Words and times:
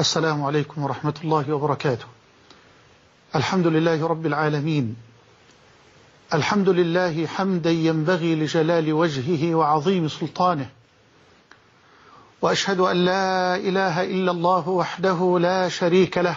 السلام 0.00 0.42
عليكم 0.44 0.82
ورحمة 0.82 1.14
الله 1.24 1.52
وبركاته 1.52 2.04
الحمد 3.34 3.66
لله 3.66 4.06
رب 4.06 4.26
العالمين 4.26 4.96
الحمد 6.34 6.68
لله 6.68 7.26
حمدا 7.26 7.70
ينبغي 7.70 8.34
لجلال 8.34 8.92
وجهه 8.92 9.54
وعظيم 9.54 10.08
سلطانه 10.08 10.68
وأشهد 12.42 12.80
أن 12.80 12.96
لا 13.04 13.56
إله 13.56 14.02
إلا 14.02 14.30
الله 14.30 14.68
وحده 14.68 15.38
لا 15.40 15.68
شريك 15.68 16.18
له 16.18 16.36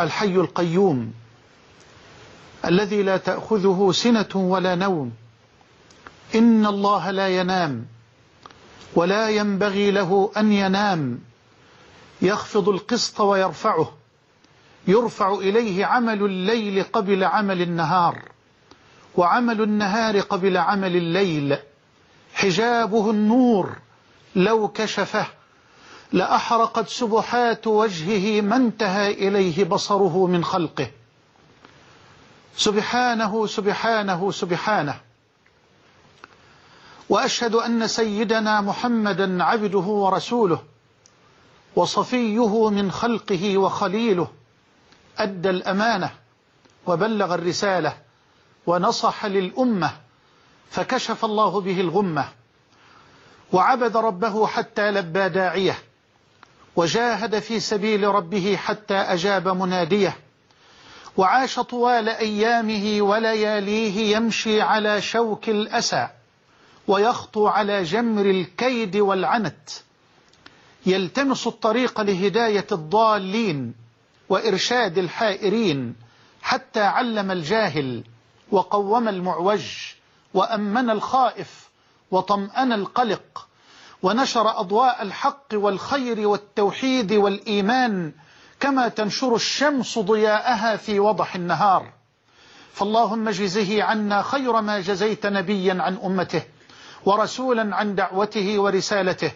الحي 0.00 0.34
القيوم 0.34 1.12
الذي 2.64 3.02
لا 3.02 3.16
تأخذه 3.16 3.90
سنة 3.94 4.28
ولا 4.34 4.74
نوم 4.74 5.12
إن 6.34 6.66
الله 6.66 7.10
لا 7.10 7.28
ينام 7.28 7.86
ولا 8.94 9.28
ينبغي 9.30 9.90
له 9.90 10.32
أن 10.36 10.52
ينام 10.52 11.18
يخفض 12.22 12.68
القسط 12.68 13.20
ويرفعه 13.20 13.92
يرفع 14.86 15.34
إليه 15.34 15.84
عمل 15.86 16.22
الليل 16.22 16.82
قبل 16.82 17.24
عمل 17.24 17.62
النهار 17.62 18.18
وعمل 19.16 19.60
النهار 19.62 20.20
قبل 20.20 20.56
عمل 20.56 20.96
الليل 20.96 21.58
حجابه 22.34 23.10
النور 23.10 23.76
لو 24.36 24.68
كشفه 24.68 25.26
لأحرقت 26.12 26.88
سبحات 26.88 27.66
وجهه 27.66 28.40
ما 28.40 28.56
انتهى 28.56 29.10
إليه 29.10 29.64
بصره 29.64 30.26
من 30.26 30.44
خلقه 30.44 30.90
سبحانه 32.56 33.46
سبحانه 33.46 34.30
سبحانه 34.30 34.96
وأشهد 37.08 37.54
أن 37.54 37.86
سيدنا 37.86 38.60
محمدا 38.60 39.44
عبده 39.44 39.78
ورسوله 39.78 40.71
وصفيه 41.76 42.70
من 42.70 42.90
خلقه 42.90 43.58
وخليله 43.58 44.28
أدى 45.18 45.50
الأمانة 45.50 46.10
وبلغ 46.86 47.34
الرسالة 47.34 47.96
ونصح 48.66 49.26
للأمة 49.26 49.90
فكشف 50.70 51.24
الله 51.24 51.60
به 51.60 51.80
الغمة 51.80 52.28
وعبد 53.52 53.96
ربه 53.96 54.46
حتى 54.46 54.90
لبى 54.90 55.28
داعيه 55.28 55.78
وجاهد 56.76 57.38
في 57.38 57.60
سبيل 57.60 58.02
ربه 58.08 58.56
حتى 58.56 58.94
أجاب 58.94 59.48
مناديه 59.48 60.16
وعاش 61.16 61.60
طوال 61.60 62.08
أيامه 62.08 62.98
ولياليه 63.02 64.16
يمشي 64.16 64.60
على 64.60 65.02
شوك 65.02 65.48
الأسى 65.48 66.08
ويخطو 66.88 67.46
على 67.46 67.82
جمر 67.82 68.26
الكيد 68.26 68.96
والعنت 68.96 69.70
يلتمس 70.86 71.46
الطريق 71.46 72.00
لهداية 72.00 72.66
الضالين 72.72 73.74
وإرشاد 74.28 74.98
الحائرين 74.98 75.96
حتى 76.42 76.80
علم 76.82 77.30
الجاهل 77.30 78.04
وقوم 78.50 79.08
المعوج 79.08 79.68
وأمن 80.34 80.90
الخائف 80.90 81.68
وطمأن 82.10 82.72
القلق 82.72 83.48
ونشر 84.02 84.60
أضواء 84.60 85.02
الحق 85.02 85.46
والخير 85.52 86.28
والتوحيد 86.28 87.12
والإيمان 87.12 88.12
كما 88.60 88.88
تنشر 88.88 89.34
الشمس 89.34 89.98
ضياءها 89.98 90.76
في 90.76 91.00
وضح 91.00 91.34
النهار 91.34 91.92
فاللهم 92.72 93.28
اجزه 93.28 93.82
عنا 93.84 94.22
خير 94.22 94.60
ما 94.60 94.80
جزيت 94.80 95.26
نبيا 95.26 95.76
عن 95.82 95.96
أمته 96.04 96.42
ورسولا 97.04 97.76
عن 97.76 97.94
دعوته 97.94 98.58
ورسالته 98.58 99.32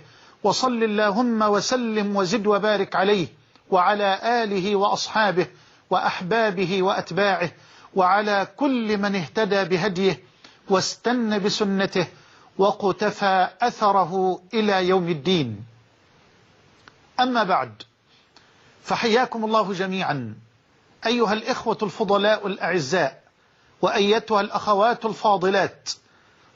وصل 0.47 0.83
اللهم 0.83 1.43
وسلم 1.43 2.17
وزد 2.17 2.47
وبارك 2.47 2.97
عليه 2.97 3.27
وعلى 3.71 4.21
آله 4.45 4.77
وأصحابه 4.77 5.47
وأحبابه 5.91 6.83
وأتباعه 6.83 7.51
وعلى 7.95 8.49
كل 8.57 8.99
من 8.99 9.17
اهتدى 9.17 9.65
بهديه 9.65 10.23
واستنى 10.71 11.39
بسنته 11.39 12.07
وقتفى 12.59 13.49
أثره 13.61 14.41
إلى 14.55 14.89
يوم 14.89 15.09
الدين 15.09 15.65
أما 17.21 17.43
بعد 17.43 17.83
فحياكم 18.83 19.45
الله 19.45 19.73
جميعا 19.73 20.35
أيها 21.07 21.33
الإخوة 21.33 21.79
الفضلاء 21.83 22.47
الأعزاء 22.47 23.23
وأيتها 23.83 24.41
الأخوات 24.41 25.05
الفاضلات 25.05 25.91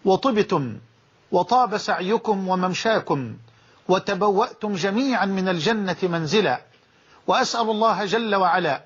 وطبتم 0.05 0.79
وطاب 1.33 1.77
سعيكم 1.79 2.49
وممشاكم 2.49 3.37
وتبوأتم 3.91 4.75
جميعا 4.75 5.27
من 5.27 5.49
الجنة 5.49 5.97
منزلا 6.03 6.61
وأسأل 7.27 7.71
الله 7.71 8.05
جل 8.05 8.35
وعلا 8.35 8.83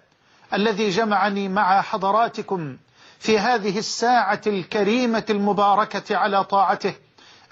الذي 0.54 0.90
جمعني 0.90 1.48
مع 1.48 1.80
حضراتكم 1.82 2.76
في 3.18 3.38
هذه 3.38 3.78
الساعة 3.78 4.40
الكريمة 4.46 5.24
المباركة 5.30 6.16
على 6.16 6.44
طاعته 6.44 6.94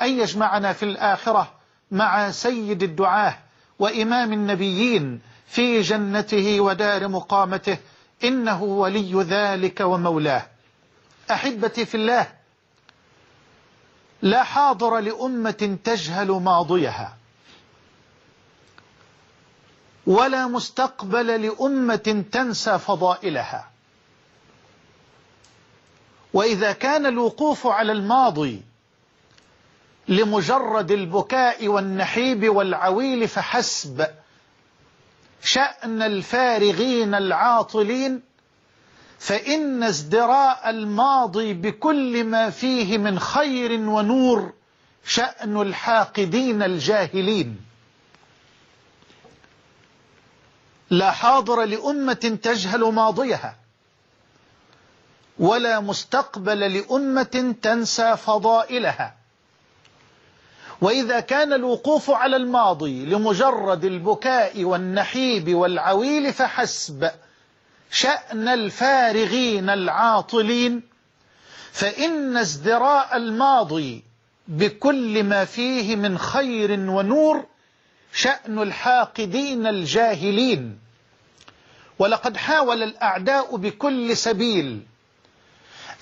أن 0.01 0.19
يجمعنا 0.21 0.73
في 0.73 0.85
الآخرة 0.85 1.53
مع 1.91 2.31
سيد 2.31 2.83
الدعاه 2.83 3.39
وإمام 3.79 4.33
النبيين 4.33 5.21
في 5.47 5.81
جنته 5.81 6.61
ودار 6.61 7.09
مقامته 7.09 7.79
إنه 8.25 8.63
ولي 8.63 9.15
ذلك 9.23 9.81
ومولاه 9.81 10.47
أحبتي 11.31 11.85
في 11.85 11.95
الله 11.97 12.27
لا 14.23 14.43
حاضر 14.43 14.99
لأمة 15.01 15.77
تجهل 15.85 16.29
ماضيها 16.31 17.15
ولا 20.07 20.47
مستقبل 20.47 21.27
لأمة 21.27 22.25
تنسى 22.33 22.79
فضائلها 22.79 23.69
وإذا 26.35 26.73
كان 26.73 27.07
الوقوف 27.07 27.67
على 27.67 27.93
الماضي 27.93 28.63
لمجرد 30.09 30.91
البكاء 30.91 31.69
والنحيب 31.69 32.57
والعويل 32.57 33.29
فحسب 33.29 34.07
شأن 35.43 36.03
الفارغين 36.03 37.15
العاطلين 37.15 38.23
فإن 39.19 39.83
ازدراء 39.83 40.71
الماضي 40.71 41.55
بكل 41.55 42.25
ما 42.25 42.51
فيه 42.51 42.99
من 42.99 43.19
خير 43.19 43.73
ونور 43.81 44.53
شأن 45.05 45.61
الحاقدين 45.63 46.63
الجاهلين 46.63 47.72
لا 50.93 51.11
حاضر 51.11 51.65
لأمة 51.65 52.39
تجهل 52.43 52.81
ماضيها 52.81 53.57
ولا 55.39 55.81
مستقبل 55.81 56.59
لأمة 56.59 57.55
تنسى 57.63 58.17
فضائلها 58.17 59.15
وإذا 60.81 61.21
كان 61.21 61.53
الوقوف 61.53 62.11
على 62.11 62.37
الماضي 62.37 63.05
لمجرد 63.07 63.85
البكاء 63.85 64.65
والنحيب 64.65 65.55
والعويل 65.55 66.33
فحسب 66.33 67.11
شأن 67.91 68.49
الفارغين 68.49 69.71
العاطلين 69.71 70.83
فإن 71.73 72.37
ازدراء 72.37 73.17
الماضي 73.17 74.05
بكل 74.49 75.25
ما 75.25 75.45
فيه 75.45 75.97
من 75.97 76.19
خير 76.19 76.73
ونور 76.81 77.47
شأن 78.15 78.59
الحاقدين 78.63 79.67
الجاهلين 79.67 80.82
ولقد 81.99 82.37
حاول 82.37 82.83
الأعداء 82.83 83.57
بكل 83.57 84.17
سبيل 84.17 84.81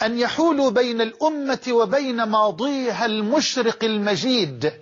أن 0.03 0.19
يحولوا 0.19 0.71
بين 0.71 1.01
الأمة 1.01 1.69
وبين 1.71 2.23
ماضيها 2.23 3.06
المشرق 3.06 3.84
المجيد 3.84 4.73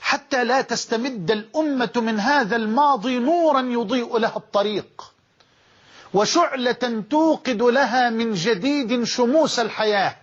حتى 0.00 0.44
لا 0.44 0.60
تستمد 0.60 1.30
الأمة 1.30 1.90
من 1.96 2.20
هذا 2.20 2.56
الماضي 2.56 3.18
نورا 3.18 3.60
يضيء 3.60 4.18
لها 4.18 4.36
الطريق 4.36 5.12
وشعلة 6.14 7.04
توقد 7.10 7.62
لها 7.62 8.10
من 8.10 8.34
جديد 8.34 9.04
شموس 9.04 9.58
الحياة 9.60 10.16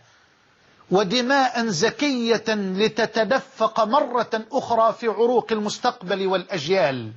ودماء 0.92 1.66
زكية 1.68 2.44
لتتدفق 2.48 3.84
مرة 3.84 4.46
أخرى 4.52 4.94
في 4.94 5.08
عروق 5.08 5.52
المستقبل 5.52 6.28
والأجيال 6.28 7.12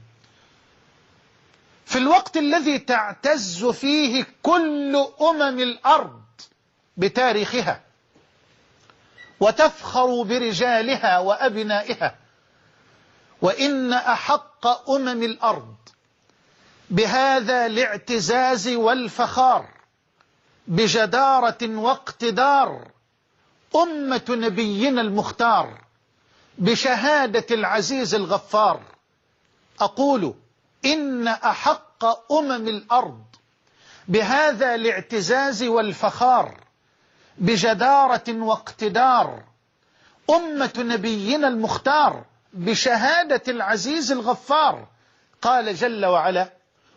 في 1.85 1.97
الوقت 1.99 2.37
الذي 2.37 2.79
تعتز 2.79 3.65
فيه 3.65 4.27
كل 4.43 5.07
أمم 5.21 5.59
الأرض 5.61 6.21
بتاريخها 6.97 7.81
وتفخر 9.41 10.23
برجالها 10.23 11.19
وأبنائها 11.19 12.17
وإن 13.43 13.93
أحق 13.93 14.91
أمم 14.91 15.23
الأرض 15.23 15.75
بهذا 16.91 17.67
الاعتزاز 17.67 18.69
والفخار 18.69 19.69
بجدارة 20.69 21.59
واقتدار 21.63 22.89
أمة 23.77 24.25
نبينا 24.31 25.01
المختار 25.01 25.81
بشهادة 26.59 27.47
العزيز 27.51 28.15
الغفار 28.15 28.83
أقول 29.81 30.35
إن 30.87 31.29
أحق 31.29 32.33
أمم 32.33 32.69
الأرض 32.69 33.21
بهذا 34.09 34.75
الاعتزاز 34.75 35.63
والفخار 35.63 36.55
بجدارة 37.39 38.25
واقتدار 38.29 39.43
أمة 40.31 40.71
نبينا 40.79 41.49
المختار 41.49 42.25
بشهادة 42.53 43.43
العزيز 43.49 44.13
الغفار 44.13 44.87
قال 45.43 45.75
جل 45.75 46.07
وعلا 46.07 46.51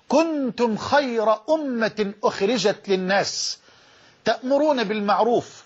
كنتم 0.10 0.78
خير 0.78 1.50
أمة 1.54 2.13
أخرجت 2.24 2.90
للناس 2.90 3.60
تأمرون 4.25 4.83
بالمعروف 4.83 5.66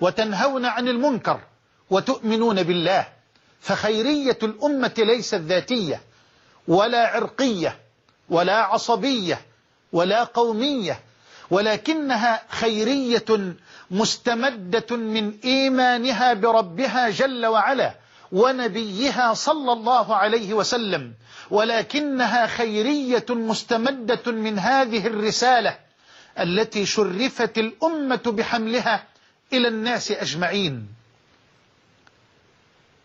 وتنهون 0.00 0.66
عن 0.66 0.88
المنكر 0.88 1.40
وتؤمنون 1.90 2.62
بالله 2.62 3.06
فخيرية 3.60 4.38
الأمة 4.42 4.94
ليست 4.98 5.34
ذاتية 5.34 6.00
ولا 6.68 7.06
عرقية 7.08 7.78
ولا 8.28 8.56
عصبية 8.58 9.40
ولا 9.92 10.24
قومية 10.24 11.00
ولكنها 11.50 12.42
خيرية 12.48 13.54
مستمدة 13.90 14.96
من 14.96 15.32
إيمانها 15.44 16.34
بربها 16.34 17.10
جل 17.10 17.46
وعلا 17.46 17.94
ونبيها 18.32 19.34
صلى 19.34 19.72
الله 19.72 20.14
عليه 20.16 20.54
وسلم 20.54 21.14
ولكنها 21.50 22.46
خيرية 22.46 23.26
مستمدة 23.30 24.32
من 24.32 24.58
هذه 24.58 25.06
الرسالة 25.06 25.78
التي 26.40 26.86
شرفت 26.86 27.58
الأمة 27.58 28.22
بحملها 28.26 29.04
إلى 29.52 29.68
الناس 29.68 30.10
أجمعين 30.10 30.88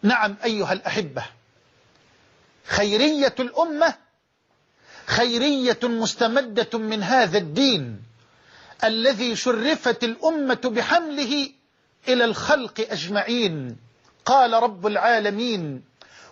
نعم 0.04 0.36
أيها 0.44 0.74
الأحبة 0.74 1.24
خيرية 2.68 3.36
الأمة 3.40 3.96
خيرية 5.06 5.80
مستمدة 5.84 6.78
من 6.80 7.04
هذا 7.04 7.38
الدين 7.38 8.02
الذي 8.84 9.36
شرفت 9.36 10.04
الأمة 10.04 10.62
بحمله 10.76 11.50
إلى 12.08 12.26
الخلق 12.26 12.88
أجمعين 12.92 13.78
قال 14.26 14.54
رب 14.54 14.88
العالمين 14.88 15.84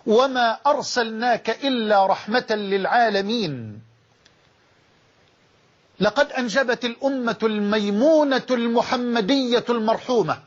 وما 0.06 0.58
أرسلناك 0.66 1.50
إلا 1.64 2.06
رحمة 2.06 2.46
للعالمين 2.50 3.80
لقد 6.00 6.32
أنجبت 6.32 6.84
الأمة 6.84 7.38
الميمونة 7.42 8.46
المحمدية 8.50 9.64
المرحومة 9.70 10.40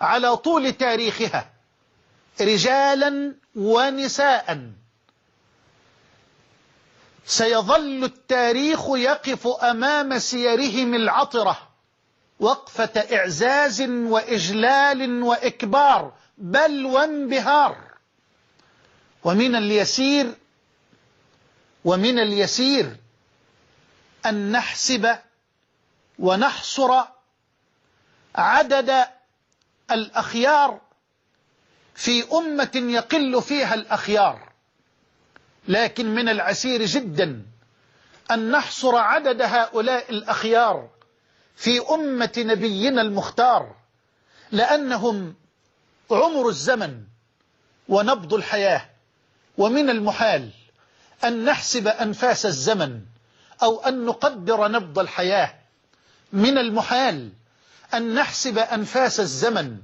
على 0.00 0.36
طول 0.36 0.72
تاريخها 0.72 1.53
رجالا 2.40 3.34
ونساء 3.54 4.60
سيظل 7.26 8.04
التاريخ 8.04 8.88
يقف 8.90 9.46
أمام 9.46 10.18
سيرهم 10.18 10.94
العطرة 10.94 11.70
وقفة 12.40 13.00
إعزاز 13.16 13.82
وإجلال 13.82 15.22
وإكبار 15.22 16.12
بل 16.38 16.86
وانبهار 16.86 17.76
ومن 19.24 19.56
اليسير 19.56 20.34
ومن 21.84 22.18
اليسير 22.18 22.96
أن 24.26 24.52
نحسب 24.52 25.18
ونحصر 26.18 27.02
عدد 28.36 29.04
الأخيار 29.90 30.80
في 31.94 32.32
أمة 32.32 32.70
يقل 32.74 33.42
فيها 33.42 33.74
الأخيار 33.74 34.52
لكن 35.68 36.14
من 36.14 36.28
العسير 36.28 36.84
جدا 36.84 37.42
أن 38.30 38.50
نحصر 38.50 38.96
عدد 38.96 39.42
هؤلاء 39.42 40.10
الأخيار 40.10 40.88
في 41.56 41.80
أمة 41.94 42.32
نبينا 42.38 43.02
المختار 43.02 43.76
لأنهم 44.52 45.34
عمر 46.10 46.48
الزمن 46.48 47.02
ونبض 47.88 48.34
الحياة 48.34 48.86
ومن 49.58 49.90
المحال 49.90 50.50
أن 51.24 51.44
نحسب 51.44 51.88
أنفاس 51.88 52.46
الزمن 52.46 53.00
أو 53.62 53.80
أن 53.80 54.04
نقدر 54.06 54.68
نبض 54.68 54.98
الحياة 54.98 55.54
من 56.32 56.58
المحال 56.58 57.32
أن 57.94 58.14
نحسب 58.14 58.58
أنفاس 58.58 59.20
الزمن 59.20 59.78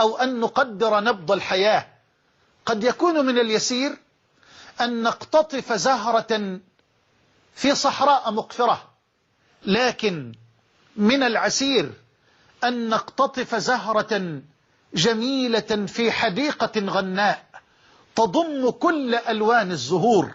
أو 0.00 0.16
أن 0.16 0.40
نقدر 0.40 1.00
نبض 1.00 1.32
الحياة 1.32 1.86
قد 2.66 2.84
يكون 2.84 3.26
من 3.26 3.38
اليسير 3.38 3.96
أن 4.80 5.02
نقتطف 5.02 5.72
زهرة 5.72 6.60
في 7.54 7.74
صحراء 7.74 8.30
مقفرة 8.30 8.88
لكن 9.66 10.32
من 10.96 11.22
العسير 11.22 11.92
أن 12.64 12.88
نقتطف 12.88 13.54
زهرة 13.54 14.40
جميلة 14.94 15.86
في 15.86 16.12
حديقة 16.12 16.80
غناء 16.80 17.46
تضم 18.16 18.70
كل 18.70 19.14
ألوان 19.14 19.70
الزهور 19.70 20.30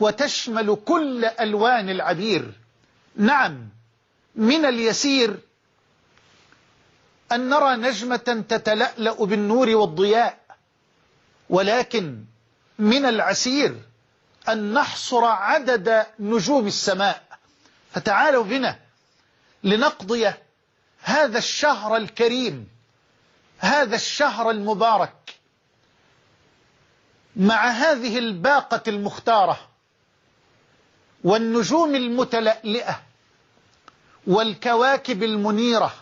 وتشمل 0.00 0.76
كل 0.84 1.24
ألوان 1.40 1.88
العبير 1.90 2.52
نعم 3.16 3.68
من 4.36 4.64
اليسير 4.64 5.38
أن 7.32 7.48
نرى 7.48 7.76
نجمة 7.76 8.44
تتلألأ 8.48 9.14
بالنور 9.24 9.68
والضياء 9.76 10.38
ولكن 11.50 12.24
من 12.78 13.04
العسير 13.06 13.80
أن 14.48 14.72
نحصر 14.74 15.24
عدد 15.24 16.06
نجوم 16.20 16.66
السماء 16.66 17.28
فتعالوا 17.92 18.44
بنا 18.44 18.78
لنقضي 19.64 20.30
هذا 21.02 21.38
الشهر 21.38 21.96
الكريم 21.96 22.68
هذا 23.58 23.96
الشهر 23.96 24.50
المبارك 24.50 25.14
مع 27.36 27.68
هذه 27.68 28.18
الباقة 28.18 28.82
المختارة 28.88 29.68
والنجوم 31.24 31.94
المتلألئة 31.94 33.02
والكواكب 34.26 35.22
المنيره 35.22 35.94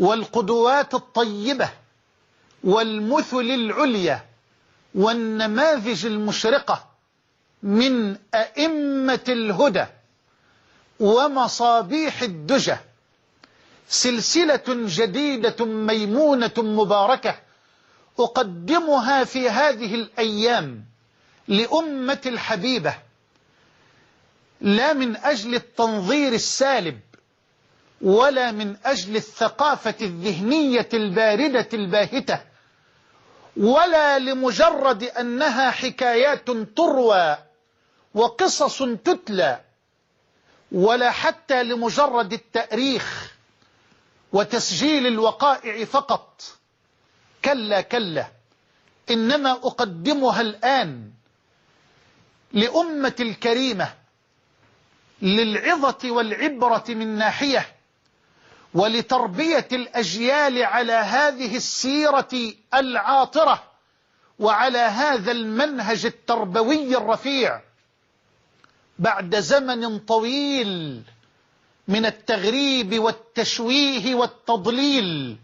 والقدوات 0.00 0.94
الطيبة 0.94 1.68
والمثل 2.64 3.40
العليا 3.40 4.24
والنماذج 4.94 6.06
المشرقة 6.06 6.84
من 7.62 8.16
أئمة 8.34 9.24
الهدى 9.28 9.84
ومصابيح 11.00 12.22
الدجة 12.22 12.80
سلسلة 13.88 14.62
جديدة 14.68 15.64
ميمونة 15.64 16.54
مباركة 16.58 17.38
أقدمها 18.18 19.24
في 19.24 19.50
هذه 19.50 19.94
الأيام 19.94 20.84
لأمة 21.48 22.20
الحبيبة 22.26 22.94
لا 24.60 24.92
من 24.92 25.16
أجل 25.16 25.54
التنظير 25.54 26.32
السالب 26.32 27.00
ولا 28.00 28.52
من 28.52 28.76
أجل 28.84 29.16
الثقافة 29.16 29.94
الذهنية 30.02 30.88
الباردة 30.94 31.68
الباهتة 31.74 32.40
ولا 33.56 34.18
لمجرد 34.18 35.02
أنها 35.04 35.70
حكايات 35.70 36.50
تروى 36.50 37.36
وقصص 38.14 38.82
تتلى 39.04 39.60
ولا 40.72 41.10
حتى 41.10 41.62
لمجرد 41.62 42.32
التأريخ 42.32 43.34
وتسجيل 44.32 45.06
الوقائع 45.06 45.84
فقط 45.84 46.42
كلا 47.44 47.80
كلا 47.80 48.26
إنما 49.10 49.50
أقدمها 49.50 50.40
الآن 50.40 51.10
لأمة 52.52 53.14
الكريمة 53.20 53.94
للعظة 55.22 56.10
والعبرة 56.10 56.84
من 56.88 57.06
ناحية 57.06 57.66
ولتربية 58.74 59.68
الأجيال 59.72 60.62
على 60.62 60.92
هذه 60.92 61.56
السيرة 61.56 62.28
العاطرة 62.74 63.62
وعلى 64.38 64.78
هذا 64.78 65.32
المنهج 65.32 66.06
التربوي 66.06 66.96
الرفيع 66.96 67.60
بعد 68.98 69.36
زمن 69.40 69.98
طويل 69.98 71.02
من 71.88 72.06
التغريب 72.06 72.98
والتشويه 72.98 74.14
والتضليل 74.14 75.36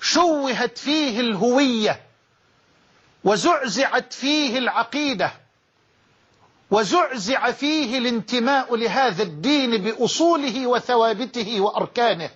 شوهت 0.00 0.78
فيه 0.78 1.20
الهوية 1.20 2.02
وزعزعت 3.24 4.12
فيه 4.12 4.58
العقيدة 4.58 5.39
وزعزع 6.70 7.52
فيه 7.52 7.98
الانتماء 7.98 8.76
لهذا 8.76 9.22
الدين 9.22 9.76
بأصوله 9.76 10.66
وثوابته 10.66 11.60
وأركانه 11.60 12.30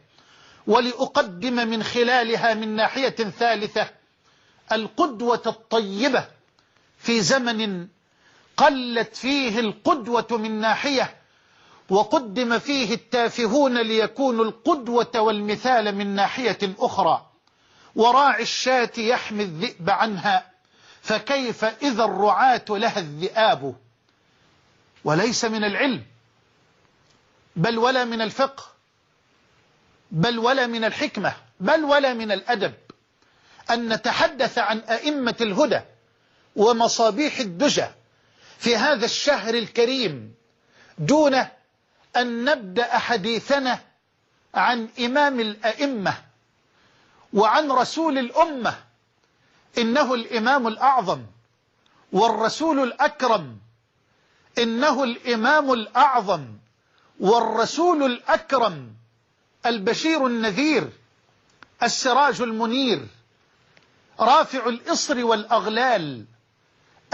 ولأقدم 0.67 1.53
من 1.55 1.83
خلالها 1.83 2.55
من 2.55 2.77
ناحية 2.77 3.11
ثالثة 3.39 3.89
القدوة 4.73 5.43
الطيبة 5.47 6.27
في 6.99 7.21
زمن 7.21 7.87
قلت 8.57 9.17
فيه 9.17 9.61
القدوة 9.61 10.27
من 10.31 10.61
ناحية 10.61 11.15
وقدم 11.91 12.59
فيه 12.59 12.95
التافهون 12.95 13.79
ليكونوا 13.83 14.45
القدوة 14.45 15.11
والمثال 15.21 15.95
من 15.95 16.15
ناحية 16.15 16.59
أخرى 16.79 17.27
وراعي 17.97 18.43
الشاة 18.43 18.91
يحمي 18.99 19.43
الذئب 19.45 19.91
عنها 19.91 20.51
فكيف 21.03 21.65
إذا 21.65 22.05
الرعاة 22.05 22.65
لها 22.71 22.99
الذئاب 22.99 23.75
وليس 25.05 25.45
من 25.45 25.65
العلم 25.65 26.03
بل 27.57 27.79
ولا 27.79 28.05
من 28.05 28.21
الفقه 28.23 28.65
بل 30.11 30.39
ولا 30.39 30.67
من 30.67 30.85
الحكمة 30.85 31.35
بل 31.61 31.85
ولا 31.85 32.15
من 32.15 32.33
الأدب 32.33 32.75
أن 33.71 33.93
نتحدث 33.93 34.59
عن 34.59 34.79
أئمة 34.79 35.37
الهدى 35.41 35.81
ومصابيح 36.57 37.39
الدجى 37.39 37.87
في 38.59 38.77
هذا 38.77 39.05
الشهر 39.05 39.55
الكريم 39.55 40.35
دون 40.99 41.35
أن 42.17 42.45
نبدأ 42.45 42.99
حديثنا 42.99 43.79
عن 44.55 44.89
إمام 45.01 45.41
الأئمة 45.41 46.15
وعن 47.33 47.71
رسول 47.71 48.19
الأمة 48.19 48.77
إنه 49.79 50.15
الإمام 50.15 50.67
الأعظم 50.69 51.27
والرسول 52.13 52.83
الأكرم 52.83 53.59
إنه 54.59 55.05
الإمام 55.05 55.73
الأعظم 55.73 56.47
والرسول 57.21 58.03
الأكرم 58.03 58.91
البشير 59.67 60.27
النذير 60.27 60.89
السراج 61.83 62.41
المنير 62.41 63.07
رافع 64.21 64.67
الإصر 64.69 65.25
والأغلال 65.25 66.25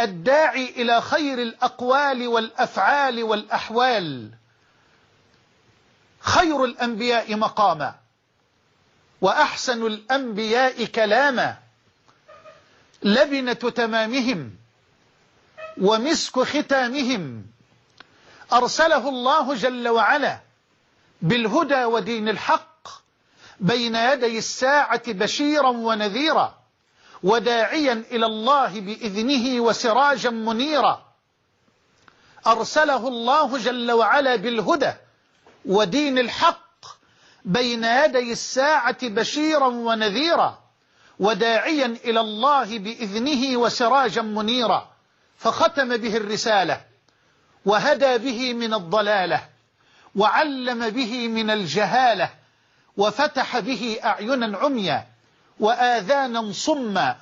الداعي 0.00 0.68
إلى 0.70 1.00
خير 1.00 1.38
الأقوال 1.42 2.26
والأفعال 2.28 3.22
والأحوال 3.22 4.30
خير 6.20 6.64
الأنبياء 6.64 7.36
مقاما 7.36 7.94
وأحسن 9.20 9.86
الأنبياء 9.86 10.84
كلاما 10.84 11.58
لبنة 13.02 13.52
تمامهم 13.52 14.59
ومسك 15.78 16.42
ختامهم 16.42 17.46
أرسله 18.52 19.08
الله 19.08 19.54
جل 19.54 19.88
وعلا 19.88 20.40
بالهدى 21.22 21.84
ودين 21.84 22.28
الحق 22.28 22.68
بين 23.60 23.94
يدي 23.94 24.38
الساعة 24.38 25.02
بشيرا 25.12 25.68
ونذيرا 25.68 26.60
وداعيا 27.22 27.92
إلى 28.10 28.26
الله 28.26 28.80
بإذنه 28.80 29.60
وسراجا 29.60 30.30
منيرا 30.30 31.04
أرسله 32.46 33.08
الله 33.08 33.58
جل 33.58 33.92
وعلا 33.92 34.36
بالهدى 34.36 34.92
ودين 35.64 36.18
الحق 36.18 36.60
بين 37.44 37.84
يدي 37.84 38.32
الساعة 38.32 38.98
بشيرا 39.08 39.66
ونذيرا 39.66 40.58
وداعيا 41.18 41.86
إلى 42.04 42.20
الله 42.20 42.78
بإذنه 42.78 43.56
وسراجا 43.56 44.22
منيرا 44.22 44.90
فختم 45.40 45.96
به 45.96 46.16
الرسالة 46.16 46.84
وهدى 47.64 48.18
به 48.18 48.54
من 48.54 48.74
الضلالة 48.74 49.48
وعلم 50.16 50.88
به 50.90 51.28
من 51.28 51.50
الجهالة 51.50 52.30
وفتح 52.96 53.58
به 53.58 53.98
أعينا 54.04 54.58
عميا 54.58 55.08
وآذانا 55.60 56.52
صما 56.52 57.16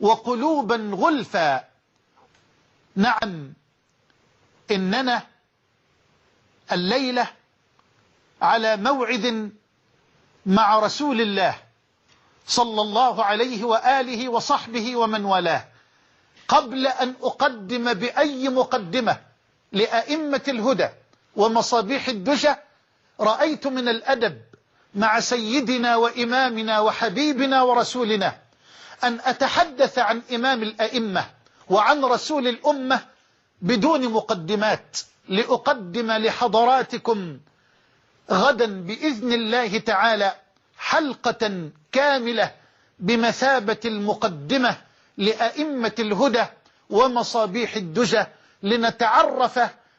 وقلوبا 0.00 0.90
غلفا 0.94 1.64
نعم 2.96 3.52
إننا 4.70 5.22
الليلة 6.72 7.26
على 8.42 8.76
موعد 8.76 9.52
مع 10.46 10.78
رسول 10.78 11.20
الله 11.20 11.58
صلى 12.46 12.80
الله 12.80 13.24
عليه 13.24 13.64
وآله 13.64 14.28
وصحبه 14.28 14.96
ومن 14.96 15.24
والاه 15.24 15.69
قبل 16.50 16.86
أن 16.86 17.14
أقدم 17.22 17.92
بأي 17.94 18.48
مقدمة 18.48 19.16
لأئمة 19.72 20.40
الهدى 20.48 20.88
ومصابيح 21.36 22.08
الدجى 22.08 22.54
رأيت 23.20 23.66
من 23.66 23.88
الأدب 23.88 24.40
مع 24.94 25.20
سيدنا 25.20 25.96
وإمامنا 25.96 26.80
وحبيبنا 26.80 27.62
ورسولنا 27.62 28.36
أن 29.04 29.20
أتحدث 29.24 29.98
عن 29.98 30.22
إمام 30.34 30.62
الأئمة 30.62 31.26
وعن 31.68 32.04
رسول 32.04 32.48
الأمة 32.48 33.00
بدون 33.62 34.08
مقدمات 34.08 34.98
لأقدم 35.28 36.10
لحضراتكم 36.12 37.40
غدا 38.30 38.80
بإذن 38.82 39.32
الله 39.32 39.78
تعالى 39.78 40.32
حلقة 40.78 41.70
كاملة 41.92 42.54
بمثابة 42.98 43.80
المقدمة 43.84 44.89
لأئمة 45.20 45.92
الهدى 45.98 46.44
ومصابيح 46.90 47.76
الدجى 47.76 48.24
لنتعرف 48.62 49.58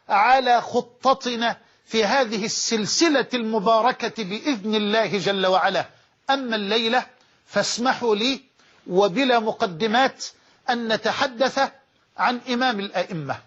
على 0.10 0.62
خطتنا 0.62 1.58
في 1.86 2.06
هذه 2.06 2.46
السلسلة 2.46 3.28
المباركة 3.34 4.24
بإذن 4.24 4.75
الله 4.75 5.06
جل 5.18 5.48
وعلا 5.48 5.86
أما 6.30 6.56
الليلة 6.56 7.06
فاسمحوا 7.46 8.16
لي 8.16 8.42
وبلا 8.88 9.40
مقدمات 9.40 10.25
أن 10.70 10.94
نتحدث 10.94 11.70
عن 12.18 12.40
إمام 12.54 12.80
الأئمة 12.80 13.38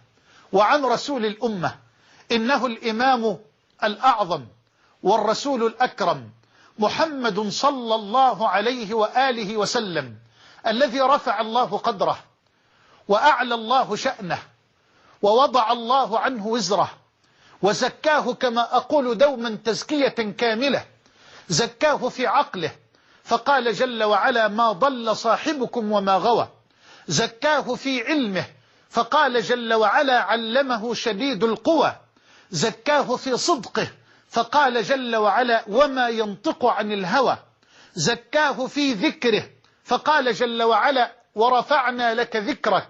وعن 0.53 0.85
رسول 0.85 1.27
الأمة 1.27 1.77
إنه 2.33 2.67
الإمام 2.67 3.39
الأعظم 3.85 4.45
والرسول 5.03 5.67
الأكرم 5.67 6.31
محمد 6.79 7.41
صلى 7.49 7.95
الله 7.95 8.49
عليه 8.49 8.95
وآله 8.95 9.57
وسلم 9.57 10.15
الذي 10.67 11.01
رفع 11.01 11.41
الله 11.41 11.79
قدره 11.79 12.19
وأعلى 13.09 13.55
الله 13.55 13.97
شأنه 13.97 14.39
ووضع 15.23 15.73
الله 15.73 16.19
عنه 16.19 16.47
وزره 16.47 16.91
وزكاه 17.63 18.35
كما 18.35 18.77
أقول 18.77 19.19
دوما 19.19 19.59
تزكية 19.65 20.09
كاملة 20.39 20.85
زكاه 21.49 22.09
في 22.09 22.27
عقله 22.27 22.71
فقال 23.25 23.73
جل 23.75 24.05
وعلا 24.05 24.49
ما 24.49 24.73
ضل 24.73 25.17
صاحبكم 25.17 25.93
وما 25.93 26.15
غوى 26.17 26.49
زكاه 27.09 27.75
في 27.75 28.07
علمه 28.07 28.45
فقال 28.91 29.43
جل 29.43 29.75
وعلا 29.75 30.19
علمه 30.21 30.95
شديد 30.95 31.45
القوى 31.45 31.97
زكاه 32.51 33.17
في 33.17 33.37
صدقه 33.37 33.89
فقال 34.31 34.83
جل 34.85 35.17
وعلا 35.17 35.65
وما 35.69 36.09
ينطق 36.09 36.65
عن 36.67 36.93
الهوى 36.93 37.39
زكاه 37.95 38.67
في 38.67 38.93
ذكره 38.93 39.43
فقال 39.85 40.35
جل 40.35 40.63
وعلا 40.63 41.13
ورفعنا 41.35 42.15
لك 42.15 42.37
ذكره 42.37 42.89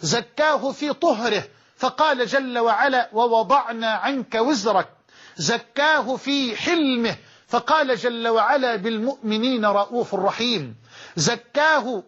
زكاه 0.00 0.72
في 0.72 0.92
طهره 0.92 1.44
فقال 1.76 2.26
جل 2.26 2.58
وعلا 2.58 3.08
ووضعنا 3.12 3.88
عنك 3.90 4.34
وزرك 4.34 4.88
زكاه 5.36 6.16
في 6.16 6.56
حلمه 6.56 7.16
فقال 7.48 7.96
جل 7.96 8.28
وعلا 8.28 8.76
بالمؤمنين 8.76 9.64
رؤوف 9.64 10.14
رحيم 10.14 10.76
زكاه 11.16 12.02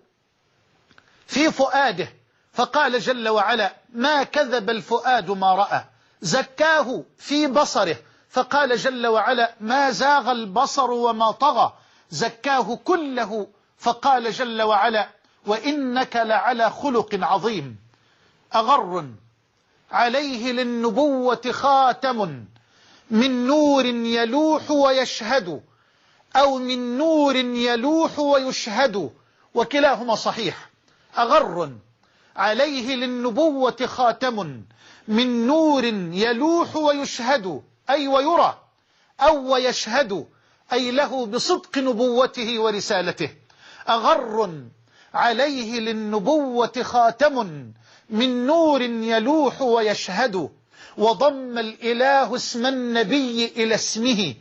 في 1.27 1.53
فؤاده 1.53 2.09
فقال 2.53 3.01
جل 3.01 3.29
وعلا 3.29 3.75
ما 3.91 4.23
كذب 4.23 4.71
الفؤاد 4.71 5.31
ما 5.31 5.55
رأى 5.55 5.85
زكاه 6.21 7.05
في 7.19 7.47
بصره 7.47 7.97
فقال 8.31 8.77
جل 8.77 9.07
وعلا 9.07 9.55
ما 9.61 9.91
زاغ 9.91 10.31
البصر 10.31 10.91
وما 10.91 11.31
طغى 11.31 11.73
زكاه 12.11 12.77
كله 12.85 13.47
فقال 13.79 14.33
جل 14.33 14.63
وعلا 14.63 15.09
وإنك 15.47 16.17
لعلى 16.17 16.71
خلق 16.71 17.19
عظيم 17.23 17.77
أغر 18.55 19.05
عليه 19.93 20.53
للنبوة 20.53 21.41
خاتم 21.51 22.45
من 23.11 23.47
نور 23.47 23.85
يلوح 23.87 24.71
ويشهد 24.71 25.63
أو 26.37 26.59
من 26.59 26.99
نور 26.99 27.37
يلوح 27.37 28.19
ويشهد 28.19 29.11
وكلاهما 29.55 30.15
صحيح 30.15 30.69
أغر 31.19 31.73
عليه 32.37 32.95
للنبوة 32.95 33.77
خاتم 33.87 34.63
من 35.09 35.47
نور 35.47 35.85
يلوح 36.13 36.77
ويشهد 36.77 37.63
أي 37.91 38.09
ويرى 38.09 38.59
أو 39.21 39.53
ويشهد 39.53 40.27
أي 40.73 40.91
له 40.91 41.27
بصدق 41.27 41.79
نبوته 41.79 42.61
ورسالته 42.61 43.31
أغر 43.91 44.63
عليه 45.15 45.81
للنبوة 45.81 46.73
خاتم 46.83 47.73
من 48.11 48.47
نور 48.47 48.83
يلوح 48.83 49.63
ويشهد 49.63 50.51
وضم 50.97 51.59
الإله 51.59 52.35
اسم 52.35 52.67
النبي 52.67 53.45
إلى 53.57 53.75
اسمه 53.75 54.35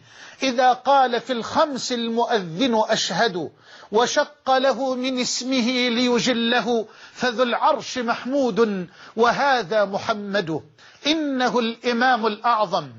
إذا 0.43 0.73
قال 0.73 1.21
في 1.21 1.33
الخمس 1.33 1.91
المؤذن 1.91 2.75
أشهد 2.89 3.51
وشق 3.91 4.51
له 4.57 4.95
من 4.95 5.19
اسمه 5.19 5.89
ليجله 5.89 6.85
فذو 7.13 7.43
العرش 7.43 7.97
محمود 7.97 8.87
وهذا 9.15 9.85
محمد 9.85 10.61
إنه 11.07 11.59
الإمام 11.59 12.25
الأعظم 12.25 12.89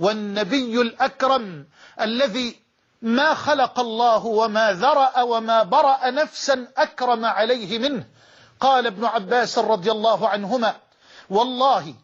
والنبي 0.00 0.80
الأكرم 0.80 1.66
الذي 2.00 2.56
ما 3.02 3.34
خلق 3.34 3.80
الله 3.80 4.26
وما 4.26 4.72
ذرأ 4.72 5.20
وما 5.22 5.62
برأ 5.62 6.10
نفسا 6.10 6.68
أكرم 6.76 7.24
عليه 7.24 7.78
منه 7.78 8.04
قال 8.60 8.86
ابن 8.86 9.04
عباس 9.04 9.58
رضي 9.58 9.90
الله 9.92 10.28
عنهما 10.28 10.74
والله 11.30 11.94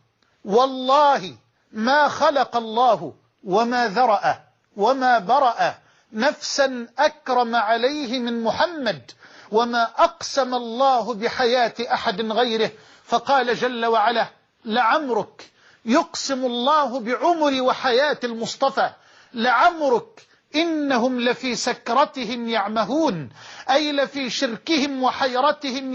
والله 0.44 1.36
ما 1.72 2.08
خلق 2.08 2.56
الله 2.56 3.14
وما 3.44 3.88
ذرأ 3.88 4.40
وما 4.76 5.18
برأ 5.18 5.74
نفسا 6.12 6.86
أكرم 6.98 7.56
عليه 7.56 8.18
من 8.18 8.42
محمد 8.44 9.10
وما 9.52 9.82
أقسم 9.98 10.54
الله 10.54 11.14
بحياة 11.14 11.74
أحد 11.92 12.20
غيره 12.20 12.70
فقال 13.04 13.54
جل 13.56 13.86
وعلا 13.86 14.26
لعمرك 14.64 15.50
يقسم 15.84 16.44
الله 16.46 17.00
بعمر 17.00 17.62
وحياة 17.62 18.18
المصطفى 18.24 18.90
لعمرك 19.34 20.26
إنهم 20.56 21.20
لفي 21.20 21.54
سكرتهم 21.54 22.48
يعمهون 22.48 23.28
أي 23.70 23.92
لفي 23.92 24.30
شركهم 24.30 25.02
وحيرتهم 25.02 25.94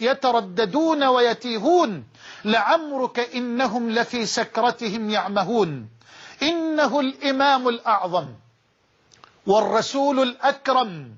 يترددون 0.00 1.04
ويتيهون 1.04 2.04
لعمرك 2.44 3.18
إنهم 3.34 3.90
لفي 3.90 4.26
سكرتهم 4.26 5.10
يعمهون 5.10 5.88
إنه 6.42 7.00
الإمام 7.00 7.68
الأعظم 7.68 8.28
والرسول 9.46 10.22
الأكرم 10.22 11.14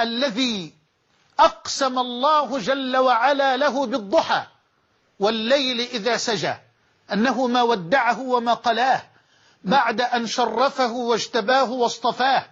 الذي 0.00 0.72
أقسم 1.40 1.98
الله 1.98 2.58
جل 2.58 2.96
وعلا 2.96 3.56
له 3.56 3.86
بالضحى 3.86 4.42
والليل 5.20 5.80
إذا 5.80 6.16
سجى 6.16 6.54
أنه 7.12 7.46
ما 7.46 7.62
ودعه 7.62 8.20
وما 8.20 8.54
قلاه 8.54 9.02
بعد 9.64 10.00
أن 10.00 10.26
شرفه 10.26 10.92
واجتباه 10.92 11.70
واصطفاه 11.70 12.44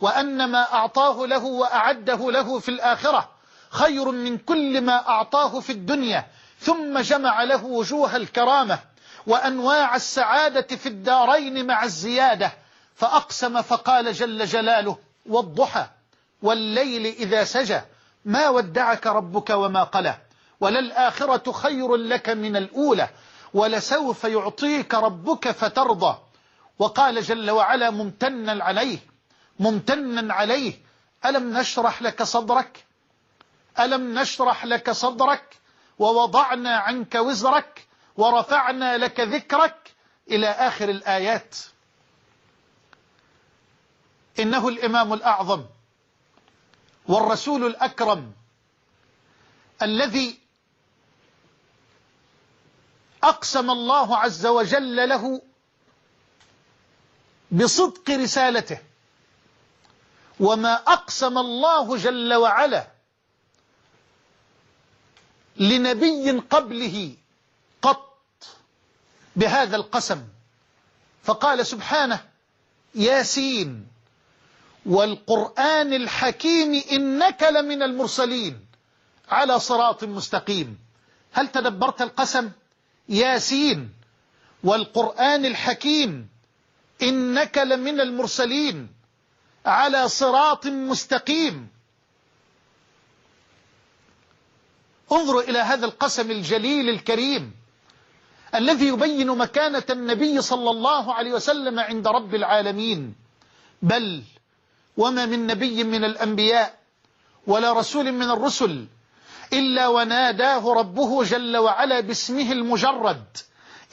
وأن 0.00 0.44
ما 0.48 0.72
أعطاه 0.74 1.26
له 1.26 1.44
وأعده 1.44 2.30
له 2.30 2.58
في 2.58 2.68
الآخرة 2.68 3.28
خير 3.70 4.10
من 4.10 4.38
كل 4.38 4.80
ما 4.80 5.08
أعطاه 5.08 5.60
في 5.60 5.72
الدنيا 5.72 6.26
ثم 6.60 6.98
جمع 6.98 7.42
له 7.42 7.64
وجوه 7.64 8.16
الكرامة 8.16 8.78
وأنواع 9.26 9.96
السعادة 9.96 10.76
في 10.76 10.88
الدارين 10.88 11.66
مع 11.66 11.84
الزيادة 11.84 12.52
فأقسم 12.94 13.62
فقال 13.62 14.12
جل 14.12 14.44
جلاله 14.44 14.98
والضحى 15.26 15.86
والليل 16.42 17.06
إذا 17.06 17.44
سجى 17.44 17.80
ما 18.24 18.48
ودعك 18.48 19.06
ربك 19.06 19.50
وما 19.50 19.82
قلى 19.84 20.14
وللآخرة 20.60 21.52
خير 21.52 21.96
لك 21.96 22.28
من 22.28 22.56
الأولى 22.56 23.08
ولسوف 23.54 24.24
يعطيك 24.24 24.94
ربك 24.94 25.50
فترضى 25.50 26.16
وقال 26.80 27.22
جل 27.22 27.50
وعلا 27.50 27.90
ممتنا 27.90 28.64
عليه 28.64 28.98
ممتنا 29.58 30.34
عليه 30.34 30.74
ألم 31.26 31.58
نشرح 31.58 32.02
لك 32.02 32.22
صدرك 32.22 32.84
ألم 33.80 34.18
نشرح 34.18 34.64
لك 34.66 34.90
صدرك 34.90 35.56
ووضعنا 35.98 36.76
عنك 36.76 37.14
وزرك 37.14 37.86
ورفعنا 38.16 38.98
لك 38.98 39.20
ذكرك 39.20 39.92
إلى 40.30 40.46
آخر 40.48 40.88
الآيات 40.88 41.56
إنه 44.38 44.68
الإمام 44.68 45.12
الأعظم 45.12 45.64
والرسول 47.08 47.66
الأكرم 47.66 48.32
الذي 49.82 50.38
أقسم 53.22 53.70
الله 53.70 54.16
عز 54.16 54.46
وجل 54.46 55.08
له 55.08 55.40
بصدق 57.52 58.10
رسالته 58.10 58.78
وما 60.40 60.74
أقسم 60.74 61.38
الله 61.38 61.96
جل 61.96 62.34
وعلا 62.34 62.86
لنبي 65.56 66.30
قبله 66.50 67.12
قط 67.82 68.46
بهذا 69.36 69.76
القسم 69.76 70.22
فقال 71.22 71.66
سبحانه 71.66 72.24
ياسين 72.94 73.86
والقرآن 74.86 75.92
الحكيم 75.94 76.82
إنك 76.92 77.42
لمن 77.42 77.82
المرسلين 77.82 78.66
على 79.28 79.60
صراط 79.60 80.04
مستقيم 80.04 80.78
هل 81.32 81.48
تدبرت 81.48 82.02
القسم 82.02 82.50
ياسين 83.08 83.92
والقرآن 84.64 85.44
الحكيم 85.46 86.29
إنك 87.02 87.58
لمن 87.58 88.00
المرسلين 88.00 88.88
على 89.66 90.08
صراط 90.08 90.66
مستقيم 90.66 91.68
انظروا 95.12 95.42
إلى 95.42 95.58
هذا 95.58 95.86
القسم 95.86 96.30
الجليل 96.30 96.88
الكريم 96.88 97.52
الذي 98.54 98.86
يبين 98.86 99.26
مكانة 99.36 99.82
النبي 99.90 100.42
صلى 100.42 100.70
الله 100.70 101.14
عليه 101.14 101.32
وسلم 101.32 101.80
عند 101.80 102.08
رب 102.08 102.34
العالمين 102.34 103.14
بل 103.82 104.22
وما 104.96 105.26
من 105.26 105.46
نبي 105.46 105.84
من 105.84 106.04
الأنبياء 106.04 106.78
ولا 107.46 107.72
رسول 107.72 108.12
من 108.12 108.30
الرسل 108.30 108.86
إلا 109.52 109.88
وناداه 109.88 110.72
ربه 110.72 111.24
جل 111.24 111.56
وعلا 111.56 112.00
باسمه 112.00 112.52
المجرد 112.52 113.22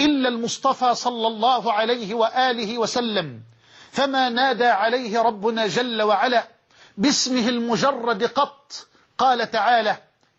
إلا 0.01 0.29
المصطفى 0.29 0.95
صلى 0.95 1.27
الله 1.27 1.73
عليه 1.73 2.13
وآله 2.13 2.77
وسلم 2.77 3.41
فما 3.91 4.29
نادى 4.29 4.65
عليه 4.67 5.21
ربنا 5.21 5.67
جل 5.67 6.01
وعلا 6.01 6.47
باسمه 6.97 7.49
المجرد 7.49 8.23
قط 8.23 8.88
قال 9.17 9.51
تعالى 9.51 9.97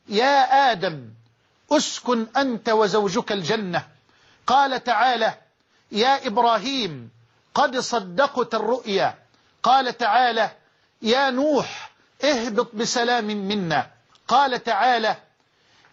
يا 0.09 0.71
آدم 0.73 1.09
أسكن 1.73 2.27
أنت 2.37 2.69
وزوجك 2.69 3.33
الجنة 3.33 3.87
قال 4.47 4.85
تعالى 4.85 5.35
يا 5.93 6.27
إبراهيم 6.27 7.11
قد 7.55 7.79
صدقت 7.79 8.55
الرؤيا 8.55 9.19
قال 9.63 9.97
تعالى 9.99 10.51
يا 11.03 11.31
نوح 11.31 11.91
اهبط 12.25 12.75
بسلام 12.75 13.25
منا 13.27 13.91
قال 14.29 14.65
تعالى 14.65 15.17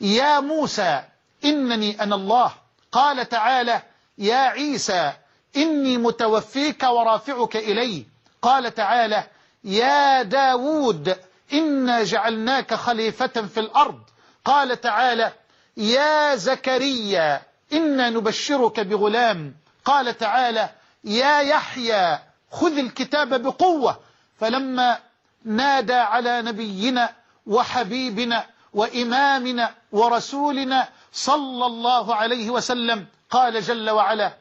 يا 0.01 0.39
موسى 0.39 1.03
إنني 1.45 2.03
أنا 2.03 2.15
الله 2.15 2.51
قال 2.95 3.29
تعالى 3.29 3.81
يا 4.17 4.35
عيسى 4.37 5.13
إني 5.57 5.97
متوفيك 5.97 6.83
ورافعك 6.83 7.55
إلي 7.57 8.05
قال 8.41 8.73
تعالى 8.75 9.23
يا 9.63 10.21
داود 10.23 11.15
إنا 11.53 12.03
جعلناك 12.03 12.73
خليفة 12.73 13.27
في 13.27 13.59
الأرض 13.59 13.99
قال 14.45 14.81
تعالى 14.81 15.31
يا 15.77 16.35
زكريا 16.35 17.41
إنا 17.73 18.09
نبشرك 18.09 18.79
بغلام 18.79 19.55
قال 19.85 20.17
تعالى 20.17 20.69
يا 21.03 21.39
يحيى 21.39 22.19
خذ 22.51 22.77
الكتاب 22.77 23.41
بقوة 23.41 23.99
فلما 24.39 24.97
نادى 25.45 25.93
على 25.93 26.41
نبينا 26.41 27.09
وحبيبنا 27.45 28.45
وإمامنا 28.73 29.73
ورسولنا 29.91 30.87
صلى 31.15 31.65
الله 31.65 32.15
عليه 32.15 32.49
وسلم 32.49 33.05
قال 33.29 33.61
جل 33.61 33.89
وعلا 33.89 34.37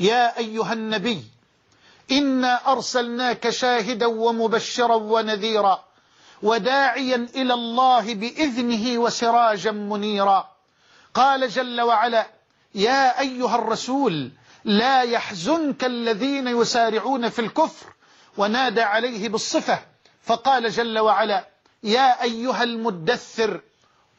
يا 0.00 0.38
أيها 0.38 0.72
النبي 0.72 1.24
إنا 2.12 2.72
أرسلناك 2.72 3.50
شاهدا 3.50 4.06
ومبشرا 4.06 4.94
ونذيرا 4.94 5.84
وداعيا 6.42 7.26
إلى 7.36 7.54
الله 7.54 8.14
بإذنه 8.14 8.98
وسراجا 8.98 9.70
منيرا 9.70 10.48
قال 11.14 11.48
جل 11.48 11.80
وعلا 11.80 12.26
يا 12.74 13.20
أيها 13.20 13.54
الرسول 13.56 14.30
لا 14.64 15.02
يحزنك 15.02 15.84
الذين 15.84 16.48
يسارعون 16.48 17.28
في 17.28 17.38
الكفر 17.38 17.86
ونادى 18.36 18.82
عليه 18.82 19.28
بالصفة 19.28 19.78
فقال 20.22 20.70
جل 20.70 20.98
وعلا 20.98 21.46
يا 21.82 22.22
أيها 22.22 22.62
المدثر 22.62 23.60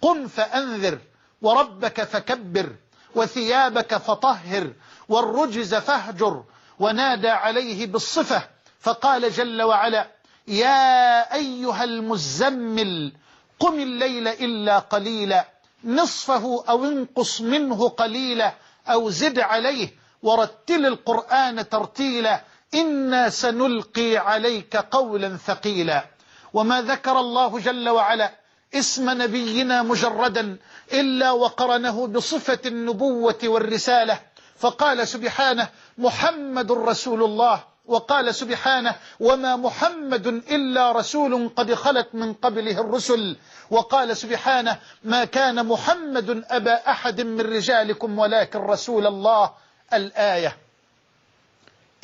قم 0.01 0.27
فأنذر 0.27 0.99
وربك 1.41 2.03
فكبر 2.03 2.75
وثيابك 3.15 3.95
فطهر 3.97 4.73
والرجز 5.09 5.75
فاهجر 5.75 6.43
ونادى 6.79 7.29
عليه 7.29 7.87
بالصفة 7.87 8.43
فقال 8.79 9.31
جل 9.31 9.61
وعلا 9.61 10.07
يا 10.47 11.19
أيها 11.35 11.83
المزمل 11.83 13.13
قم 13.59 13.79
الليل 13.79 14.27
إلا 14.27 14.79
قليلا 14.79 15.45
نصفه 15.83 16.63
أو 16.69 16.85
انقص 16.85 17.41
منه 17.41 17.89
قليلا 17.89 18.53
أو 18.87 19.09
زد 19.09 19.39
عليه 19.39 19.89
ورتل 20.23 20.85
القرآن 20.85 21.69
ترتيلا 21.69 22.41
إنا 22.73 23.29
سنلقي 23.29 24.17
عليك 24.17 24.75
قولا 24.75 25.37
ثقيلا 25.37 26.05
وما 26.53 26.81
ذكر 26.81 27.19
الله 27.19 27.59
جل 27.59 27.89
وعلا 27.89 28.40
اسم 28.73 29.21
نبينا 29.21 29.83
مجردا 29.83 30.57
إلا 30.93 31.31
وقرنه 31.31 32.07
بصفة 32.07 32.59
النبوة 32.65 33.37
والرسالة 33.43 34.19
فقال 34.57 35.07
سبحانه 35.07 35.67
محمد 35.97 36.71
رسول 36.71 37.23
الله 37.23 37.63
وقال 37.85 38.35
سبحانه 38.35 38.95
وما 39.19 39.55
محمد 39.55 40.27
إلا 40.27 40.91
رسول 40.91 41.49
قد 41.55 41.73
خلت 41.73 42.07
من 42.13 42.33
قبله 42.33 42.81
الرسل 42.81 43.37
وقال 43.69 44.17
سبحانه 44.17 44.79
ما 45.03 45.25
كان 45.25 45.65
محمد 45.65 46.43
أبا 46.49 46.91
أحد 46.91 47.21
من 47.21 47.41
رجالكم 47.41 48.19
ولكن 48.19 48.59
رسول 48.59 49.07
الله 49.07 49.51
الآية 49.93 50.57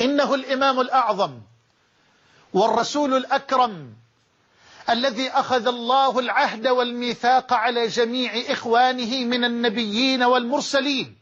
إنه 0.01 0.33
الإمام 0.33 0.79
الأعظم 0.79 1.41
والرسول 2.53 3.17
الأكرم 3.17 3.93
الذي 4.89 5.29
أخذ 5.29 5.67
الله 5.67 6.19
العهد 6.19 6.67
والميثاق 6.67 7.53
على 7.53 7.87
جميع 7.87 8.51
إخوانه 8.51 9.25
من 9.25 9.43
النبيين 9.45 10.23
والمرسلين 10.23 11.17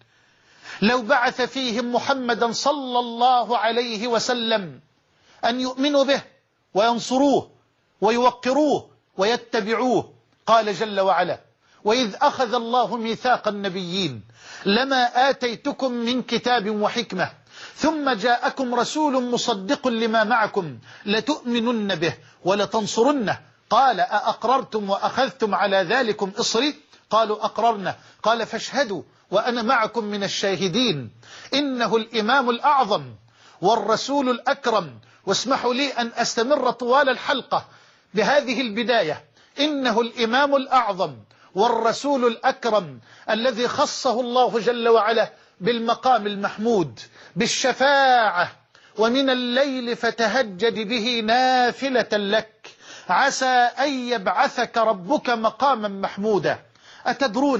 لو 0.81 1.01
بعث 1.01 1.41
فيهم 1.41 1.93
محمدا 1.95 2.51
صلى 2.51 2.99
الله 2.99 3.57
عليه 3.57 4.07
وسلم 4.07 4.79
أن 5.45 5.61
يؤمنوا 5.61 6.03
به 6.03 6.21
وينصروه 6.73 7.51
ويوقروه 8.01 8.89
ويتبعوه 9.17 10.13
قال 10.45 10.75
جل 10.75 10.99
وعلا 10.99 11.39
وإذ 11.83 12.15
أخذ 12.21 12.53
الله 12.53 12.97
ميثاق 12.97 13.47
النبيين 13.47 14.23
لما 14.65 15.29
آتيتكم 15.29 15.91
من 15.91 16.21
كتاب 16.21 16.69
وحكمة 16.69 17.29
ثم 17.75 18.13
جاءكم 18.13 18.75
رسول 18.75 19.23
مصدق 19.29 19.87
لما 19.87 20.23
معكم 20.23 20.77
لتؤمنن 21.05 21.95
به 21.95 22.13
ولتنصرنه 22.45 23.39
قال 23.69 23.99
أأقررتم 23.99 24.89
وأخذتم 24.89 25.55
على 25.55 25.77
ذلكم 25.77 26.31
إصري 26.39 26.75
قالوا 27.09 27.45
أقررنا 27.45 27.95
قال 28.23 28.45
فاشهدوا 28.45 29.03
وأنا 29.31 29.61
معكم 29.61 30.03
من 30.05 30.23
الشاهدين 30.23 31.11
إنه 31.53 31.95
الإمام 31.95 32.49
الأعظم 32.49 33.13
والرسول 33.61 34.29
الأكرم 34.29 34.99
واسمحوا 35.25 35.73
لي 35.73 35.87
أن 35.89 36.11
أستمر 36.15 36.71
طوال 36.71 37.09
الحلقة 37.09 37.65
بهذه 38.13 38.61
البداية 38.61 39.23
إنه 39.59 40.01
الإمام 40.01 40.55
الأعظم 40.55 41.15
والرسول 41.55 42.25
الأكرم 42.25 42.99
الذي 43.29 43.67
خصه 43.67 44.21
الله 44.21 44.59
جل 44.59 44.89
وعلا 44.89 45.33
بالمقام 45.61 46.27
المحمود 46.27 46.99
بالشفاعة 47.35 48.51
ومن 48.97 49.29
الليل 49.29 49.95
فتهجد 49.95 50.87
به 50.87 51.21
نافلة 51.25 52.07
لك 52.13 52.54
عسى 53.09 53.69
أن 53.79 53.93
يبعثك 53.93 54.77
ربك 54.77 55.29
مقاما 55.29 55.87
محمودا 55.87 56.59
أتدرون 57.05 57.59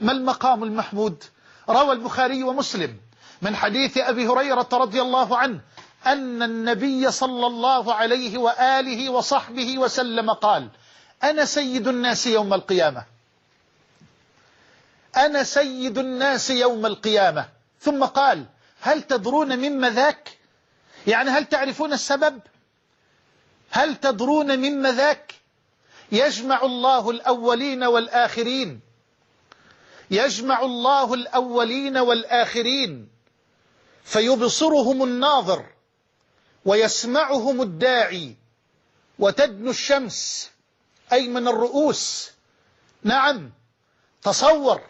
ما 0.00 0.12
المقام 0.12 0.62
المحمود 0.62 1.24
روى 1.68 1.92
البخاري 1.92 2.42
ومسلم 2.42 2.96
من 3.42 3.56
حديث 3.56 3.98
أبي 3.98 4.26
هريرة 4.26 4.68
رضي 4.72 5.02
الله 5.02 5.36
عنه 5.38 5.60
أن 6.06 6.42
النبي 6.42 7.10
صلى 7.10 7.46
الله 7.46 7.94
عليه 7.94 8.38
وآله 8.38 9.10
وصحبه 9.10 9.78
وسلم 9.78 10.30
قال 10.30 10.68
أنا 11.22 11.44
سيد 11.44 11.88
الناس 11.88 12.26
يوم 12.26 12.54
القيامة 12.54 13.04
أنا 15.16 15.42
سيد 15.42 15.98
الناس 15.98 16.50
يوم 16.50 16.86
القيامة 16.86 17.48
ثم 17.80 18.04
قال 18.04 18.44
هل 18.80 19.02
تدرون 19.02 19.56
مما 19.58 19.90
ذاك 19.90 20.30
يعني 21.06 21.30
هل 21.30 21.44
تعرفون 21.44 21.92
السبب 21.92 22.40
هل 23.70 23.96
تدرون 23.96 24.56
مما 24.58 24.92
ذاك 24.92 25.34
يجمع 26.12 26.62
الله 26.62 27.10
الأولين 27.10 27.84
والآخرين 27.84 28.80
يجمع 30.10 30.62
الله 30.62 31.14
الأولين 31.14 31.98
والآخرين 31.98 33.08
فيبصرهم 34.04 35.02
الناظر 35.04 35.66
ويسمعهم 36.64 37.62
الداعي 37.62 38.36
وتدنو 39.18 39.70
الشمس 39.70 40.50
أي 41.12 41.28
من 41.28 41.48
الرؤوس 41.48 42.30
نعم 43.02 43.50
تصور 44.22 44.80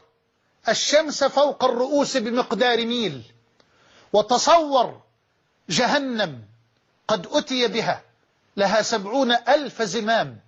الشمس 0.69 1.25
فوق 1.25 1.65
الرؤوس 1.65 2.17
بمقدار 2.17 2.87
ميل 2.87 3.23
وتصور 4.13 5.01
جهنم 5.71 6.43
قد 7.09 7.27
أتي 7.33 7.69
بها 7.69 8.03
لها 8.57 8.83
سبعون 8.83 9.33
ألف 9.49 9.83
زمام 9.83 10.41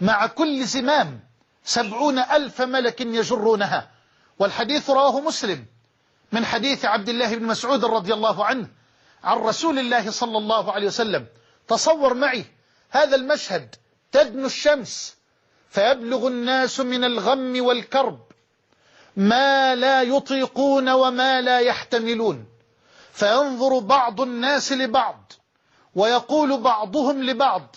مع 0.00 0.26
كل 0.26 0.64
زمام 0.64 1.20
سبعون 1.64 2.18
ألف 2.18 2.60
ملك 2.62 3.00
يجرونها 3.00 3.90
والحديث 4.38 4.90
رواه 4.90 5.20
مسلم 5.20 5.66
من 6.32 6.44
حديث 6.44 6.84
عبد 6.84 7.08
الله 7.08 7.36
بن 7.36 7.44
مسعود 7.46 7.84
رضي 7.84 8.14
الله 8.14 8.44
عنه 8.44 8.68
عن 9.24 9.36
رسول 9.36 9.78
الله 9.78 10.10
صلى 10.10 10.38
الله 10.38 10.72
عليه 10.72 10.86
وسلم 10.86 11.26
تصور 11.68 12.14
معي 12.14 12.44
هذا 12.90 13.16
المشهد 13.16 13.74
تدنو 14.12 14.46
الشمس 14.46 15.16
فيبلغ 15.70 16.26
الناس 16.28 16.80
من 16.80 17.04
الغم 17.04 17.64
والكرب 17.64 18.20
ما 19.16 19.74
لا 19.74 20.02
يطيقون 20.02 20.88
وما 20.88 21.40
لا 21.40 21.58
يحتملون 21.58 22.46
فينظر 23.12 23.78
بعض 23.78 24.20
الناس 24.20 24.72
لبعض 24.72 25.27
ويقول 25.94 26.60
بعضهم 26.60 27.22
لبعض 27.22 27.76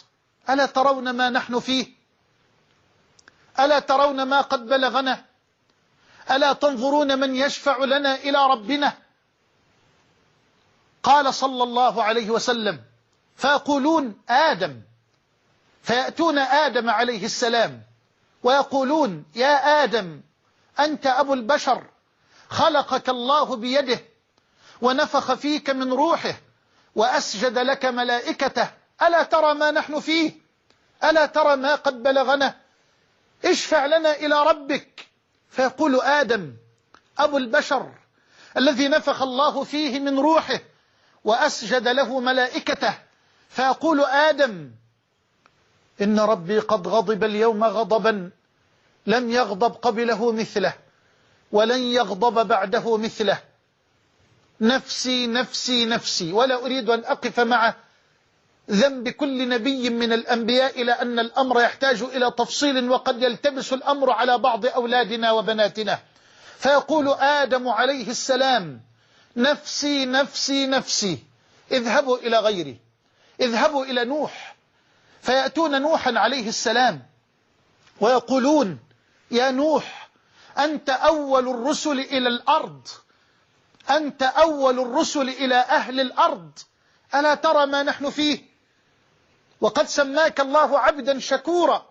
ألا 0.50 0.66
ترون 0.66 1.10
ما 1.10 1.30
نحن 1.30 1.60
فيه 1.60 1.88
ألا 3.60 3.80
ترون 3.80 4.24
ما 4.24 4.42
قد 4.42 4.66
بلغنا 4.66 5.26
ألا 6.32 6.54
تنظرون 6.54 7.20
من 7.20 7.36
يشفع 7.36 7.84
لنا 7.84 8.16
إلى 8.16 8.38
ربنا 8.52 8.94
قال 11.04 11.34
صلى 11.34 11.64
الله 11.64 12.04
عليه 12.04 12.30
وسلم 12.30 12.82
فيقولون 13.36 14.22
آدم 14.30 14.82
فيأتون 15.82 16.38
آدم 16.40 16.90
عليه 16.90 17.26
السلام 17.26 17.84
ويقولون 18.44 19.26
يا 19.36 19.84
آدم 19.84 20.22
أنت 20.80 21.08
أبو 21.08 21.34
البشر 21.34 21.84
خلقك 22.50 23.10
الله 23.10 23.56
بيده 23.56 24.00
ونفخ 24.82 25.34
فيك 25.34 25.70
من 25.70 25.94
روحه 25.94 26.34
وأسجد 26.96 27.58
لك 27.58 27.86
ملائكته 27.86 28.70
ألا 29.02 29.24
ترى 29.24 29.54
ما 29.54 29.72
نحن 29.72 30.00
فيه 30.00 30.32
ألا 31.04 31.26
ترى 31.26 31.56
ما 31.56 31.76
قد 31.76 32.04
بلغنا 32.04 32.56
اشفع 33.46 33.86
لنا 33.86 34.12
إلى 34.16 34.44
ربك 34.44 35.08
فيقول 35.50 36.02
آدم 36.02 36.54
أبو 37.20 37.38
البشر 37.38 37.92
الذي 38.58 38.88
نفخ 38.88 39.22
الله 39.22 39.64
فيه 39.64 40.00
من 40.00 40.20
روحه 40.20 40.60
وأسجد 41.24 41.88
له 41.88 42.20
ملائكته 42.20 42.94
فيقول 43.50 44.00
آدم 44.02 44.72
إن 46.02 46.20
ربي 46.20 46.60
قد 46.60 46.88
غضب 46.88 47.24
اليوم 47.24 47.64
غضبا 47.64 48.32
لم 49.06 49.32
يغضب 49.32 49.74
قبله 49.76 50.32
مثله 50.32 50.74
ولن 51.52 51.80
يغضب 51.80 52.48
بعده 52.48 52.98
مثله 52.98 53.42
نفسي 54.62 55.28
نفسي 55.28 55.86
نفسي 55.86 56.34
ولا 56.34 56.66
أريد 56.66 56.90
أن 56.90 57.00
أقف 57.00 57.40
مع 57.40 57.76
ذنب 58.70 59.10
كل 59.10 59.50
نبي 59.50 59.90
من 59.90 60.14
الأنبياء 60.14 60.82
إلى 60.82 60.92
أن 60.92 61.20
الأمر 61.20 61.62
يحتاج 61.62 62.02
إلى 62.02 62.32
تفصيل 62.38 62.90
وقد 62.90 63.22
يلتبس 63.24 63.74
الأمر 63.74 64.12
على 64.12 64.38
بعض 64.38 64.66
أولادنا 64.66 65.32
وبناتنا 65.32 66.00
فيقول 66.58 67.08
آدم 67.10 67.68
عليه 67.70 68.10
السلام 68.10 68.82
نفسي 69.38 70.06
نفسي 70.06 70.68
نفسي 70.68 71.20
اذهبوا 71.72 72.18
إلى 72.18 72.40
غيري 72.40 72.80
اذهبوا 73.42 73.86
إلى 73.86 74.06
نوح 74.06 74.56
فيأتون 75.22 75.82
نوحا 75.82 76.14
عليه 76.18 76.48
السلام 76.50 77.02
ويقولون 78.02 78.80
يا 79.32 79.52
نوح 79.52 80.10
أنت 80.60 80.90
أول 80.90 81.50
الرسل 81.50 82.00
إلى 82.00 82.28
الأرض 82.30 82.88
أنت 83.90 84.24
أول 84.24 84.80
الرسل 84.80 85.30
إلى 85.30 85.56
أهل 85.56 86.00
الأرض 86.00 86.52
ألا 87.16 87.36
ترى 87.36 87.66
ما 87.66 87.84
نحن 87.84 88.10
فيه 88.10 88.42
وقد 89.62 89.86
سماك 89.88 90.40
الله 90.40 90.80
عبدا 90.80 91.20
شكورا 91.20 91.86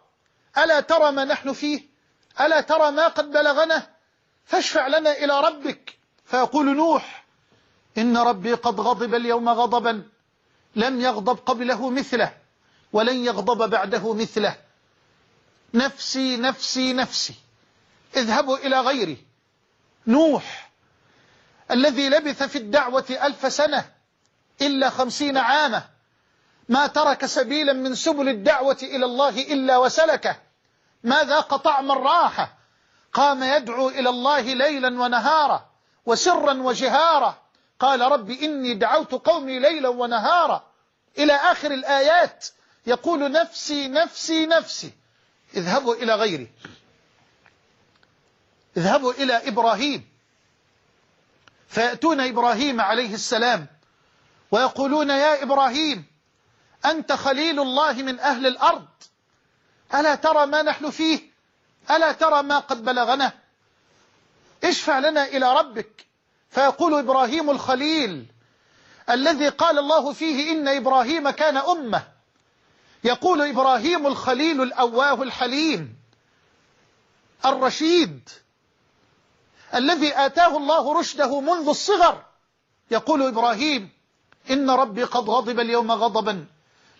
ألا 0.59 0.81
ترى 0.81 1.13
ما 1.13 1.25
نحن 1.25 1.53
فيه 1.53 1.89
ألا 2.41 2.61
ترى 2.61 2.91
ما 2.91 3.09
قد 3.09 3.31
بلغنا 3.31 3.87
فاشفع 4.45 4.87
لنا 4.87 5.13
إلى 5.13 5.41
ربك 5.41 5.99
فيقول 6.25 6.77
نوح 6.77 7.25
إن 7.99 8.17
ربي 8.17 8.53
قد 8.55 8.81
غضب 8.81 9.15
اليوم 9.15 9.49
غضبا 9.49 10.03
لم 10.77 11.01
يغضب 11.01 11.37
قبله 11.39 11.91
مثله 11.91 12.35
ولن 12.93 13.17
يغضب 13.25 13.71
بعده 13.71 14.15
مثله 14.15 14.57
نفسي 15.75 16.37
نفسي 16.37 16.93
نفسي 16.93 17.35
اذهبوا 18.17 18.57
إلى 18.57 18.81
غيري 18.81 19.27
نوح 20.07 20.70
الذي 21.73 22.09
لبث 22.09 22.43
في 22.43 22.59
الدعوة 22.59 23.05
ألف 23.23 23.53
سنة 23.53 23.85
إلا 24.63 24.91
خمسين 24.91 25.37
عاما 25.39 25.83
ما 26.69 26.87
ترك 26.87 27.27
سبيلا 27.27 27.73
من 27.73 27.95
سبل 27.95 28.29
الدعوة 28.29 28.79
إلى 28.83 29.05
الله 29.05 29.29
إلا 29.53 29.77
وسلكه 29.77 30.37
ماذا 31.05 31.41
قطع 31.41 31.81
من 31.81 31.91
راحة 31.91 32.57
قام 33.13 33.43
يدعو 33.43 33.89
إلى 33.89 34.09
الله 34.09 34.41
ليلا 34.41 35.01
ونهارا 35.03 35.71
وسرا 36.07 36.53
وجهارا 36.63 37.43
قال 37.81 38.01
رب 38.01 38.31
إني 38.31 38.75
دعوت 38.75 39.11
قومي 39.13 39.59
ليلا 39.59 39.89
ونهارا 39.89 40.65
إلى 41.19 41.33
آخر 41.33 41.71
الآيات 41.71 42.47
يقول 42.87 43.33
نفسي 43.33 43.89
نفسي 43.89 44.47
نفسي 44.47 44.91
اذهبوا 45.57 45.95
إلى 45.95 46.15
غيري 46.15 46.51
اذهبوا 48.77 49.13
إلى 49.13 49.49
إبراهيم 49.49 50.10
فيأتون 51.71 52.21
إبراهيم 52.21 52.81
عليه 52.81 53.15
السلام 53.15 53.67
ويقولون 54.51 55.11
يا 55.11 55.43
إبراهيم 55.43 56.05
أنت 56.85 57.13
خليل 57.13 57.61
الله 57.61 57.93
من 57.93 58.21
أهل 58.21 58.47
الأرض 58.47 58.87
ألا 59.95 60.15
ترى 60.15 60.47
ما 60.47 60.63
نحن 60.63 60.91
فيه 60.91 61.21
ألا 61.91 62.13
ترى 62.13 62.43
ما 62.43 62.59
قد 62.59 62.85
بلغنا 62.85 63.33
اشفع 64.65 64.99
لنا 64.99 65.25
إلى 65.25 65.55
ربك 65.59 66.07
فيقول 66.51 66.95
إبراهيم 66.95 67.51
الخليل 67.51 68.27
الذي 69.11 69.49
قال 69.49 69.79
الله 69.79 70.13
فيه 70.13 70.53
إن 70.53 70.69
إبراهيم 70.69 71.31
كان 71.31 71.57
أمة 71.57 72.03
يقول 73.05 73.43
إبراهيم 73.43 74.07
الخليل 74.07 74.63
الأواه 74.63 75.23
الحليم 75.23 75.97
الرشيد 77.47 78.29
الذي 79.75 80.13
آتاه 80.19 80.57
الله 80.57 80.99
رشده 81.01 81.41
منذ 81.41 81.69
الصغر 81.69 82.25
يقول 82.91 83.23
إبراهيم 83.23 83.91
إن 84.51 84.71
ربي 84.71 85.05
قد 85.05 85.31
غضب 85.31 85.61
اليوم 85.61 85.93
غضبا 85.93 86.47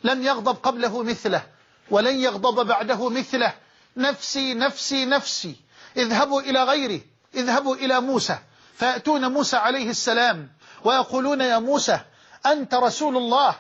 لم 0.05 0.23
يغضب 0.23 0.57
قبله 0.63 1.03
مثله 1.03 1.47
ولن 1.91 2.17
يغضب 2.21 2.67
بعده 2.67 3.09
مثله 3.09 3.55
نفسي 3.97 4.55
نفسي 4.55 5.05
نفسي 5.07 5.57
اذهبوا 5.97 6.41
إلى 6.41 6.65
غيري 6.65 7.03
اذهبوا 7.35 7.77
إلى 7.77 8.01
موسى 8.01 8.39
فيأتون 8.75 9.33
موسى 9.33 9.57
عليه 9.57 9.91
السلام 9.91 10.51
ويقولون 10.85 11.41
يا 11.41 11.59
موسى 11.59 12.01
أنت 12.47 12.75
رسول 12.75 13.17
الله 13.17 13.55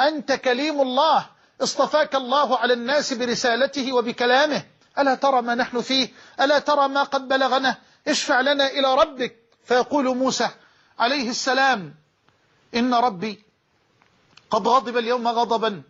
أنت 0.00 0.32
كليم 0.32 0.80
الله 0.80 1.26
اصطفاك 1.62 2.14
الله 2.14 2.58
على 2.58 2.72
الناس 2.72 3.12
برسالته 3.12 3.92
وبكلامه 3.92 4.62
ألا 4.98 5.14
ترى 5.14 5.42
ما 5.42 5.54
نحن 5.54 5.80
فيه 5.80 6.08
ألا 6.40 6.58
ترى 6.58 6.88
ما 6.88 7.02
قد 7.02 7.28
بلغنا 7.28 7.76
اشفع 8.08 8.40
لنا 8.40 8.66
إلى 8.70 8.94
ربك 8.94 9.36
فيقول 9.64 10.16
موسى 10.16 10.48
عليه 10.98 11.30
السلام 11.30 11.94
إن 12.74 12.94
ربي 12.94 13.42
قد 14.50 14.68
غضب 14.68 14.96
اليوم 14.98 15.28
غضبا 15.28 15.82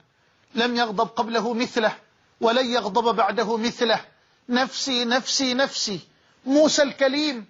لم 0.55 0.77
يغضب 0.77 1.07
قبله 1.09 1.55
مثله 1.55 1.96
ولن 2.40 2.66
يغضب 2.66 3.16
بعده 3.16 3.57
مثله 3.57 4.05
نفسي 4.48 5.05
نفسي 5.05 5.55
نفسي 5.55 6.00
موسى 6.46 6.83
الكليم 6.83 7.46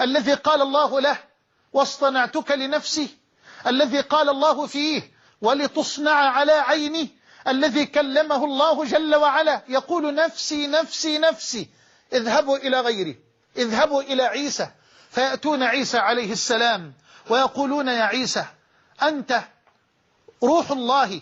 الذي 0.00 0.34
قال 0.34 0.62
الله 0.62 1.00
له 1.00 1.18
واصطنعتك 1.72 2.50
لنفسي 2.50 3.16
الذي 3.66 4.00
قال 4.00 4.28
الله 4.28 4.66
فيه 4.66 5.12
ولتصنع 5.42 6.12
على 6.30 6.52
عيني 6.52 7.08
الذي 7.48 7.86
كلمه 7.86 8.44
الله 8.44 8.84
جل 8.84 9.16
وعلا 9.16 9.62
يقول 9.68 10.14
نفسي 10.14 10.66
نفسي 10.66 11.18
نفسي 11.18 11.68
اذهبوا 12.12 12.56
إلى 12.56 12.80
غيري 12.80 13.27
اذهبوا 13.56 14.02
إلى 14.02 14.22
عيسى 14.22 14.68
فيأتون 15.10 15.62
عيسى 15.62 15.98
عليه 15.98 16.32
السلام 16.32 16.92
ويقولون 17.30 17.88
يا 17.88 18.02
عيسى 18.02 18.44
أنت 19.02 19.40
روح 20.42 20.70
الله 20.70 21.20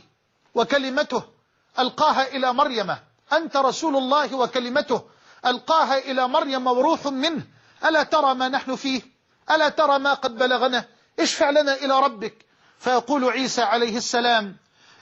وكلمته 0.55 1.23
ألقاها 1.79 2.29
إلى 2.29 2.53
مريم 2.55 2.97
أنت 3.33 3.57
رسول 3.57 3.97
الله 3.97 4.35
وكلمته 4.37 5.03
ألقاها 5.47 5.99
إلى 5.99 6.29
مريم 6.29 6.67
وروح 6.67 7.07
منه 7.07 7.43
ألا 7.85 8.03
ترى 8.03 8.35
ما 8.35 8.49
نحن 8.49 8.77
فيه 8.77 9.03
ألا 9.51 9.69
ترى 9.69 9.99
ما 9.99 10.15
قد 10.15 10.37
بلغنا 10.37 10.85
اشفع 11.21 11.51
لنا 11.51 11.75
إلى 11.75 12.01
ربك 12.01 12.35
فيقول 12.79 13.31
عيسى 13.31 13.63
عليه 13.63 13.97
السلام 13.97 14.57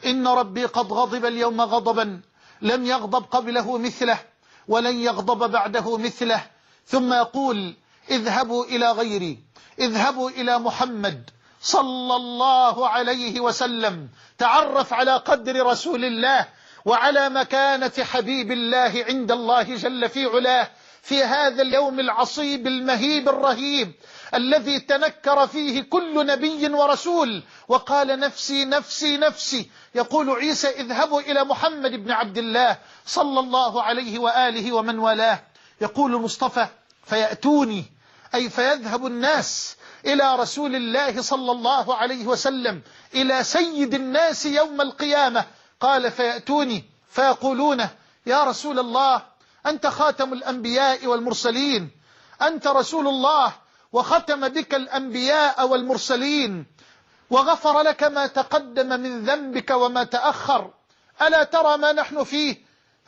إن 0.06 0.28
ربي 0.28 0.64
قد 0.64 0.92
غضب 0.92 1.24
اليوم 1.26 1.60
غضبا 1.60 2.20
لم 2.62 2.87
يغضب 2.87 3.24
قبله 3.24 3.78
مثله 3.78 4.18
ولن 4.68 4.96
يغضب 4.96 5.50
بعده 5.50 5.98
مثله 5.98 6.44
ثم 6.86 7.12
يقول 7.12 7.74
اذهبوا 8.10 8.64
إلى 8.64 8.90
غيري 8.92 9.38
اذهبوا 9.80 10.30
إلى 10.30 10.58
محمد 10.58 11.30
صلى 11.60 12.16
الله 12.16 12.88
عليه 12.88 13.40
وسلم 13.40 14.08
تعرف 14.38 14.92
على 14.92 15.14
قدر 15.16 15.66
رسول 15.66 16.04
الله 16.04 16.48
وعلى 16.84 17.28
مكانة 17.30 17.92
حبيب 18.00 18.52
الله 18.52 19.04
عند 19.08 19.32
الله 19.32 19.62
جل 19.62 20.08
في 20.08 20.26
علاه 20.26 20.70
في 21.02 21.24
هذا 21.24 21.62
اليوم 21.62 22.00
العصيب 22.00 22.66
المهيب 22.66 23.28
الرهيب 23.28 23.92
الذي 24.34 24.80
تنكر 24.80 25.46
فيه 25.46 25.80
كل 25.82 26.26
نبي 26.26 26.68
ورسول 26.74 27.42
وقال 27.68 28.18
نفسي 28.18 28.64
نفسي 28.64 29.16
نفسي 29.16 29.70
يقول 29.94 30.30
عيسى 30.30 30.68
اذهبوا 30.68 31.20
إلى 31.20 31.44
محمد 31.44 31.90
بن 31.90 32.10
عبد 32.10 32.38
الله 32.38 32.76
صلى 33.06 33.40
الله 33.40 33.82
عليه 33.82 34.18
وآله 34.18 34.72
ومن 34.72 34.98
والاه 34.98 35.40
يقول 35.80 36.14
المصطفى 36.14 36.66
فيأتوني 37.04 37.84
أي 38.34 38.50
فيذهب 38.50 39.06
الناس 39.06 39.76
إلى 40.06 40.37
رسول 40.37 40.74
الله 40.76 41.22
صلى 41.22 41.52
الله 41.52 41.94
عليه 41.94 42.26
وسلم 42.26 42.82
إلى 43.14 43.44
سيد 43.44 43.94
الناس 43.94 44.46
يوم 44.46 44.80
القيامة 44.80 45.44
قال 45.80 46.10
فيأتوني 46.10 46.84
فيقولون 47.10 47.88
يا 48.26 48.44
رسول 48.44 48.78
الله 48.78 49.22
أنت 49.66 49.87
خاتم 49.87 50.32
الأنبياء 50.32 51.06
والمرسلين 51.06 51.90
أنت 52.42 52.66
رسول 52.66 53.08
الله 53.08 53.52
وختم 53.92 54.48
بك 54.48 54.74
الأنبياء 54.74 55.66
والمرسلين 55.68 56.66
وغفر 57.30 57.80
لك 57.82 58.02
ما 58.02 58.26
تقدم 58.26 58.88
من 59.00 59.24
ذنبك 59.24 59.70
وما 59.70 60.04
تأخر 60.04 60.70
ألا 61.22 61.42
ترى 61.44 61.76
ما 61.78 61.92
نحن 61.92 62.24
فيه 62.24 62.56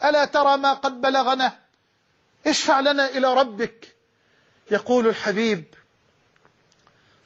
ألا 0.04 0.24
ترى 0.24 0.56
ما 0.56 0.72
قد 0.72 1.00
بلغنا 1.00 1.52
اشفع 2.48 2.80
لنا 2.80 3.08
إلى 3.08 3.34
ربك 3.34 3.96
يقول 4.70 5.06
الحبيب 5.08 5.64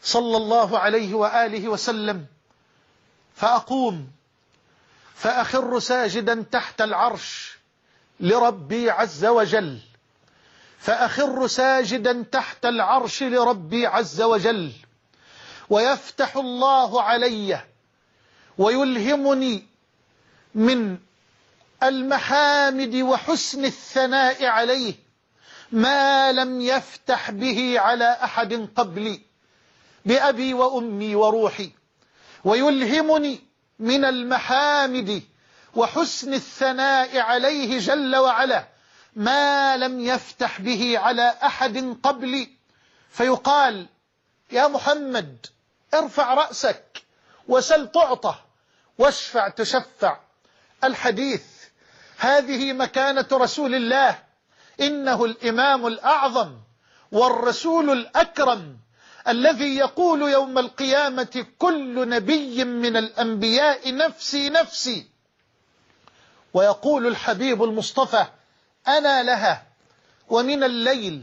صلى 0.02 0.37
الله 0.37 0.78
عليه 0.78 1.14
وآله 1.14 1.68
وسلم 1.68 2.26
فأقوم 3.35 4.11
فأخر 5.14 5.78
ساجدا 5.78 6.44
تحت 6.52 6.80
العرش 6.83 7.56
لربي 8.20 8.90
عز 8.90 9.24
وجل 9.24 9.80
فأخر 10.78 11.46
ساجدا 11.46 12.22
تحت 12.33 12.64
العرش 12.66 13.22
لربي 13.22 13.87
عز 13.87 14.22
وجل 14.22 14.72
ويفتح 15.70 16.37
الله 16.37 17.02
علي 17.02 17.64
ويلهمني 18.59 19.66
من 20.54 20.98
المحامد 21.83 22.94
وحسن 22.94 23.64
الثناء 23.64 24.44
عليه 24.44 24.94
ما 25.72 26.33
لم 26.33 26.61
يفتح 26.61 27.30
به 27.30 27.80
على 27.80 28.04
أحد 28.24 28.68
قبلي 28.76 29.20
بأبي 30.06 30.54
وأمي 30.54 31.14
وروحي 31.14 31.70
ويلهمني 32.44 33.40
من 33.78 34.04
المحامد 34.04 35.22
وحسن 35.74 36.35
الثناء 36.35 37.18
عليه 37.18 37.78
جل 37.78 38.16
وعلا 38.16 38.68
ما 39.16 39.76
لم 39.76 40.00
يفتح 40.00 40.61
به 40.61 40.98
على 40.98 41.35
أحد 41.44 41.96
قبلي 42.02 42.48
فيقال 43.11 43.87
يا 44.52 44.68
محمد 44.68 45.46
ارفع 45.94 46.35
رأسك 46.35 47.02
وسل 47.48 47.88
تعطى 47.88 48.35
واشفع 48.98 49.48
تشفع 49.48 50.16
الحديث 50.85 51.44
هذه 52.18 52.72
مكانة 52.72 53.28
رسول 53.33 53.74
الله 53.74 54.18
إنه 54.83 55.25
الإمام 55.25 55.87
الأعظم 55.87 56.51
والرسول 57.12 57.90
الأكرم 57.90 58.77
الذي 59.29 59.77
يقول 59.77 60.23
يوم 60.23 60.59
القيامة 60.59 61.47
كل 61.59 62.09
نبي 62.09 62.64
من 62.64 62.97
الأنبياء 62.97 63.95
نفسي 63.95 64.51
نفسي 64.51 65.07
ويقول 66.55 67.07
الحبيب 67.07 67.62
المصطفى 67.62 68.25
أنا 68.88 69.23
لها 69.23 69.66
ومن 70.29 70.64
الليل 70.64 71.23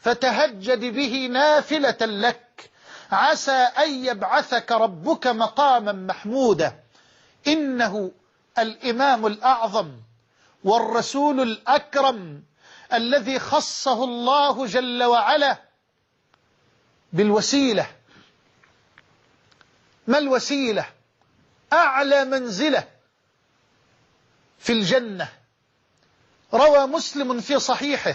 فتهجد 0.00 0.84
به 0.84 1.26
نافلة 1.26 1.96
لك 2.00 2.70
عسى 3.12 3.52
أن 3.52 4.04
يبعثك 4.04 4.72
ربك 4.72 5.26
مقاما 5.26 5.92
محمودا 5.92 6.80
إنه 7.46 8.10
الإمام 8.58 9.26
الأعظم 9.26 9.92
والرسول 10.64 11.40
الأكرم 11.40 12.42
الذي 12.94 13.38
خصه 13.38 14.04
الله 14.04 14.66
جل 14.66 15.04
وعلا 15.04 15.56
بالوسيلة 17.12 17.86
ما 20.06 20.18
الوسيلة 20.18 20.86
أعلى 21.72 22.24
منزلة 22.24 22.88
في 24.58 24.72
الجنة 24.72 25.28
روى 26.54 26.86
مسلم 26.86 27.40
في 27.40 27.58
صحيحه 27.58 28.14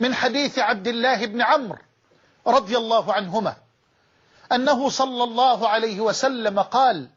من 0.00 0.14
حديث 0.14 0.58
عبد 0.58 0.88
الله 0.88 1.26
بن 1.26 1.42
عمرو 1.42 1.78
رضي 2.46 2.76
الله 2.76 3.12
عنهما 3.12 3.56
أنه 4.52 4.88
صلى 4.88 5.24
الله 5.24 5.68
عليه 5.68 6.00
وسلم 6.00 6.60
قال 6.60 7.10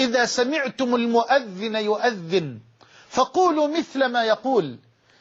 إذا 0.00 0.24
سمعتم 0.24 0.94
المؤذن 0.94 1.76
يؤذن 1.76 2.60
فقولوا 3.08 3.68
مثل 3.78 4.04
ما 4.06 4.24
يقول 4.24 4.78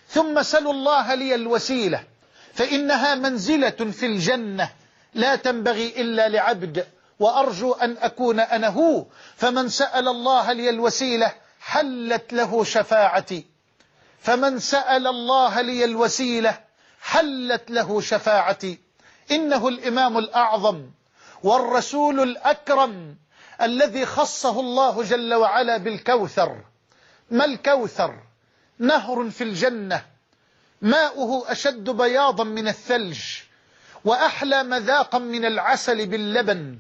ثم 0.10 0.42
سلوا 0.42 0.74
الله 0.74 1.16
لي 1.16 1.36
الوسيلة 1.36 2.04
فإنها 2.54 3.16
منزلة 3.16 3.70
في 3.70 4.06
الجنة 4.06 4.70
لا 5.14 5.36
تنبغي 5.36 5.94
إلا 6.02 6.30
لعبد 6.30 6.88
وأرجو 7.20 7.74
أن 7.74 7.98
أكون 8.02 8.40
أنا 8.40 8.68
هو 8.68 9.06
فمن 9.36 9.70
سأل 9.70 10.08
الله 10.08 10.52
لي 10.54 10.70
الوسيلة 10.70 11.34
حلت 11.60 12.34
له 12.34 12.64
شفاعتي 12.64 13.46
فمن 14.22 14.60
سأل 14.60 15.08
الله 15.08 15.62
لي 15.62 15.86
الوسيلة 15.86 16.60
حلت 17.02 17.72
له 17.72 18.02
شفاعتي 18.02 18.78
إنه 19.32 19.68
الإمام 19.68 20.18
الأعظم 20.18 20.86
والرسول 21.44 22.20
الأكرم 22.24 23.16
الذي 23.62 24.06
خصه 24.06 24.60
الله 24.60 25.04
جل 25.04 25.34
وعلا 25.34 25.78
بالكوثر 25.78 26.58
ما 27.32 27.46
الكوثر 27.46 28.16
نهر 28.80 29.30
في 29.30 29.44
الجنة 29.44 30.06
ماؤه 30.82 31.52
أشد 31.52 31.90
بياضا 31.90 32.44
من 32.44 32.68
الثلج 32.68 33.20
وأحلى 34.06 34.64
مذاقا 34.64 35.18
من 35.18 35.46
العسل 35.46 36.06
باللبن 36.08 36.80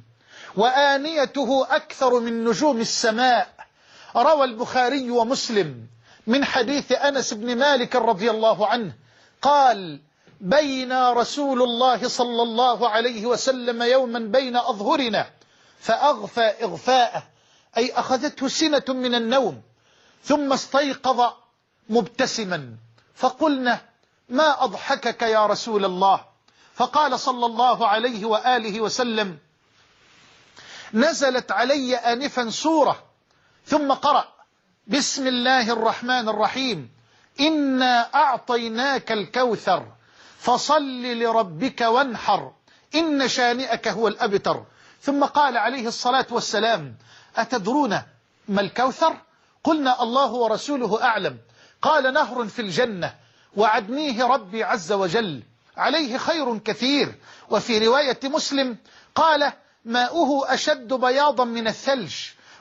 وآنيته 0.56 1.68
أكثر 1.70 2.20
من 2.20 2.44
نجوم 2.46 2.78
السماء 2.80 3.54
روى 4.16 4.44
البخاري 4.44 5.12
ومسلم 5.12 5.88
من 6.28 6.46
حديث 6.46 6.92
أنس 6.92 7.34
بن 7.34 7.58
مالك 7.58 7.96
رضي 7.96 8.30
الله 8.32 8.68
عنه 8.68 8.94
قال 9.42 10.00
بينا 10.42 11.14
رسول 11.14 11.62
الله 11.64 12.08
صلى 12.08 12.44
الله 12.44 12.90
عليه 12.90 13.26
وسلم 13.26 13.84
يوما 13.84 14.20
بين 14.20 14.56
أظهرنا 14.58 15.30
فأغفى 15.80 16.42
إغفاءه 16.42 17.24
أي 17.78 17.92
أخذته 17.94 18.48
سنة 18.48 18.84
من 18.88 19.16
النوم 19.16 19.62
ثم 20.24 20.54
استيقظ 20.54 21.34
مبتسما 21.90 22.74
فقلنا 23.16 23.80
ما 24.30 24.64
أضحكك 24.64 25.22
يا 25.22 25.46
رسول 25.46 25.86
الله 25.86 26.26
فقال 26.74 27.20
صلى 27.20 27.46
الله 27.46 27.88
عليه 27.88 28.26
وآله 28.26 28.82
وسلم 28.82 29.38
نزلت 30.94 31.52
علي 31.52 31.96
آنفا 31.96 32.50
سورة 32.50 33.04
ثم 33.66 33.92
قرأ 33.92 34.28
بسم 34.88 35.28
الله 35.28 35.74
الرحمن 35.74 36.30
الرحيم 36.30 36.90
إنا 37.40 38.14
أعطيناك 38.16 39.12
الكوثر 39.12 39.88
فصل 40.40 41.02
لربك 41.04 41.82
وانحر 41.82 42.52
إن 42.96 43.28
شانئك 43.28 43.88
هو 43.88 44.08
الأبتر 44.08 44.66
ثم 45.02 45.26
قال 45.26 45.58
عليه 45.58 45.88
الصلاة 45.88 46.26
والسلام 46.32 46.96
أتدرون 47.38 48.02
ما 48.48 48.62
الكوثر 48.62 49.18
قلنا 49.64 50.04
الله 50.04 50.32
ورسوله 50.34 51.04
أعلم 51.04 51.38
قال 51.82 52.14
نهر 52.14 52.46
في 52.48 52.62
الجنة 52.62 53.14
وعدنيه 53.58 54.24
ربي 54.24 54.64
عز 54.64 54.92
وجل 54.92 55.44
عليه 55.78 56.18
خير 56.18 56.58
كثير 56.58 57.16
وفي 57.50 57.88
رواية 57.88 58.20
مسلم 58.24 58.78
قال 59.16 59.54
ماؤه 59.86 60.54
أشد 60.54 60.94
بياضا 60.94 61.44
من 61.46 61.68
الثلج 61.68 62.16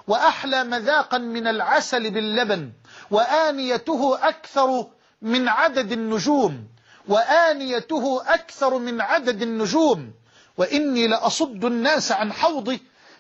وأحلى 0.09 0.65
مذاقا 0.65 1.19
من 1.19 1.47
العسل 1.47 2.11
باللبن 2.11 2.73
وآنيته 3.11 4.29
أكثر 4.29 4.87
من 5.23 5.49
عدد 5.49 5.93
النجوم 5.93 6.69
وآنيته 7.09 8.35
أكثر 8.35 8.79
من 8.79 9.01
عدد 9.01 9.43
النجوم 9.43 10.13
وإني 10.57 11.07
لأصد 11.07 11.65
الناس 11.65 12.13
عن 12.13 12.33
حوضه 12.33 12.79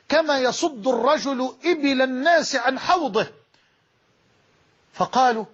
كما 0.08 0.38
يصد 0.38 0.88
الرجل 0.88 1.54
إبل 1.64 2.02
الناس 2.02 2.56
عن 2.56 2.78
حوضه 2.78 3.26
فقالوا 4.94 5.44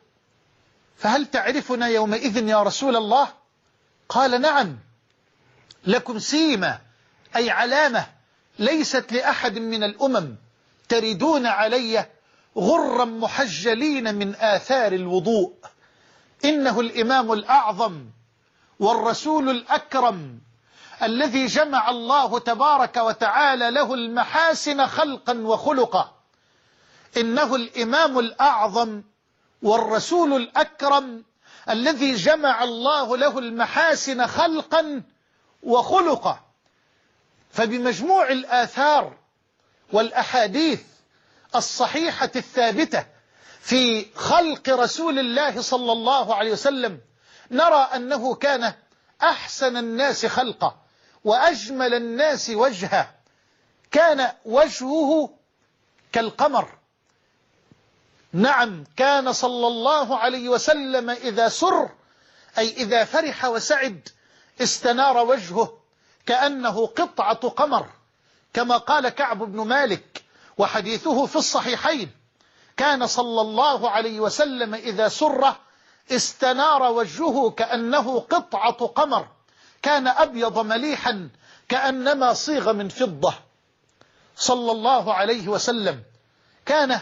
فهل 0.97 1.27
تعرفنا 1.27 1.87
يومئذ 1.87 2.49
يا 2.49 2.63
رسول 2.63 2.97
الله 2.97 3.29
قال 4.09 4.41
نعم 4.41 4.79
لكم 5.87 6.19
سيمة 6.19 6.79
أي 7.37 7.51
علامة 7.51 8.07
ليست 8.59 9.13
لأحد 9.13 9.59
من 9.59 9.85
الأمم 9.85 10.37
تردون 10.89 11.47
علي 11.47 12.07
غرا 12.57 13.05
محجلين 13.05 14.15
من 14.15 14.35
آثار 14.35 14.93
الوضوء 14.93 15.55
إنه 16.45 16.81
الإمام 16.81 17.33
الأعظم 17.33 18.05
والرسول 18.79 19.51
الأكرم 19.51 20.41
الذي 21.03 21.47
جمع 21.47 21.91
الله 21.91 22.39
تبارك 22.39 22.97
وتعالى 22.97 23.71
له 23.71 23.95
المحاسن 23.95 24.87
خلقا 24.87 25.39
وخلقا 25.39 26.15
إنه 27.17 27.55
الإمام 27.55 28.19
الأعظم 28.19 29.03
والرسول 29.63 30.35
الأكرم 30.35 31.25
الذي 31.71 32.15
جمع 32.15 32.65
الله 32.65 33.17
له 33.17 33.39
المحاسن 33.39 34.27
خلقا 34.27 35.03
وخلقا 35.63 36.41
فبمجموع 37.51 38.29
الآثار 38.29 39.17
والأحاديث 39.93 40.83
الصحيحة 41.57 42.31
الثابتة 42.37 43.07
في 43.61 44.07
خلق 44.15 44.69
رسول 44.69 45.19
الله 45.19 45.61
صلى 45.63 45.93
الله 45.93 46.35
عليه 46.35 46.53
وسلم 46.53 47.01
نرى 47.51 47.89
أنه 47.95 48.35
كان 48.35 48.75
أحسن 49.23 49.77
الناس 49.77 50.27
خلقا 50.27 50.77
وأجمل 51.25 51.95
الناس 51.95 52.51
وجها 52.51 53.15
كان 53.91 54.31
وجهه 54.45 55.31
كالقمر 56.13 56.79
نعم 58.33 58.85
كان 58.97 59.33
صلى 59.33 59.67
الله 59.67 60.17
عليه 60.17 60.49
وسلم 60.49 61.11
إذا 61.11 61.49
سر 61.49 61.89
أي 62.59 62.69
إذا 62.73 63.05
فرح 63.05 63.45
وسعد 63.45 64.09
استنار 64.63 65.17
وجهه 65.27 65.79
كأنه 66.27 66.87
قطعة 66.87 67.49
قمر 67.49 67.87
كما 68.55 68.77
قال 68.77 69.09
كعب 69.09 69.39
بن 69.39 69.61
مالك 69.69 70.25
وحديثه 70.59 71.27
في 71.27 71.37
الصحيحين 71.37 72.11
كان 72.77 73.07
صلى 73.07 73.41
الله 73.41 73.91
عليه 73.91 74.21
وسلم 74.21 74.75
إذا 74.75 75.09
سر 75.09 75.57
استنار 76.11 76.83
وجهه 76.83 77.51
كأنه 77.51 78.21
قطعة 78.21 78.73
قمر 78.87 79.29
كان 79.83 80.09
أبيض 80.09 80.59
مليحا 80.59 81.29
كأنما 81.69 82.33
صيغ 82.33 82.73
من 82.73 82.89
فضة 82.89 83.35
صلى 84.37 84.73
الله 84.73 85.15
عليه 85.15 85.49
وسلم 85.49 86.03
كان 86.67 87.01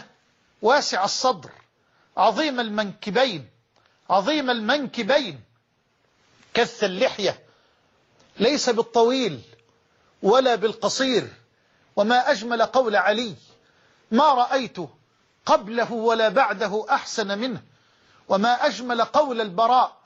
واسع 0.61 1.05
الصدر 1.05 1.49
عظيم 2.17 2.59
المنكبين 2.59 3.47
عظيم 4.09 4.49
المنكبين 4.49 5.41
كث 6.53 6.83
اللحية 6.83 7.39
ليس 8.39 8.69
بالطويل 8.69 9.41
ولا 10.23 10.55
بالقصير 10.55 11.33
وما 11.95 12.31
أجمل 12.31 12.61
قول 12.61 12.95
علي 12.95 13.35
ما 14.11 14.33
رأيت 14.33 14.77
قبله 15.45 15.91
ولا 15.93 16.29
بعده 16.29 16.85
أحسن 16.89 17.37
منه 17.39 17.61
وما 18.29 18.65
أجمل 18.67 19.01
قول 19.01 19.41
البراء 19.41 20.01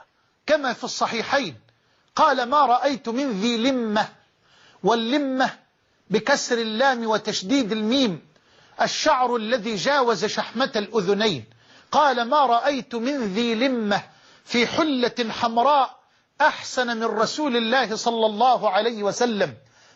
كما 0.45 0.73
في 0.73 0.83
الصحيحين 0.83 1.59
قال 2.15 2.43
ما 2.43 2.65
رأيت 2.65 3.09
من 3.09 3.31
ذي 3.41 3.57
لمة 3.57 4.09
واللمة 4.83 5.57
بكسر 6.09 6.57
اللام 6.57 7.05
وتشديد 7.07 7.71
الميم 7.71 8.25
الشعر 8.81 9.35
الذي 9.35 9.75
جاوز 9.75 10.25
شحمة 10.25 10.71
الأذنين 10.75 11.45
قال 11.91 12.25
ما 12.25 12.45
رأيت 12.45 12.95
من 12.95 13.17
ذي 13.33 13.56
لمة 13.56 14.04
في 14.45 14.67
حلة 14.67 15.29
حمراء 15.31 15.97
أحسن 16.41 16.97
من 16.97 17.04
رسول 17.04 17.58
الله 17.58 17.95
صلى 17.95 18.25
الله 18.25 18.69
عليه 18.69 19.04
وسلم 19.04 19.54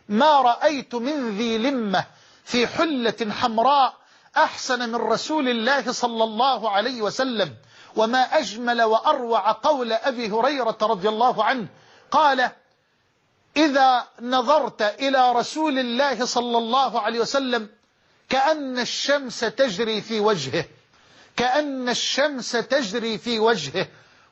ما 0.09 0.41
رأيت 0.41 0.95
من 0.95 1.37
ذي 1.37 1.57
لمة 1.57 2.05
في 2.43 2.67
حلة 2.67 3.31
حمراء 3.31 3.93
أحسن 4.37 4.89
من 4.89 4.95
رسول 4.95 5.49
الله 5.49 5.91
صلى 5.91 6.23
الله 6.23 6.69
عليه 6.69 7.01
وسلم 7.01 7.55
وما 7.95 8.19
أجمل 8.21 8.81
وأروع 8.81 9.51
قول 9.51 9.93
أبي 9.93 10.31
هريرة 10.31 10.77
رضي 10.81 11.09
الله 11.09 11.43
عنه 11.43 11.67
قال 12.11 12.49
إذا 13.57 14.03
نظرت 14.21 14.81
إلى 14.81 15.31
رسول 15.31 15.79
الله 15.79 16.25
صلى 16.25 16.57
الله 16.57 17.01
عليه 17.01 17.19
وسلم 17.19 17.69
كأن 18.29 18.79
الشمس 18.79 19.39
تجري 19.39 20.01
في 20.01 20.19
وجهه 20.19 20.65
كأن 21.37 21.89
الشمس 21.89 22.51
تجري 22.51 23.17
في 23.17 23.39
وجهه 23.39 23.87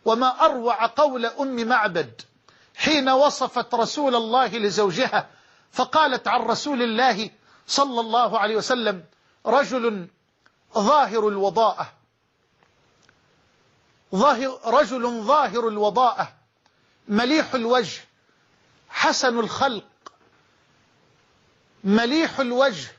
وما 0.06 0.42
أروع 0.46 0.86
قول 0.86 1.26
أم 1.26 1.68
معبد 1.68 2.22
حين 2.78 3.10
وصفت 3.10 3.74
رسول 3.76 4.16
الله 4.16 4.48
لزوجها 4.58 5.30
فقالت 5.72 6.28
عن 6.28 6.42
رسول 6.42 6.82
الله 6.82 7.30
صلى 7.68 8.00
الله 8.00 8.40
عليه 8.40 8.56
وسلم 8.56 9.04
رجل 9.46 10.08
ظاهر 10.74 11.28
الوضاءة 11.28 11.94
ظاهر 14.16 14.60
رجل 14.66 15.22
ظاهر 15.22 15.68
الوضاءة 15.68 16.34
مليح 17.08 17.54
الوجه 17.54 18.02
حسن 18.90 19.40
الخلق 19.40 19.84
مليح 21.84 22.40
الوجه 22.40 22.97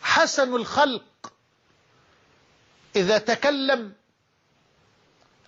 حسن 0.00 0.54
الخلق 0.56 1.32
إذا 2.96 3.18
تكلم 3.18 3.92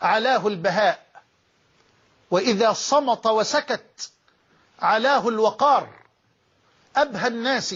علاه 0.03 0.47
البهاء 0.49 1.23
وإذا 2.31 2.73
صمت 2.73 3.27
وسكت 3.27 4.13
علاه 4.79 5.29
الوقار 5.29 5.95
أبهى 6.97 7.27
الناس 7.27 7.75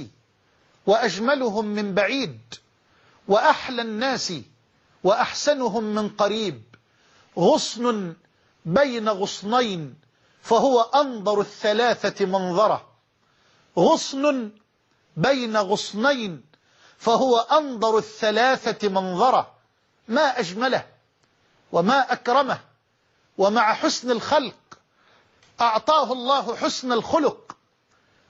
وأجملهم 0.87 1.65
من 1.65 1.95
بعيد 1.95 2.41
وأحلى 3.29 3.83
الناس 3.83 4.33
وأحسنهم 5.05 5.85
من 5.85 6.09
قريب 6.09 6.63
غصن 7.39 8.17
بين 8.65 9.09
غصنين 9.09 9.95
فهو 10.43 10.81
أنظر 10.81 11.41
الثلاثة 11.41 12.25
منظرة 12.27 12.89
غصن 13.79 14.51
بين 15.17 15.57
غصنين 15.57 16.45
فهو 16.99 17.39
أنظر 17.39 17.99
الثلاثة 17.99 18.89
منظرة 18.89 19.53
ما 20.09 20.23
أجمله 20.41 20.87
وما 21.73 22.13
أكرمه 22.13 22.61
ومع 23.39 23.75
حسن 23.75 24.11
الخلق 24.11 24.55
أعطاه 25.61 26.13
الله 26.13 26.57
حسن 26.57 26.93
الخلق 26.93 27.57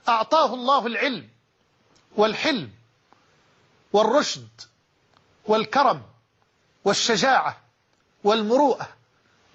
أعطاه 0.09 0.53
الله 0.53 0.87
العلم 0.87 1.29
والحلم 2.15 2.71
والرشد 3.93 4.49
والكرم 5.45 6.01
والشجاعة 6.85 7.57
والمروءة 8.23 8.89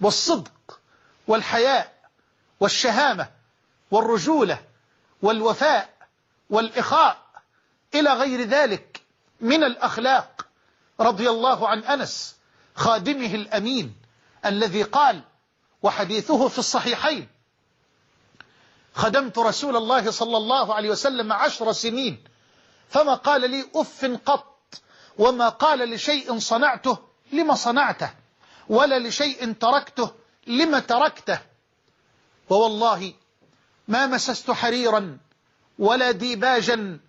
والصدق 0.01 0.81
والحياء 1.29 2.01
والشهامة 2.61 3.31
والرجولة 3.91 4.63
والوفاء 5.23 5.89
والإخاء 6.51 7.19
إلى 7.95 8.11
غير 8.15 8.41
ذلك 8.43 8.90
من 9.41 9.65
الأخلاق 9.65 10.47
رضي 11.01 11.29
الله 11.31 11.69
عن 11.69 11.79
أنس 11.85 12.37
خادمه 12.75 13.35
الأمين 13.35 13.97
الذي 14.47 14.83
قال 14.83 15.23
وحديثه 15.83 16.49
في 16.49 16.59
الصحيحين 16.59 17.29
خدمت 18.95 19.39
رسول 19.39 19.77
الله 19.77 20.11
صلى 20.11 20.37
الله 20.37 20.75
عليه 20.75 20.91
وسلم 20.91 21.33
عشر 21.33 21.73
سنين 21.73 22.25
فما 22.89 23.15
قال 23.15 23.51
لي 23.51 23.65
أف 23.75 24.19
قط 24.27 24.47
وما 25.19 25.49
قال 25.49 25.91
لشيء 25.91 26.39
صنعته 26.39 26.99
لما 27.33 27.55
صنعته 27.55 28.11
ولا 28.69 28.99
لشيء 29.09 29.53
تركته 29.53 30.11
لما 30.47 30.79
تركته 30.79 31.41
ووالله 32.51 33.13
ما 33.89 34.07
مسست 34.07 34.51
حريرا 34.51 35.19
ولا 35.79 36.11
ديباجا 36.11 37.01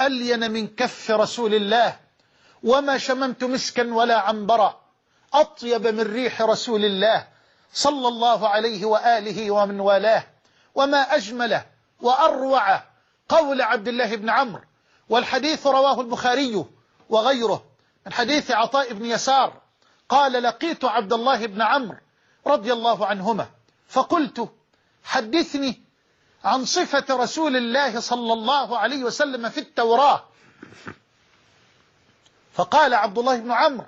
ألين 0.00 0.50
من 0.50 0.66
كف 0.68 1.10
رسول 1.10 1.54
الله 1.54 1.96
وما 2.62 2.98
شممت 2.98 3.44
مسكا 3.44 3.92
ولا 3.94 4.20
عنبرا 4.20 4.80
أطيب 5.34 5.86
من 5.86 6.00
ريح 6.00 6.42
رسول 6.42 6.84
الله 6.84 7.28
صلى 7.72 8.08
الله 8.08 8.48
عليه 8.48 8.84
وآله 8.84 9.50
ومن 9.50 9.80
والاه 9.80 10.24
وما 10.74 10.98
أجمله 11.00 11.64
وأروعه 12.00 12.90
قول 13.28 13.62
عبد 13.62 13.88
الله 13.88 14.16
بن 14.16 14.30
عمرو 14.30 14.62
والحديث 15.08 15.66
رواه 15.66 16.00
البخاري 16.00 16.64
وغيره 17.08 17.64
من 18.06 18.12
حديث 18.12 18.50
عطاء 18.50 18.92
بن 18.92 19.04
يسار 19.04 19.62
قال 20.08 20.42
لقيت 20.42 20.84
عبد 20.84 21.12
الله 21.12 21.46
بن 21.46 21.62
عمرو 21.62 21.98
رضي 22.46 22.72
الله 22.72 23.06
عنهما 23.06 23.46
فقلت 23.88 24.52
حدثني 25.04 25.85
عن 26.46 26.64
صفة 26.64 27.04
رسول 27.10 27.56
الله 27.56 28.00
صلى 28.00 28.32
الله 28.32 28.78
عليه 28.78 29.04
وسلم 29.04 29.48
في 29.48 29.60
التوراة 29.60 30.24
فقال 32.52 32.94
عبد 32.94 33.18
الله 33.18 33.36
بن 33.36 33.50
عمرو 33.52 33.86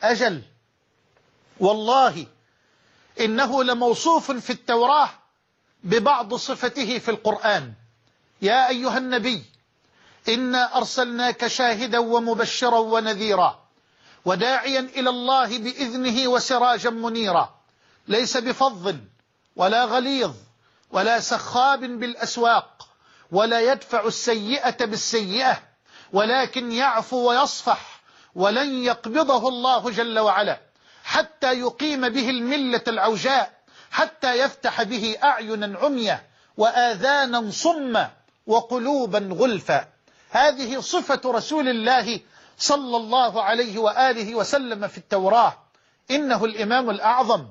أجل 0.00 0.42
والله 1.60 2.26
إنه 3.20 3.64
لموصوف 3.64 4.30
في 4.30 4.50
التوراة 4.52 5.10
ببعض 5.84 6.34
صفته 6.34 6.98
في 6.98 7.10
القرآن 7.10 7.72
يا 8.42 8.68
أيها 8.68 8.98
النبي 8.98 9.44
إنا 10.28 10.76
أرسلناك 10.76 11.46
شاهدا 11.46 11.98
ومبشرا 11.98 12.78
ونذيرا 12.78 13.64
وداعيا 14.24 14.80
إلى 14.80 15.10
الله 15.10 15.58
بإذنه 15.58 16.28
وسراجا 16.28 16.90
منيرا 16.90 17.58
ليس 18.08 18.36
بفظ 18.36 18.94
ولا 19.56 19.84
غليظ 19.84 20.32
ولا 20.90 21.20
سخاب 21.20 21.80
بالأسواق 21.80 22.88
ولا 23.32 23.60
يدفع 23.60 24.06
السيئة 24.06 24.84
بالسيئة 24.84 25.62
ولكن 26.12 26.72
يعفو 26.72 27.30
ويصفح 27.30 28.00
ولن 28.34 28.84
يقبضه 28.84 29.48
الله 29.48 29.90
جل 29.90 30.18
وعلا 30.18 30.60
حتى 31.04 31.52
يقيم 31.60 32.08
به 32.08 32.30
الملة 32.30 32.80
العوجاء 32.88 33.52
حتى 33.90 34.34
يفتح 34.38 34.82
به 34.82 35.16
أعينا 35.24 35.78
عمية 35.78 36.26
وآذانا 36.56 37.50
صمة 37.50 38.10
وقلوبا 38.46 39.30
غلفا 39.32 39.88
هذه 40.30 40.80
صفة 40.80 41.20
رسول 41.26 41.68
الله 41.68 42.20
صلى 42.58 42.96
الله 42.96 43.42
عليه 43.42 43.78
وآله 43.78 44.34
وسلم 44.34 44.88
في 44.88 44.98
التوراة 44.98 45.58
إنه 46.10 46.44
الإمام 46.44 46.90
الأعظم 46.90 47.46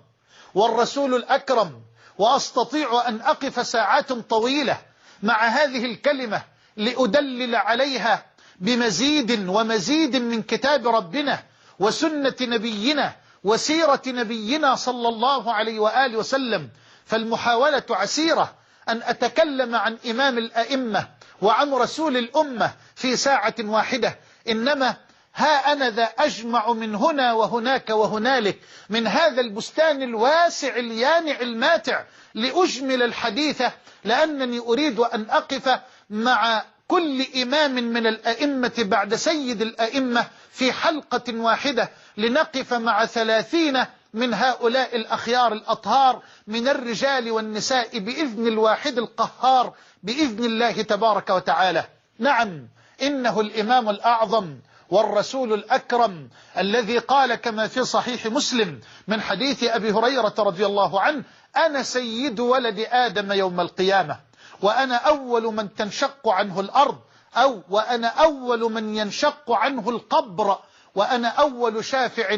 والرسول 0.56 1.16
الأكرم 1.16 1.82
وأستطيع 2.18 3.04
أن 3.08 3.22
أقف 3.22 3.68
ساعات 3.68 4.12
طويلة 4.14 4.80
مع 5.24 5.46
هذه 5.48 5.86
الكلمة 5.86 6.42
لأدلل 6.78 7.56
عليها 7.56 8.26
بمزيد 8.60 9.48
ومزيد 9.50 10.16
من 10.16 10.44
كتاب 10.44 10.88
ربنا 10.88 11.40
وسنة 11.80 12.36
نبينا 12.42 13.14
وسيرة 13.44 14.02
نبينا 14.08 14.76
صلى 14.76 15.08
الله 15.10 15.54
عليه 15.54 15.80
وآله 15.80 16.18
وسلم 16.18 16.70
فالمحاولة 17.06 17.84
عسيرة 17.90 18.54
أن 18.90 19.02
أتكلم 19.04 19.76
عن 19.76 19.98
إمام 20.10 20.38
الأئمة 20.38 21.08
وعن 21.42 21.74
رسول 21.74 22.18
الأمة 22.18 22.72
في 22.96 23.16
ساعة 23.16 23.56
واحدة 23.60 24.20
إنما 24.50 24.96
ها 25.38 25.74
أنا 25.74 25.90
ذا 25.90 26.04
أجمع 26.04 26.74
من 26.74 26.96
هنا 26.96 27.34
وهناك 27.34 27.90
وهنالك 27.90 28.58
من 28.90 29.08
هذا 29.08 29.42
البستان 29.42 30.02
الواسع 30.02 30.76
اليانع 30.76 31.40
الماتع 31.40 32.04
لأجمل 32.34 33.04
الحديثة 33.04 33.72
لأنني 34.06 34.60
أريد 34.60 35.00
أن 35.00 35.30
أقف 35.30 35.80
مع 36.10 36.64
كل 36.88 37.26
إمام 37.42 37.76
من 37.76 38.08
الأئمة 38.08 38.72
بعد 38.78 39.16
سيد 39.16 39.62
الأئمة 39.62 40.26
في 40.52 40.74
حلقة 40.74 41.24
واحدة 41.34 41.90
لنقف 42.18 42.74
مع 42.74 43.06
ثلاثين 43.06 43.80
من 44.14 44.34
هؤلاء 44.34 44.96
الأخيار 44.96 45.54
الأطهار 45.54 46.22
من 46.48 46.68
الرجال 46.68 47.32
والنساء 47.32 48.00
بإذن 48.00 48.48
الواحد 48.48 48.98
القهار 48.98 49.74
بإذن 50.04 50.46
الله 50.46 50.72
تبارك 50.82 51.30
وتعالى 51.30 51.84
نعم 52.20 52.68
إنه 53.02 53.42
الإمام 53.42 53.90
الأعظم 53.90 54.58
والرسول 54.90 55.54
الأكرم 55.54 56.30
الذي 56.58 56.98
قال 56.98 57.36
كما 57.36 57.68
في 57.68 57.84
صحيح 57.86 58.26
مسلم 58.26 58.80
من 59.08 59.22
حديث 59.22 59.64
أبي 59.64 59.92
هريرة 59.92 60.34
رضي 60.40 60.66
الله 60.66 61.02
عنه 61.02 61.24
أنا 61.58 61.84
سيد 61.84 62.40
ولد 62.40 62.86
آدم 62.92 63.32
يوم 63.32 63.60
القيامة 63.60 64.20
وأنا 64.62 64.96
أول 64.96 65.44
من 65.44 65.76
تنشق 65.76 66.28
عنه 66.30 66.60
الأرض 66.60 67.00
أو 67.36 67.64
وأنا 67.70 68.08
أول 68.08 68.72
من 68.74 68.96
ينشق 68.96 69.52
عنه 69.52 69.90
القبر 69.90 70.58
وأنا 70.96 71.28
أول 71.28 71.86
شافع 71.86 72.38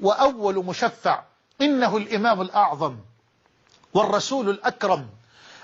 وأول 0.00 0.64
مشفع 0.64 1.22
إنه 1.60 1.96
الإمام 1.96 2.40
الأعظم 2.40 2.96
والرسول 3.94 4.50
الأكرم 4.50 5.06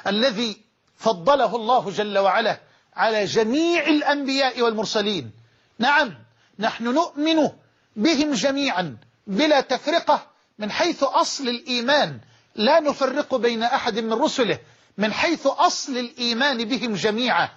الذي 0.07 0.61
فضله 0.97 1.57
الله 1.57 1.91
جل 1.91 2.19
وعلا 2.19 2.61
على 2.97 3.25
جميع 3.25 3.87
الأنبياء 3.87 4.63
والمرسلين 4.63 5.42
نعم 5.79 6.15
نحن 6.59 6.85
نؤمن 6.85 7.51
بهم 7.97 8.33
جميعا 8.33 8.97
بلا 9.27 9.61
تفرقة 9.61 10.27
من 10.59 10.71
حيث 10.71 11.03
أصل 11.03 11.49
الإيمان 11.49 12.21
لا 12.55 12.81
نفرق 12.81 13.35
بين 13.35 13.63
أحد 13.63 13.99
من 13.99 14.13
رسله 14.13 14.59
من 14.99 15.13
حيث 15.13 15.47
أصل 15.47 15.99
الإيمان 15.99 16.65
بهم 16.65 16.95
جميعا 16.95 17.49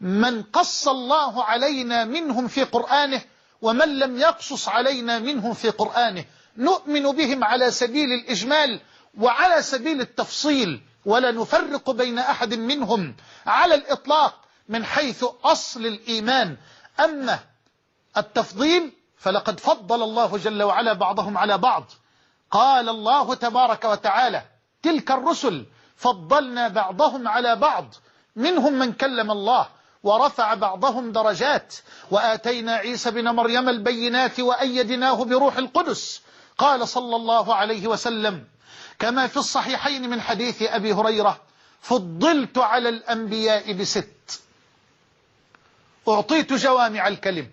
من 0.00 0.42
قص 0.42 0.88
الله 0.88 1.44
علينا 1.44 2.04
منهم 2.04 2.48
في 2.48 2.62
قرآنه 2.64 3.22
ومن 3.62 3.98
لم 3.98 4.18
يقصص 4.18 4.68
علينا 4.68 5.18
منهم 5.18 5.54
في 5.54 5.70
قرآنه 5.70 6.24
نؤمن 6.56 7.02
بهم 7.12 7.44
على 7.44 7.70
سبيل 7.70 8.12
الإجمال 8.12 8.80
وعلى 9.20 9.62
سبيل 9.62 10.00
التفصيل 10.00 10.82
ولا 11.06 11.30
نفرق 11.30 11.90
بين 11.90 12.18
أحد 12.18 12.54
منهم 12.54 13.16
على 13.46 13.74
الإطلاق 13.74 14.40
من 14.68 14.84
حيث 14.84 15.24
أصل 15.44 15.86
الإيمان 15.86 16.56
أما 17.04 17.38
التفضيل 18.16 18.92
فلقد 19.16 19.60
فضل 19.60 20.02
الله 20.02 20.36
جل 20.38 20.62
وعلا 20.62 20.92
بعضهم 20.92 21.38
على 21.38 21.58
بعض 21.58 21.84
قال 22.50 22.88
الله 22.88 23.34
تبارك 23.34 23.84
وتعالى 23.84 24.42
تلك 24.82 25.10
الرسل 25.10 25.66
فضلنا 25.96 26.68
بعضهم 26.68 27.28
على 27.28 27.56
بعض 27.56 27.94
منهم 28.36 28.72
من 28.72 28.92
كلم 28.92 29.30
الله 29.30 29.68
ورفع 30.02 30.54
بعضهم 30.54 31.12
درجات 31.12 31.74
وآتينا 32.10 32.72
عيسى 32.72 33.10
بن 33.10 33.24
مريم 33.28 33.68
البينات 33.68 34.40
وأيدناه 34.40 35.24
بروح 35.24 35.56
القدس 35.56 36.22
قال 36.58 36.88
صلى 36.88 37.16
الله 37.16 37.54
عليه 37.54 37.86
وسلم 37.86 38.44
كما 38.98 39.26
في 39.26 39.36
الصحيحين 39.36 40.10
من 40.10 40.20
حديث 40.20 40.62
أبي 40.62 40.92
هريرة 40.92 41.40
فضلت 41.80 42.58
على 42.58 42.88
الأنبياء 42.88 43.72
بست 43.72 44.40
أعطيت 46.08 46.52
جوامع 46.52 47.08
الكلم 47.08 47.50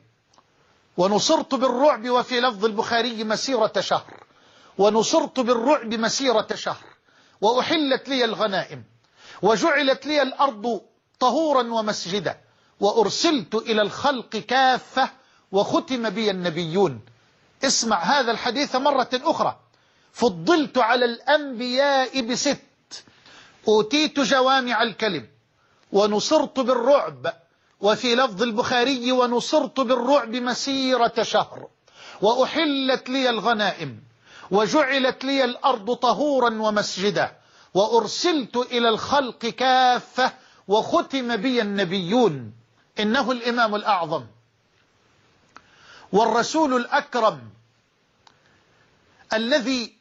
ونصرت 1.01 1.55
بالرعب 1.55 2.09
وفي 2.09 2.39
لفظ 2.41 2.65
البخاري 2.65 3.23
مسيرة 3.23 3.73
شهر 3.79 4.23
ونصرت 4.77 5.39
بالرعب 5.39 5.93
مسيرة 5.93 6.47
شهر 6.53 6.85
وأحلت 7.41 8.09
لي 8.09 8.25
الغنائم 8.25 8.83
وجعلت 9.41 10.05
لي 10.05 10.21
الأرض 10.21 10.81
طهورا 11.19 11.61
ومسجدا 11.73 12.37
وأرسلت 12.79 13.55
إلى 13.55 13.81
الخلق 13.81 14.29
كافة 14.29 15.09
وختم 15.51 16.09
بي 16.09 16.31
النبيون 16.31 16.99
اسمع 17.63 17.99
هذا 18.03 18.31
الحديث 18.31 18.75
مرة 18.75 19.09
أخرى 19.13 19.59
فضلت 20.13 20.77
على 20.77 21.05
الأنبياء 21.05 22.21
بست 22.21 22.63
أوتيت 23.67 24.19
جوامع 24.19 24.83
الكلم 24.83 25.27
ونصرت 25.91 26.59
بالرعب 26.59 27.33
وفي 27.81 28.15
لفظ 28.15 28.43
البخاري 28.43 29.11
ونصرت 29.11 29.79
بالرعب 29.79 30.35
مسيرة 30.35 31.13
شهر 31.21 31.67
وأحلت 32.21 33.09
لي 33.09 33.29
الغنائم 33.29 34.03
وجعلت 34.51 35.23
لي 35.23 35.43
الأرض 35.43 35.93
طهورا 35.93 36.61
ومسجدا 36.61 37.37
وأرسلت 37.73 38.55
إلى 38.57 38.89
الخلق 38.89 39.37
كافة 39.39 40.31
وختم 40.67 41.35
بي 41.35 41.61
النبيون 41.61 42.53
إنه 42.99 43.31
الإمام 43.31 43.75
الأعظم 43.75 44.25
والرسول 46.11 46.75
الأكرم 46.75 47.41
الذي 49.33 49.95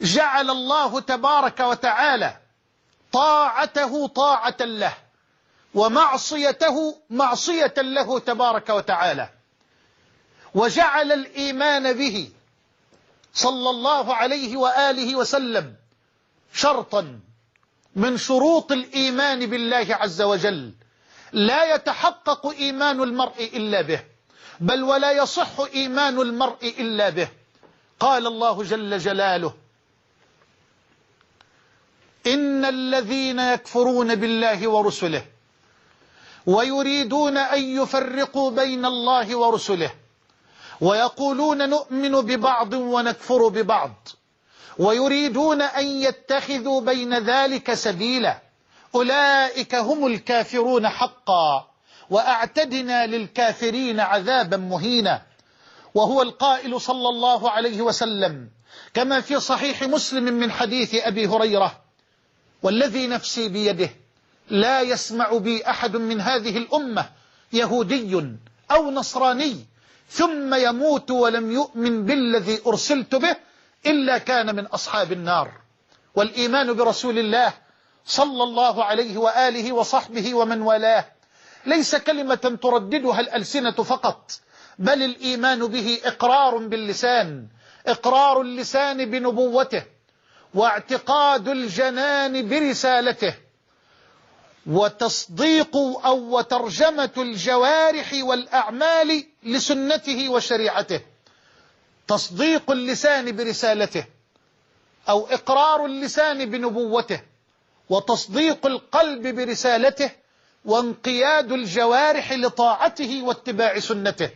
جعل 0.00 0.50
الله 0.50 1.00
تبارك 1.00 1.60
وتعالى 1.60 2.36
طاعته 3.12 4.06
طاعة 4.06 4.56
له 4.60 4.94
ومعصيته 5.76 6.98
معصية 7.10 7.74
له 7.78 8.18
تبارك 8.18 8.68
وتعالى 8.70 9.28
وجعل 10.54 11.12
الإيمان 11.12 11.92
به 11.92 12.28
صلى 13.34 13.70
الله 13.70 14.14
عليه 14.14 14.56
وآله 14.56 15.16
وسلم 15.16 15.74
شرطا 16.52 17.20
من 17.96 18.16
شروط 18.16 18.72
الإيمان 18.72 19.46
بالله 19.46 19.86
عز 19.90 20.22
وجل 20.22 20.72
لا 21.32 21.74
يتحقق 21.74 22.46
إيمان 22.50 23.02
المرء 23.02 23.50
إلا 23.54 23.80
به 23.82 24.00
بل 24.60 24.82
ولا 24.82 25.12
يصح 25.12 25.60
إيمان 25.74 26.20
المرء 26.20 26.74
إلا 26.78 27.08
به 27.08 27.28
قال 28.00 28.26
الله 28.26 28.62
جل 28.62 28.98
جلاله 28.98 29.54
إن 32.26 32.64
الذين 32.64 33.38
يكفرون 33.40 34.14
بالله 34.14 34.68
ورسله 34.68 35.26
ويريدون 36.46 37.36
أن 37.36 37.62
يفرقوا 37.62 38.50
بين 38.50 38.84
الله 38.84 39.36
ورسله 39.36 39.90
ويقولون 40.80 41.68
نؤمن 41.70 42.12
ببعض 42.12 42.72
ونكفر 42.72 43.48
ببعض 43.48 44.08
ويريدون 44.78 45.62
أن 45.62 45.86
يتخذوا 45.86 46.80
بين 46.80 47.18
ذلك 47.18 47.74
سبيلا 47.74 48.40
أولئك 48.94 49.74
هم 49.74 50.06
الكافرون 50.06 50.88
حقا 50.88 51.66
وأعتدنا 52.10 53.06
للكافرين 53.06 54.00
عذابا 54.00 54.56
مهينا 54.56 55.22
وهو 55.94 56.22
القائل 56.22 56.80
صلى 56.80 57.08
الله 57.08 57.50
عليه 57.50 57.82
وسلم 57.82 58.50
كما 58.94 59.20
في 59.20 59.40
صحيح 59.40 59.82
مسلم 59.82 60.24
من 60.24 60.52
حديث 60.52 60.94
أبي 60.94 61.26
هريرة 61.26 61.80
والذي 62.62 63.06
نفسي 63.06 63.48
بيده 63.48 63.90
لا 64.50 64.80
يسمع 64.80 65.36
بي 65.36 65.62
أحد 65.70 65.96
من 65.96 66.20
هذه 66.20 66.56
الأمة 66.58 67.10
يهودي 67.52 68.22
أو 68.70 68.90
نصراني 68.90 69.56
ثم 70.10 70.54
يموت 70.54 71.10
ولم 71.10 71.52
يؤمن 71.52 72.04
بالذي 72.04 72.60
أرسلت 72.66 73.14
به 73.14 73.36
إلا 73.86 74.18
كان 74.18 74.56
من 74.56 74.66
أصحاب 74.66 75.12
النار 75.12 75.50
والإيمان 76.14 76.72
برسول 76.72 77.18
الله 77.18 77.52
صلى 78.06 78.42
الله 78.42 78.84
عليه 78.84 79.18
وآله 79.18 79.72
وصحبه 79.72 80.34
ومن 80.34 80.62
والاه 80.62 81.04
ليس 81.66 81.96
كلمة 81.96 82.58
ترددها 82.62 83.20
الألسنة 83.20 83.70
فقط 83.82 84.30
بل 84.78 85.02
الإيمان 85.02 85.66
به 85.66 86.00
إقرار 86.04 86.56
باللسان 86.58 87.46
إقرار 87.86 88.40
اللسان 88.40 89.10
بنبوته 89.10 89.82
واعتقاد 90.54 91.48
الجنان 91.48 92.48
برسالته 92.48 93.34
وتصديق 94.66 95.76
أو 95.76 96.36
وترجمة 96.38 97.10
الجوارح 97.16 98.10
والأعمال 98.20 99.24
لسنته 99.42 100.28
وشريعته 100.28 101.00
تصديق 102.08 102.70
اللسان 102.70 103.36
برسالته 103.36 104.04
أو 105.08 105.26
إقرار 105.26 105.84
اللسان 105.86 106.50
بنبوته 106.50 107.20
وتصديق 107.90 108.66
القلب 108.66 109.26
برسالته 109.36 110.10
وانقياد 110.64 111.52
الجوارح 111.52 112.32
لطاعته 112.32 113.22
واتباع 113.24 113.78
سنته 113.78 114.30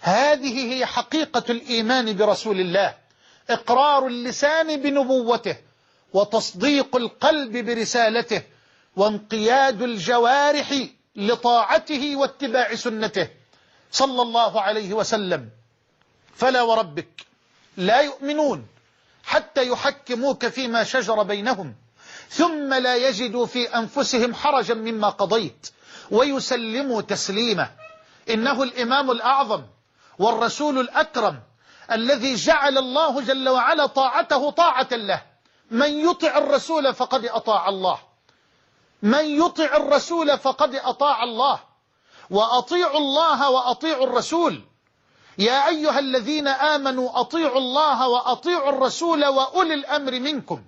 هذه 0.00 0.72
هي 0.74 0.86
حقيقة 0.86 1.44
الإيمان 1.50 2.16
برسول 2.16 2.60
الله 2.60 2.94
إقرار 3.50 4.06
اللسان 4.06 4.76
بنبوته 4.82 5.56
وتصديق 6.12 6.96
القلب 6.96 7.56
برسالته 7.66 8.42
وانقياد 8.96 9.82
الجوارح 9.82 10.74
لطاعته 11.16 12.16
واتباع 12.16 12.74
سنته 12.74 13.28
صلى 13.92 14.22
الله 14.22 14.60
عليه 14.60 14.94
وسلم 14.94 15.48
فلا 16.34 16.62
وربك 16.62 17.26
لا 17.76 18.00
يؤمنون 18.00 18.66
حتى 19.24 19.66
يحكموك 19.68 20.46
فيما 20.46 20.84
شجر 20.84 21.22
بينهم 21.22 21.74
ثم 22.28 22.74
لا 22.74 22.96
يجدوا 22.96 23.46
في 23.46 23.76
أنفسهم 23.76 24.34
حرجا 24.34 24.74
مما 24.74 25.08
قضيت 25.08 25.68
ويسلموا 26.10 27.02
تسليما 27.02 27.70
إنه 28.30 28.62
الإمام 28.62 29.10
الأعظم 29.10 29.62
والرسول 30.18 30.78
الأكرم 30.80 31.40
الذي 31.92 32.34
جعل 32.34 32.78
الله 32.78 33.20
جل 33.20 33.48
وعلا 33.48 33.86
طاعته 33.86 34.50
طاعة 34.50 34.88
له 34.92 35.22
من 35.70 36.08
يطع 36.10 36.38
الرسول 36.38 36.94
فقد 36.94 37.24
أطاع 37.26 37.68
الله 37.68 37.98
من 39.04 39.24
يطع 39.24 39.64
الرسول 39.76 40.38
فقد 40.38 40.74
أطاع 40.74 41.22
الله 41.22 41.60
وأطيعوا 42.30 42.98
الله 42.98 43.50
وأطيعوا 43.50 44.06
الرسول 44.06 44.62
يا 45.38 45.68
أيها 45.68 45.98
الذين 45.98 46.48
آمنوا 46.48 47.20
أطيعوا 47.20 47.58
الله 47.58 48.08
وأطيعوا 48.08 48.68
الرسول 48.68 49.26
وأولي 49.26 49.74
الأمر 49.74 50.20
منكم 50.20 50.62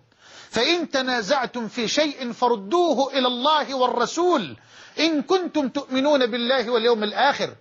فإن 0.51 0.91
تنازعتم 0.91 1.69
في 1.69 1.89
شيء 1.89 2.33
فردوه 2.33 3.13
إلى 3.13 3.27
الله 3.27 3.75
والرسول 3.75 4.57
إن 5.01 5.23
كنتم 5.23 5.69
تؤمنون 5.69 6.27
بالله 6.27 6.71
واليوم 6.71 7.03
الآخر 7.03 7.55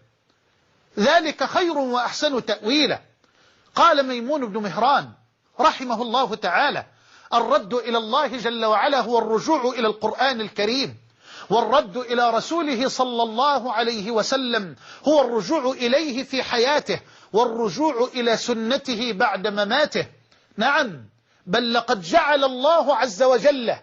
ذلك 0.99 1.43
خير 1.45 1.77
وأحسن 1.77 2.45
تأويلا 2.45 2.99
قال 3.75 4.03
ميمون 4.07 4.45
بن 4.45 4.61
مهران 4.63 5.09
رحمه 5.59 6.01
الله 6.01 6.35
تعالى 6.35 6.85
الرد 7.33 7.73
إلى 7.73 7.97
الله 7.97 8.27
جل 8.27 8.65
وعلا 8.65 9.01
هو 9.01 9.17
الرجوع 9.19 9.73
إلى 9.73 9.87
القرآن 9.87 10.41
الكريم 10.41 10.95
والرد 11.49 11.97
إلى 11.97 12.29
رسوله 12.29 12.87
صلى 12.89 13.23
الله 13.23 13.73
عليه 13.73 14.11
وسلم 14.11 14.75
هو 15.07 15.21
الرجوع 15.21 15.71
إليه 15.75 16.23
في 16.23 16.43
حياته 16.43 16.99
والرجوع 17.33 18.09
إلى 18.15 18.37
سنته 18.37 19.11
بعد 19.13 19.47
مماته 19.47 20.07
نعم 20.57 21.03
بل 21.47 21.73
لقد 21.73 22.01
جعل 22.01 22.43
الله 22.43 22.95
عز 22.95 23.23
وجل 23.23 23.73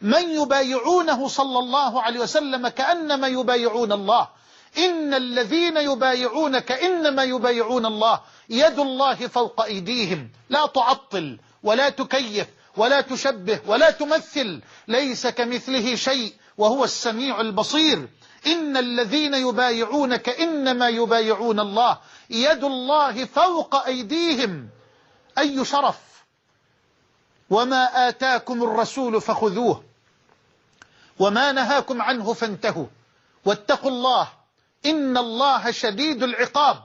من 0.00 0.22
يبايعونه 0.30 1.28
صلى 1.28 1.58
الله 1.58 2.02
عليه 2.02 2.20
وسلم 2.20 2.68
كأنما 2.68 3.28
يبايعون 3.28 3.92
الله 3.92 4.28
إن 4.78 5.14
الذين 5.14 5.76
يبايعونك 5.76 6.72
إنما 6.72 7.24
يبايعون 7.24 7.86
الله 7.86 8.20
يد 8.48 8.78
الله 8.78 9.14
فوق 9.14 9.64
أيديهم 9.64 10.30
لا 10.50 10.66
تعطل 10.66 11.38
ولا 11.62 11.88
تكيف 11.88 12.46
ولا 12.76 13.00
تشبه 13.00 13.60
ولا 13.66 13.90
تمثل 13.90 14.60
ليس 14.88 15.26
كمثله 15.26 15.94
شيء 15.94 16.32
وهو 16.58 16.84
السميع 16.84 17.40
البصير 17.40 18.08
إن 18.46 18.76
الذين 18.76 19.34
يبايعونك 19.34 20.28
إنما 20.28 20.88
يبايعون 20.88 21.60
الله 21.60 21.98
يد 22.30 22.64
الله 22.64 23.24
فوق 23.24 23.84
أيديهم 23.86 24.68
أي 25.38 25.64
شرف 25.64 25.96
وما 27.50 28.08
آتاكم 28.08 28.62
الرسول 28.62 29.20
فخذوه 29.20 29.84
وما 31.18 31.52
نهاكم 31.52 32.02
عنه 32.02 32.32
فانتهوا 32.32 32.86
واتقوا 33.44 33.90
الله 33.90 34.28
إن 34.86 35.16
الله 35.16 35.70
شديد 35.70 36.22
العقاب 36.22 36.82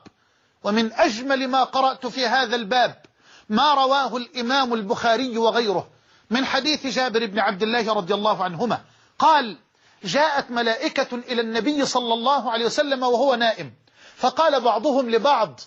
ومن 0.64 0.94
أجمل 0.94 1.48
ما 1.48 1.64
قرأت 1.64 2.08
في 2.08 2.26
هذا 2.28 2.56
الباب 2.56 3.05
ما 3.50 3.74
رواه 3.74 4.18
الإمام 4.18 4.74
البخاري 4.74 5.38
وغيره 5.38 5.88
من 6.30 6.46
حديث 6.46 6.88
جابر 6.88 7.26
بن 7.26 7.40
عبد 7.40 7.64
الله 7.64 7.94
رضي 7.94 8.14
الله 8.14 8.44
عنهما 8.44 8.82
قال 9.20 9.58
جاءت 10.04 10.52
ملائكة 10.52 11.08
إلى 11.16 11.42
النبي 11.42 11.86
صلى 11.86 12.14
الله 12.14 12.52
عليه 12.52 12.66
وسلم 12.66 13.04
وهو 13.04 13.36
نائم 13.36 13.74
فقال 14.16 14.62
بعضهم 14.62 15.10
لبعض 15.10 15.60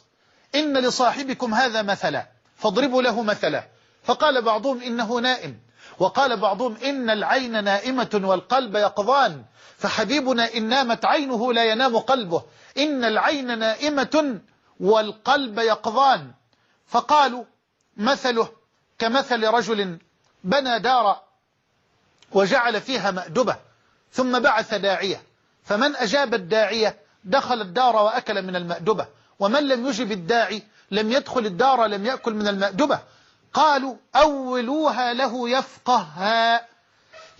إن 0.54 0.76
لصاحبكم 0.78 1.54
هذا 1.54 1.82
مثلا 1.82 2.26
فاضربوا 2.56 3.02
له 3.02 3.22
مثلا 3.22 3.68
فقال 4.04 4.42
بعضهم 4.42 4.82
إنه 4.82 5.14
نائم 5.16 5.58
وقال 5.98 6.40
بعضهم 6.40 6.76
إن 6.76 7.10
العين 7.10 7.64
نائمة 7.64 8.20
والقلب 8.24 8.76
يقظان 8.76 9.44
فحبيبنا 9.78 10.54
إن 10.56 10.68
نامت 10.68 11.04
عينه 11.04 11.52
لا 11.52 11.64
ينام 11.64 11.98
قلبه 11.98 12.42
إن 12.78 13.04
العين 13.04 13.58
نائمة 13.58 14.40
والقلب 14.80 15.58
يقظان 15.58 16.32
فقالوا 16.86 17.44
مثله 17.98 18.48
كمثل 18.98 19.44
رجل 19.44 19.98
بنى 20.44 20.78
دارا 20.78 21.22
وجعل 22.32 22.80
فيها 22.80 23.10
مأدبة 23.10 23.56
ثم 24.12 24.38
بعث 24.40 24.74
داعية 24.74 25.22
فمن 25.64 25.96
أجاب 25.96 26.34
الداعية 26.34 26.96
دخل 27.24 27.60
الدار 27.60 27.96
وأكل 27.96 28.42
من 28.42 28.56
المأدبة 28.56 29.06
ومن 29.38 29.68
لم 29.68 29.86
يجب 29.86 30.12
الداعي 30.12 30.62
لم 30.90 31.12
يدخل 31.12 31.46
الدار 31.46 31.86
لم 31.86 32.06
يأكل 32.06 32.34
من 32.34 32.48
المأدبة 32.48 33.00
قالوا 33.52 33.96
أولوها 34.16 35.12
له 35.12 35.48
يفقهها 35.48 36.66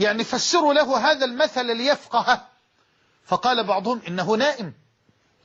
يعني 0.01 0.25
فسروا 0.25 0.75
له 0.75 1.11
هذا 1.11 1.25
المثل 1.25 1.67
ليفقهه 1.77 2.47
فقال 3.27 3.65
بعضهم 3.65 4.01
إنه 4.09 4.33
نائم 4.35 4.73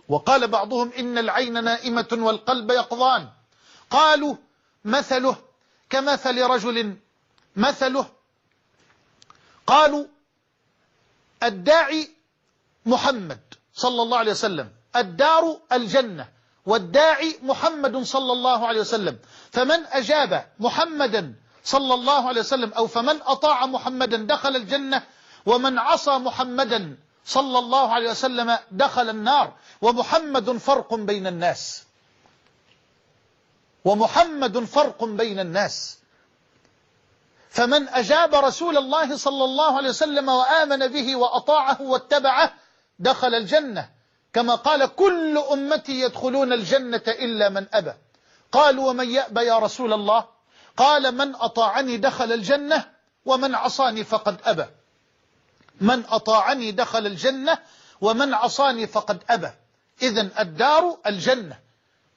وقال 0.10 0.48
بعضهم 0.48 0.92
إن 1.00 1.18
العين 1.18 1.64
نائمة 1.64 2.08
والقلب 2.18 2.72
يقظان 2.72 3.30
قالوا 3.90 4.36
مثله 4.86 5.36
كمثل 5.90 6.42
رجل 6.42 6.98
مثله 7.56 8.08
قالوا 9.68 10.06
الداعي 11.44 12.12
محمد 12.86 13.40
صلى 13.74 14.02
الله 14.02 14.18
عليه 14.18 14.32
وسلم 14.32 14.72
الدار 14.96 15.60
الجنة 15.72 16.28
والداعي 16.66 17.40
محمد 17.42 17.98
صلى 18.04 18.32
الله 18.32 18.68
عليه 18.68 18.80
وسلم 18.82 19.20
فمن 19.52 19.86
أجاب 19.86 20.52
محمدا 20.60 21.36
صلى 21.64 21.94
الله 21.94 22.28
عليه 22.28 22.40
وسلم 22.40 22.74
أو 22.74 22.88
فمن 22.88 23.22
أطاع 23.22 23.66
محمدا 23.66 24.18
دخل 24.18 24.56
الجنة 24.56 25.04
ومن 25.46 25.78
عصى 25.80 26.12
محمدا 26.12 26.98
صلى 27.26 27.60
الله 27.60 27.90
عليه 27.94 28.10
وسلم 28.12 28.58
دخل 28.72 29.10
النار 29.10 29.54
ومحمد 29.82 30.52
فرق 30.58 30.94
بين 30.96 31.28
الناس 31.28 31.83
ومحمد 33.86 34.58
فرق 34.64 35.04
بين 35.04 35.40
الناس 35.40 35.98
فمن 37.50 37.88
أجاب 37.88 38.36
رسول 38.36 38.78
الله 38.78 39.18
صلى 39.18 39.44
الله 39.44 39.78
عليه 39.78 39.90
وسلم 39.90 40.30
وآمن 40.30 40.88
به 40.88 41.16
وأطاعه 41.16 41.82
واتبعه 41.82 42.54
دخل 43.00 43.34
الجنة 43.36 43.90
كما 44.34 44.56
قال 44.56 44.96
كل 44.96 45.38
أمتي 45.38 46.02
يدخلون 46.02 46.54
الجنة 46.54 47.02
إلا 47.08 47.50
من 47.50 47.66
أبى 47.74 47.94
قال 48.52 48.80
ومن 48.80 49.10
يأبى 49.10 49.42
يا 49.46 49.58
رسول 49.60 49.94
الله 49.94 50.26
قال 50.78 51.12
من 51.18 51.36
أطاعني 51.36 51.98
دخل 51.98 52.32
الجنة 52.34 52.92
ومن 53.26 53.56
عصاني 53.56 54.04
فقد 54.04 54.38
أبى 54.46 54.66
من 55.82 56.04
أطاعني 56.10 56.72
دخل 56.72 57.08
الجنة 57.08 57.58
ومن 58.02 58.34
عصاني 58.34 58.88
فقد 58.88 59.24
أبى 59.30 59.50
إذا 60.02 60.30
الدار 60.42 60.98
الجنة 61.08 61.60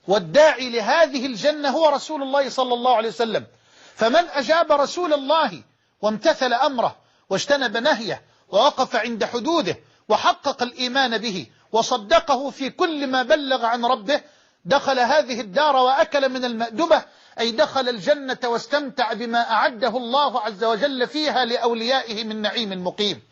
والداعي 0.08 0.70
لهذه 0.70 1.26
الجنة 1.26 1.68
هو 1.68 1.88
رسول 1.88 2.22
الله 2.22 2.48
صلى 2.48 2.74
الله 2.74 2.96
عليه 2.96 3.08
وسلم 3.08 3.46
فمن 3.94 4.24
أجاب 4.30 4.72
رسول 4.72 5.12
الله 5.14 5.62
وامتثل 6.02 6.52
أمره 6.52 6.96
واجتنب 7.30 7.76
نهيه 7.76 8.22
ووقف 8.48 8.96
عند 8.96 9.24
حدوده 9.24 9.76
وحقق 10.08 10.62
الإيمان 10.62 11.18
به 11.18 11.46
وصدقه 11.72 12.50
في 12.50 12.70
كل 12.70 13.06
ما 13.06 13.22
بلغ 13.22 13.64
عن 13.64 13.84
ربه 13.84 14.20
دخل 14.64 14.98
هذه 14.98 15.40
الدار 15.40 15.76
وأكل 15.76 16.28
من 16.28 16.44
المأدبة 16.44 17.02
أي 17.38 17.50
دخل 17.52 17.88
الجنة 17.88 18.38
واستمتع 18.44 19.12
بما 19.12 19.50
أعده 19.52 19.88
الله 19.96 20.40
عز 20.40 20.64
وجل 20.64 21.06
فيها 21.06 21.44
لأوليائه 21.44 22.24
من 22.24 22.42
نعيم 22.42 22.84
مقيم 22.86 23.22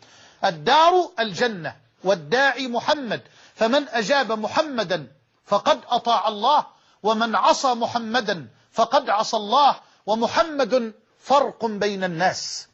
الدار 0.45 1.11
الجنة 1.19 1.75
والداعي 2.03 2.67
محمد 2.67 3.21
فمن 3.55 3.87
أجاب 3.89 4.31
محمدا 4.31 5.07
فقد 5.45 5.79
أطاع 5.89 6.27
الله 6.27 6.65
ومن 7.03 7.35
عصى 7.35 7.73
محمدا 7.73 8.47
فقد 8.71 9.09
عصى 9.09 9.37
الله 9.37 9.75
ومحمد 10.05 10.93
فرق 11.19 11.65
بين 11.65 12.03
الناس 12.03 12.67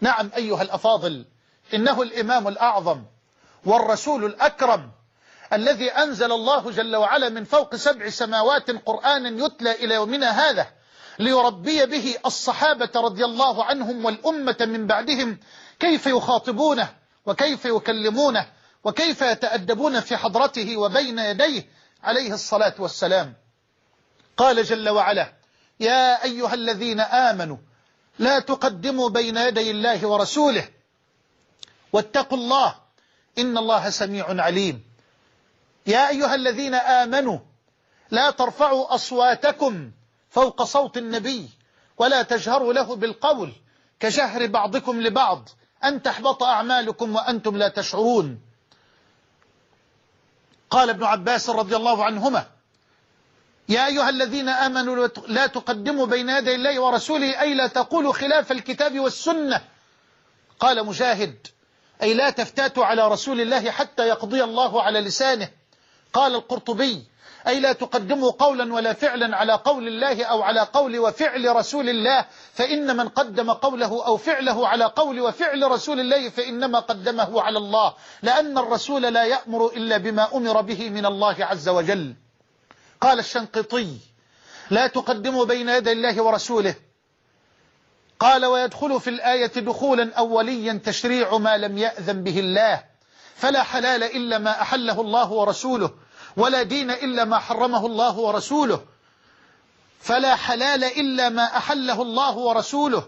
نعم 0.00 0.30
أيها 0.36 0.62
الأفاضل 0.62 1.24
إنه 1.74 2.02
الإمام 2.02 2.48
الأعظم 2.48 3.02
والرسول 3.66 4.24
الأكرم 4.24 4.90
الذي 5.52 5.90
أنزل 5.90 6.32
الله 6.32 6.70
جل 6.70 6.96
وعلا 6.96 7.28
من 7.28 7.44
فوق 7.44 7.76
سبع 7.76 8.08
سماوات 8.08 8.70
قرآن 8.70 9.38
يتلى 9.38 9.72
إلى 9.72 9.94
يومنا 9.94 10.30
هذا 10.30 10.66
ليربي 11.18 11.86
به 11.86 12.14
الصحابة 12.26 12.90
رضي 12.96 13.24
الله 13.24 13.64
عنهم 13.64 14.04
والأمة 14.04 14.56
من 14.60 14.86
بعدهم 14.86 15.38
كيف 15.80 16.06
يخاطبونه 16.06 16.88
وكيف 17.26 17.64
يكلمونه 17.64 18.48
وكيف 18.84 19.22
يتأدبون 19.22 20.00
في 20.00 20.16
حضرته 20.16 20.76
وبين 20.76 21.18
يديه 21.18 21.64
عليه 22.02 22.34
الصلاة 22.34 22.74
والسلام 22.78 23.34
قال 24.36 24.64
جل 24.64 24.88
وعلا 24.88 25.32
يا 25.80 26.24
أيها 26.24 26.54
الذين 26.54 27.00
آمنوا 27.00 27.56
لا 28.18 28.38
تقدموا 28.38 29.08
بين 29.08 29.36
يدي 29.36 29.70
الله 29.70 30.06
ورسوله 30.08 30.68
واتقوا 31.92 32.38
الله 32.38 32.76
إن 33.38 33.58
الله 33.58 33.90
سميع 33.90 34.24
عليم 34.42 34.84
يا 35.86 36.08
أيها 36.10 36.34
الذين 36.34 36.74
آمنوا 36.74 37.38
لا 38.10 38.30
ترفعوا 38.30 38.94
أصواتكم 38.94 39.92
فوق 40.30 40.62
صوت 40.62 40.96
النبي 40.96 41.50
ولا 41.98 42.22
تجهروا 42.22 42.72
له 42.72 42.96
بالقول 42.96 43.52
كجهر 44.00 44.46
بعضكم 44.46 45.00
لبعض 45.02 45.48
أن 45.84 46.02
تحبط 46.02 46.42
أعمالكم 46.42 47.14
وأنتم 47.14 47.56
لا 47.56 47.68
تشعرون 47.68 48.40
قال 50.70 50.90
ابن 50.90 51.04
عباس 51.04 51.50
رضي 51.50 51.76
الله 51.76 52.04
عنهما 52.04 52.46
يا 53.68 53.86
أيها 53.86 54.08
الذين 54.08 54.48
آمنوا 54.48 55.08
لا 55.28 55.46
تقدموا 55.46 56.06
بين 56.06 56.28
يدي 56.28 56.54
الله 56.54 56.80
ورسوله 56.80 57.40
أي 57.40 57.54
لا 57.54 57.66
تقولوا 57.66 58.12
خلاف 58.12 58.52
الكتاب 58.52 58.98
والسنة 59.00 59.64
قال 60.60 60.86
مجاهد 60.86 61.46
أي 62.02 62.14
لا 62.14 62.30
تفتاتوا 62.30 62.84
على 62.84 63.08
رسول 63.08 63.40
الله 63.40 63.70
حتى 63.70 64.08
يقضي 64.08 64.44
الله 64.44 64.82
على 64.82 65.00
لسانه 65.00 65.50
قال 66.12 66.34
القرطبي 66.34 67.04
أي 67.48 67.60
لا 67.60 67.72
تقدموا 67.72 68.30
قولا 68.32 68.74
ولا 68.74 68.92
فعلا 68.92 69.36
على 69.36 69.52
قول 69.52 69.88
الله 69.88 70.24
أو 70.24 70.42
على 70.42 70.60
قول 70.60 70.98
وفعل 70.98 71.56
رسول 71.56 71.88
الله 71.88 72.24
فإن 72.54 72.96
من 72.96 73.08
قدم 73.08 73.50
قوله 73.52 74.06
أو 74.06 74.16
فعله 74.16 74.68
على 74.68 74.84
قول 74.84 75.20
وفعل 75.20 75.70
رسول 75.70 76.00
الله 76.00 76.28
فإنما 76.28 76.78
قدمه 76.78 77.42
على 77.42 77.58
الله 77.58 77.94
لأن 78.22 78.58
الرسول 78.58 79.02
لا 79.02 79.24
يأمر 79.24 79.66
إلا 79.76 79.96
بما 79.96 80.36
أمر 80.36 80.60
به 80.60 80.90
من 80.90 81.06
الله 81.06 81.36
عز 81.44 81.68
وجل 81.68 82.14
قال 83.00 83.18
الشنقيطي 83.18 83.96
لا 84.70 84.86
تقدموا 84.86 85.44
بين 85.44 85.68
يدي 85.68 85.92
الله 85.92 86.22
ورسوله 86.22 86.74
قال 88.20 88.46
ويدخل 88.46 89.00
في 89.00 89.10
الآية 89.10 89.52
دخولا 89.56 90.14
أوليا 90.14 90.80
تشريع 90.84 91.38
ما 91.38 91.56
لم 91.58 91.78
يأذن 91.78 92.22
به 92.22 92.40
الله 92.40 92.84
فلا 93.36 93.62
حلال 93.62 94.02
إلا 94.04 94.38
ما 94.38 94.50
أحله 94.50 95.00
الله 95.00 95.32
ورسوله 95.32 96.05
ولا 96.36 96.62
دين 96.62 96.90
إلا 96.90 97.24
ما 97.24 97.38
حرمه 97.38 97.86
الله 97.86 98.18
ورسوله 98.18 98.82
فلا 100.00 100.34
حلال 100.36 100.84
إلا 100.84 101.28
ما 101.28 101.44
أحله 101.44 102.02
الله 102.02 102.36
ورسوله 102.36 103.06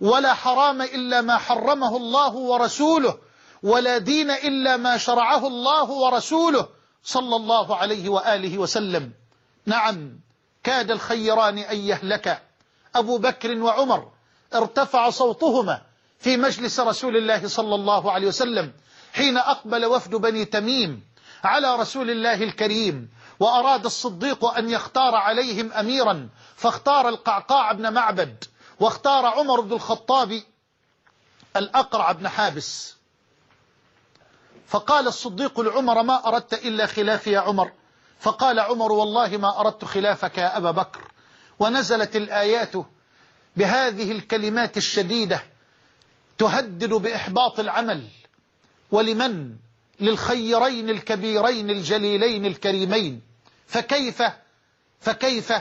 ولا 0.00 0.34
حرام 0.34 0.82
إلا 0.82 1.20
ما 1.20 1.36
حرمه 1.38 1.96
الله 1.96 2.34
ورسوله 2.34 3.18
ولا 3.62 3.98
دين 3.98 4.30
إلا 4.30 4.76
ما 4.76 4.96
شرعه 4.96 5.46
الله 5.46 5.84
ورسوله 5.90 6.68
صلى 7.04 7.36
الله 7.36 7.76
عليه 7.76 8.08
وآله 8.08 8.58
وسلم 8.58 9.12
نعم 9.66 10.20
كاد 10.62 10.90
الخيران 10.90 11.58
أن 11.58 11.78
يهلكا 11.78 12.40
أبو 12.96 13.18
بكر 13.18 13.58
وعمر 13.62 14.08
ارتفع 14.54 15.10
صوتهما 15.10 15.82
في 16.18 16.36
مجلس 16.36 16.80
رسول 16.80 17.16
الله 17.16 17.48
صلى 17.48 17.74
الله 17.74 18.12
عليه 18.12 18.26
وسلم 18.26 18.72
حين 19.12 19.36
أقبل 19.38 19.84
وفد 19.84 20.10
بني 20.10 20.44
تميم 20.44 21.02
على 21.46 21.76
رسول 21.76 22.10
الله 22.10 22.42
الكريم 22.42 23.08
وأراد 23.40 23.84
الصديق 23.84 24.44
أن 24.44 24.70
يختار 24.70 25.14
عليهم 25.14 25.72
أميرا 25.72 26.28
فاختار 26.56 27.08
القعقاع 27.08 27.72
بن 27.72 27.92
معبد 27.92 28.44
واختار 28.80 29.26
عمر 29.26 29.60
بن 29.60 29.72
الخطاب 29.72 30.42
الأقرع 31.56 32.12
بن 32.12 32.28
حابس 32.28 32.94
فقال 34.66 35.06
الصديق 35.06 35.60
لعمر 35.60 36.02
ما 36.02 36.28
أردت 36.28 36.54
إلا 36.54 36.86
خلافي 36.86 37.30
يا 37.32 37.40
عمر 37.40 37.72
فقال 38.20 38.60
عمر 38.60 38.92
والله 38.92 39.28
ما 39.36 39.60
أردت 39.60 39.84
خلافك 39.84 40.38
يا 40.38 40.56
أبا 40.56 40.70
بكر 40.70 41.12
ونزلت 41.58 42.16
الآيات 42.16 42.72
بهذه 43.56 44.12
الكلمات 44.12 44.76
الشديدة 44.76 45.42
تهدد 46.38 46.88
بإحباط 46.88 47.60
العمل 47.60 48.08
ولمن 48.90 49.56
للخيرين 50.00 50.90
الكبيرين 50.90 51.70
الجليلين 51.70 52.46
الكريمين 52.46 53.20
فكيف 53.66 54.22
فكيف 55.00 55.52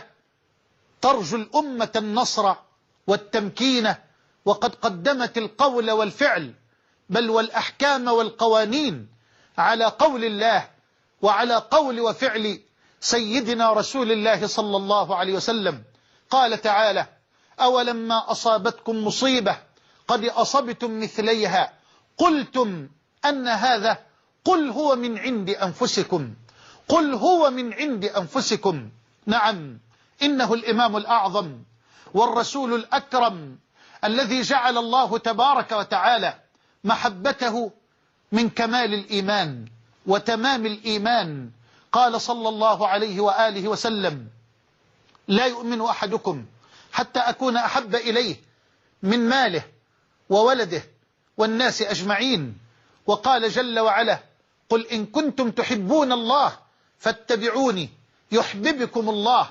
ترجو 1.02 1.38
الأمة 1.38 1.92
النصر 1.96 2.54
والتمكين 3.08 3.94
وقد 4.46 4.76
قدمت 4.76 5.38
القول 5.38 5.92
والفعل 5.92 6.54
بل 7.10 7.30
والأحكام 7.30 8.08
والقوانين 8.08 9.08
على 9.58 9.86
قول 9.86 10.26
الله 10.26 10.70
وعلى 11.22 11.56
قول 11.56 12.00
وفعل 12.00 12.62
سيدنا 13.00 13.74
رسول 13.74 14.12
الله 14.12 14.48
صلى 14.48 14.78
الله 14.78 15.16
عليه 15.16 15.34
وسلم 15.34 15.84
قال 16.30 16.62
تعالى 16.62 17.08
أولما 17.60 18.32
أصابتكم 18.32 19.06
مصيبة 19.08 19.58
قد 20.08 20.26
أصبتم 20.26 21.00
مثليها 21.02 21.74
قلتم 22.18 22.90
أن 23.26 23.48
هذا 23.48 23.98
قل 24.46 24.70
هو 24.70 24.96
من 24.96 25.18
عند 25.18 25.50
أنفسكم 25.50 26.34
قل 26.88 27.14
هو 27.14 27.50
من 27.50 27.74
عند 27.74 28.06
أنفسكم 28.06 28.90
نعم 29.26 29.78
إنه 30.22 30.54
الإمام 30.54 30.98
الأعظم 30.98 31.58
والرسول 32.14 32.74
الأكرم 32.74 33.58
الذي 34.04 34.42
جعل 34.42 34.78
الله 34.78 35.18
تبارك 35.18 35.72
وتعالى 35.72 36.40
محبته 36.84 37.72
من 38.32 38.50
كمال 38.50 38.94
الإيمان 38.94 39.66
وتمام 40.06 40.66
الإيمان 40.66 41.50
قال 41.92 42.22
صلى 42.22 42.50
الله 42.50 42.88
عليه 42.88 43.20
وآله 43.20 43.68
وسلم 43.68 44.28
لا 45.28 45.46
يؤمن 45.46 45.82
أحدكم 45.82 46.46
حتى 46.94 47.20
أكون 47.20 47.58
أحب 47.58 47.96
إليه 47.96 48.36
من 49.04 49.30
ماله 49.30 49.64
وولده 50.30 50.84
والناس 51.38 51.82
أجمعين 51.82 52.58
وقال 53.08 53.50
جل 53.52 53.80
وعلا 53.80 54.20
قل 54.70 54.88
إن 54.88 55.06
كنتم 55.06 55.52
تحبون 55.52 56.12
الله 56.12 56.58
فاتبعوني 56.98 57.90
يحببكم 58.32 59.10
الله 59.10 59.50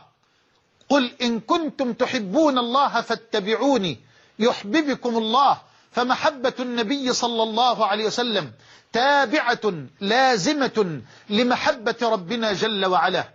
قل 0.88 1.10
إن 1.22 1.40
كنتم 1.40 1.92
تحبون 1.92 2.58
الله 2.58 3.00
فاتبعوني 3.00 4.00
يحببكم 4.38 5.16
الله 5.16 5.60
فمحبة 5.90 6.54
النبي 6.60 7.12
صلى 7.12 7.42
الله 7.42 7.86
عليه 7.86 8.06
وسلم 8.06 8.52
تابعة 8.92 9.60
لازمة 10.00 11.00
لمحبة 11.30 11.96
ربنا 12.02 12.52
جل 12.52 12.86
وعلا 12.86 13.28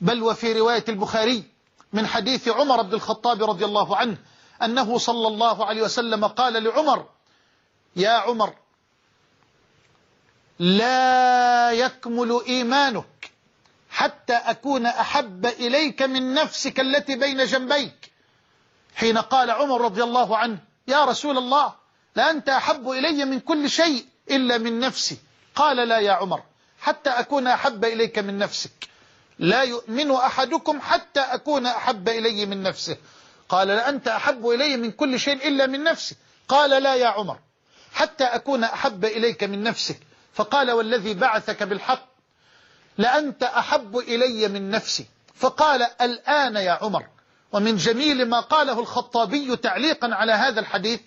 بل 0.00 0.22
وفي 0.22 0.52
رواية 0.52 0.84
البخاري 0.88 1.44
من 1.92 2.06
حديث 2.06 2.48
عمر 2.48 2.82
بن 2.82 2.94
الخطاب 2.94 3.42
رضي 3.42 3.64
الله 3.64 3.96
عنه 3.96 4.16
أنه 4.64 4.98
صلى 4.98 5.28
الله 5.28 5.66
عليه 5.66 5.82
وسلم 5.82 6.24
قال 6.24 6.62
لعمر 6.62 7.06
يا 7.96 8.10
عمر 8.10 8.54
لا 10.60 11.70
يكمل 11.70 12.40
إيمانك 12.48 13.30
حتى 13.90 14.32
أكون 14.32 14.86
أحب 14.86 15.46
إليك 15.46 16.02
من 16.02 16.34
نفسك 16.34 16.80
التي 16.80 17.16
بين 17.16 17.44
جنبيك 17.44 18.10
حين 18.94 19.18
قال 19.18 19.50
عمر 19.50 19.80
رضي 19.80 20.02
الله 20.02 20.36
عنه 20.36 20.58
يا 20.88 21.04
رسول 21.04 21.38
الله 21.38 21.72
لأنت 22.16 22.48
أحب 22.48 22.90
إلي 22.90 23.24
من 23.24 23.40
كل 23.40 23.70
شيء 23.70 24.04
إلا 24.30 24.58
من 24.58 24.78
نفسي 24.80 25.16
قال 25.54 25.76
لا 25.88 25.98
يا 25.98 26.12
عمر 26.12 26.42
حتى 26.80 27.10
أكون 27.10 27.46
أحب 27.46 27.84
إليك 27.84 28.18
من 28.18 28.38
نفسك 28.38 28.70
لا 29.38 29.62
يؤمن 29.62 30.10
أحدكم 30.12 30.80
حتى 30.80 31.20
أكون 31.20 31.66
أحب 31.66 32.08
إلي 32.08 32.46
من 32.46 32.62
نفسه 32.62 32.96
قال 33.48 33.68
لأنت 33.68 34.08
أحب 34.08 34.48
إلي 34.48 34.76
من 34.76 34.90
كل 34.90 35.20
شيء 35.20 35.48
إلا 35.48 35.66
من 35.66 35.84
نفسي 35.84 36.16
قال 36.48 36.82
لا 36.82 36.94
يا 36.94 37.06
عمر 37.08 37.38
حتى 37.92 38.24
أكون 38.24 38.64
أحب 38.64 39.04
إليك 39.04 39.44
من 39.44 39.62
نفسك 39.62 40.00
فقال 40.34 40.70
والذي 40.70 41.14
بعثك 41.14 41.62
بالحق 41.62 42.06
لأنت 42.98 43.42
أحب 43.42 43.96
إلي 43.98 44.48
من 44.48 44.70
نفسي 44.70 45.06
فقال 45.34 45.82
الآن 45.82 46.56
يا 46.56 46.72
عمر 46.82 47.06
ومن 47.52 47.76
جميل 47.76 48.28
ما 48.28 48.40
قاله 48.40 48.80
الخطابي 48.80 49.56
تعليقا 49.56 50.14
على 50.14 50.32
هذا 50.32 50.60
الحديث 50.60 51.00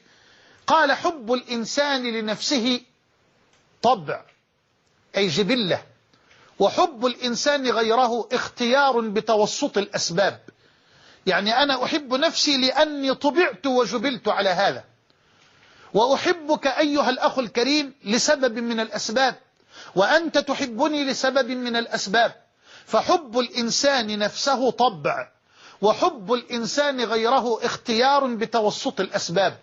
قال 0.67 0.91
حب 0.91 1.33
الإنسان 1.33 2.03
لنفسه 2.13 2.81
طبع 3.81 4.23
أي 5.17 5.27
جبلة 5.27 5.83
وحب 6.59 7.05
الإنسان 7.05 7.69
غيره 7.69 8.29
اختيار 8.33 8.99
بتوسط 9.01 9.77
الأسباب 9.77 10.39
يعني 11.25 11.57
أنا 11.63 11.83
أحب 11.83 12.13
نفسي 12.13 12.57
لأني 12.57 13.13
طبعت 13.15 13.65
وجبلت 13.67 14.27
على 14.27 14.49
هذا 14.49 14.83
وأحبك 15.93 16.67
أيها 16.67 17.09
الأخ 17.09 17.39
الكريم 17.39 17.93
لسبب 18.03 18.57
من 18.59 18.79
الأسباب 18.79 19.35
وأنت 19.95 20.37
تحبني 20.37 21.03
لسبب 21.05 21.49
من 21.49 21.75
الأسباب 21.75 22.31
فحب 22.85 23.39
الإنسان 23.39 24.19
نفسه 24.19 24.69
طبع 24.71 25.29
وحب 25.81 26.33
الإنسان 26.33 27.01
غيره 27.01 27.65
اختيار 27.65 28.25
بتوسط 28.27 28.99
الأسباب 28.99 29.57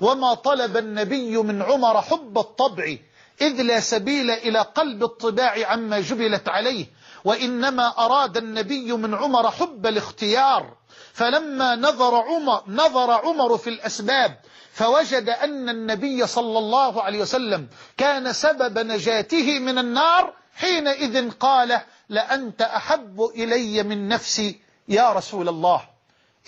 وما 0.00 0.34
طلب 0.34 0.76
النبي 0.76 1.36
من 1.38 1.62
عمر 1.62 2.00
حب 2.02 2.38
الطبع 2.38 2.96
إذ 3.40 3.62
لا 3.62 3.80
سبيل 3.80 4.30
إلى 4.30 4.58
قلب 4.58 5.04
الطباع 5.04 5.66
عما 5.66 6.00
جبلت 6.00 6.48
عليه 6.48 6.86
وإنما 7.24 7.88
أراد 7.98 8.36
النبي 8.36 8.92
من 8.92 9.14
عمر 9.14 9.50
حب 9.50 9.86
الاختيار 9.86 10.76
فلما 11.12 11.74
نظر 11.76 12.14
عمر, 12.14 12.62
نظر 12.66 13.10
عمر 13.10 13.56
في 13.58 13.70
الأسباب 13.70 14.36
فوجد 14.76 15.28
أن 15.28 15.68
النبي 15.68 16.26
صلى 16.26 16.58
الله 16.58 17.02
عليه 17.02 17.20
وسلم 17.20 17.66
كان 17.96 18.32
سبب 18.32 18.78
نجاته 18.78 19.58
من 19.58 19.78
النار 19.78 20.32
حينئذ 20.54 21.30
قال 21.30 21.80
لأنت 22.08 22.62
أحب 22.62 23.22
إلي 23.36 23.82
من 23.82 24.08
نفسي 24.08 24.60
يا 24.88 25.12
رسول 25.12 25.48
الله 25.48 25.84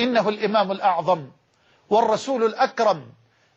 إنه 0.00 0.28
الإمام 0.28 0.72
الأعظم 0.72 1.26
والرسول 1.90 2.44
الأكرم 2.44 3.06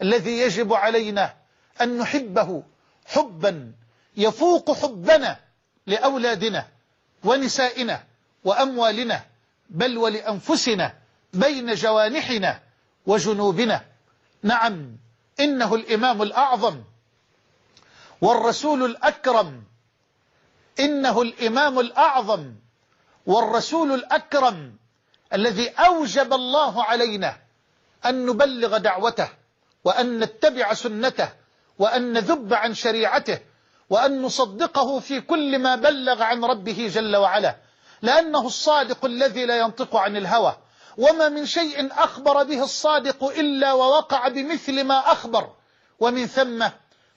الذي 0.02 0.40
يجب 0.40 0.74
علينا 0.74 1.34
أن 1.82 1.98
نحبه 1.98 2.64
حبا 3.06 3.72
يفوق 4.18 4.72
حبنا 4.72 5.40
لأولادنا 5.88 6.68
ونسائنا 7.24 8.04
وأموالنا 8.44 9.22
بل 9.70 9.98
ولأنفسنا 9.98 10.94
بين 11.34 11.74
جوانحنا 11.74 12.60
وجنوبنا 13.06 13.82
نعم 14.44 14.98
إنه 15.40 15.76
الإمام 15.76 16.22
الأعظم 16.22 16.84
والرسول 18.22 18.86
الأكرم 18.86 19.64
إنه 20.80 21.22
الإمام 21.22 21.80
الأعظم 21.80 22.54
والرسول 23.26 23.94
الأكرم 23.94 24.76
الذي 25.34 25.70
أوجب 25.70 26.34
الله 26.34 26.84
علينا 26.84 27.38
أن 28.06 28.26
نبلغ 28.26 28.78
دعوته 28.78 29.30
وأن 29.84 30.20
نتبع 30.20 30.74
سنته 30.74 31.30
وأن 31.80 32.14
نذب 32.14 32.54
عن 32.54 32.74
شريعته 32.74 33.40
وأن 33.90 34.22
نصدقه 34.22 35.00
في 35.00 35.22
كل 35.22 35.60
ما 35.60 35.76
بلغ 35.76 36.24
عن 36.24 36.44
ربه 36.46 36.88
جل 36.94 37.16
وعلا 37.16 37.56
لأنه 38.02 38.46
الصادق 38.48 39.06
الذي 39.06 39.46
لا 39.46 39.58
ينطق 39.60 39.96
عن 39.96 40.18
الهوى 40.18 40.58
وما 40.98 41.30
من 41.30 41.46
شيء 41.46 41.94
أخبر 41.94 42.44
به 42.44 42.64
الصادق 42.64 43.24
إلا 43.24 43.74
ووقع 43.74 44.28
بمثل 44.28 44.84
ما 44.84 45.00
أخبر 45.12 45.50
ومن 46.00 46.26
ثم 46.26 46.68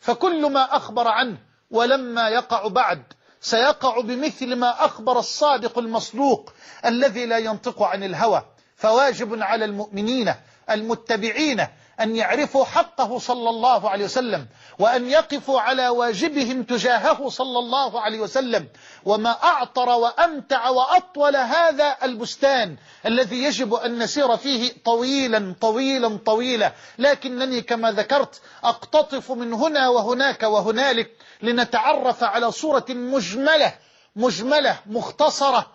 فكل 0.01 0.47
ما 0.53 0.77
أخبر 0.77 1.09
عنه 1.09 1.39
ولما 1.71 2.29
يقع 2.29 2.69
بعد 2.69 3.03
سيقع 3.41 4.01
بمثل 4.01 4.57
ما 4.57 4.85
أخبر 4.85 5.19
الصادق 5.19 5.79
المصدوق 5.79 6.53
الذي 6.87 7.27
لا 7.27 7.39
ينطق 7.39 7.83
عن 7.83 8.03
الهوى 8.05 8.43
فواجب 8.77 9.43
على 9.43 9.65
المؤمنين 9.65 10.35
المتبعين 10.71 11.67
أن 12.01 12.17
يعرفوا 12.17 12.65
حقه 12.65 13.19
صلى 13.19 13.51
الله 13.51 13.91
عليه 13.91 14.05
وسلم 14.05 14.47
وأن 14.79 15.09
يقفوا 15.11 15.61
على 15.61 15.89
واجبهم 15.89 16.63
تجاهه 16.63 17.29
صلى 17.29 17.59
الله 17.59 18.01
عليه 18.01 18.21
وسلم 18.21 18.69
وما 19.05 19.31
أعطر 19.43 19.89
وأمتع 19.89 20.69
وأطول 20.69 21.37
هذا 21.37 21.97
البستان 22.03 22.77
الذي 23.07 23.43
يجب 23.45 23.75
أن 23.75 23.99
نسير 23.99 24.37
فيه 24.37 24.73
طويلا 24.85 25.55
طويلا 25.61 26.19
طويلا 26.27 26.73
لكنني 26.99 27.61
كما 27.61 27.93
ذكرت 27.93 28.41
أقتطف 28.65 29.33
من 29.33 29.53
هنا 29.53 29.89
وهناك 29.89 30.43
وهنالك 30.43 31.11
لنتعرف 31.43 32.25
على 32.25 32.53
صورة 32.53 32.85
مجملة 32.91 33.75
مجملة 34.17 34.79
مختصرة 34.87 35.67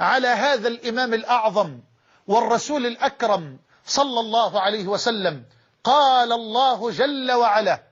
على 0.00 0.28
هذا 0.28 0.68
الإمام 0.68 1.14
الأعظم 1.14 1.78
والرسول 2.26 2.86
الأكرم 2.86 3.58
صلى 3.90 4.20
الله 4.20 4.60
عليه 4.60 4.86
وسلم 4.86 5.44
قال 5.84 6.32
الله 6.32 6.90
جل 6.90 7.32
وعلا 7.32 7.82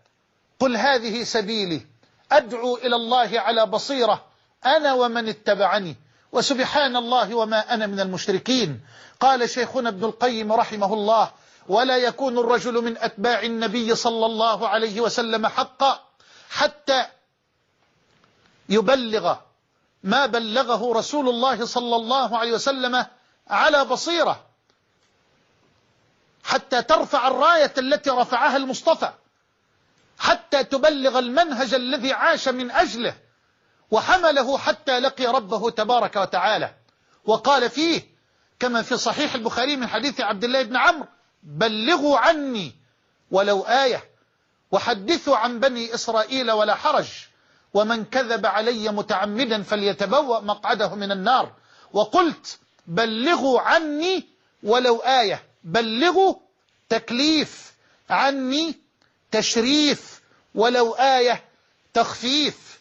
قل 0.61 0.76
هذه 0.76 1.22
سبيلي 1.22 1.86
أدعو 2.32 2.76
إلى 2.76 2.96
الله 2.96 3.40
على 3.40 3.66
بصيرة 3.66 4.24
أنا 4.66 4.94
ومن 4.94 5.28
اتبعني 5.28 5.96
وسبحان 6.32 6.96
الله 6.96 7.34
وما 7.34 7.74
أنا 7.74 7.86
من 7.86 8.01
المشركين 8.01 8.80
قال 9.20 9.51
شيخنا 9.51 9.88
ابن 9.88 10.05
القيم 10.05 10.53
رحمه 10.53 10.92
الله 10.94 11.30
ولا 11.68 11.96
يكون 11.96 12.38
الرجل 12.38 12.84
من 12.84 12.99
أتباع 12.99 13.42
النبي 13.42 13.94
صلى 13.94 14.26
الله 14.26 14.68
عليه 14.68 15.01
وسلم 15.01 15.46
حقا 15.46 16.01
حتى 16.51 17.07
يبلغ 18.68 19.36
ما 20.03 20.26
بلغه 20.26 20.92
رسول 20.92 21.28
الله 21.28 21.66
صلى 21.66 21.96
الله 21.96 22.38
عليه 22.38 22.53
وسلم 22.53 23.07
على 23.49 23.84
بصيره 23.84 24.47
حتى 26.49 26.82
ترفع 26.82 27.28
الراية 27.28 27.72
التي 27.78 28.11
رفعها 28.11 28.57
المصطفى 28.57 29.11
حتى 30.18 30.64
تبلغ 30.64 31.18
المنهج 31.18 31.74
الذي 31.74 32.12
عاش 32.12 32.49
من 32.49 32.70
أجله 32.70 33.14
وحمله 33.90 34.59
حتى 34.59 34.99
لقي 35.01 35.26
ربه 35.26 35.70
تبارك 35.70 36.16
وتعالى 36.16 36.74
وقال 37.24 37.70
فيه 37.70 38.03
كما 38.61 38.82
في 38.82 38.96
صحيح 38.96 39.34
البخاري 39.34 39.76
من 39.76 39.86
حديث 39.86 40.20
عبد 40.20 40.44
الله 40.44 40.62
بن 40.62 40.76
عمرو 40.76 41.07
بلغوا 41.42 42.18
عني 42.18 42.74
ولو 43.30 43.62
آية 43.62 44.05
وحدثوا 44.70 45.36
عن 45.36 45.61
بني 45.61 45.94
إسرائيل 45.94 46.51
ولا 46.53 46.74
حرج 46.74 47.09
ومن 47.74 48.05
كذب 48.05 48.46
علي 48.46 48.88
متعمدا 48.88 49.62
فليتبوأ 49.62 50.40
مقعده 50.40 50.94
من 50.94 51.12
النار 51.12 51.53
وقلت 51.92 52.59
بلغوا 52.86 53.61
عني 53.61 54.28
ولو 54.62 54.96
آية 54.96 55.47
بلغوا 55.64 56.34
تكليف 56.88 57.72
عني 58.11 58.74
تشريف 59.30 60.20
ولو 60.54 60.92
آية 60.94 61.44
تخفيف 61.94 62.80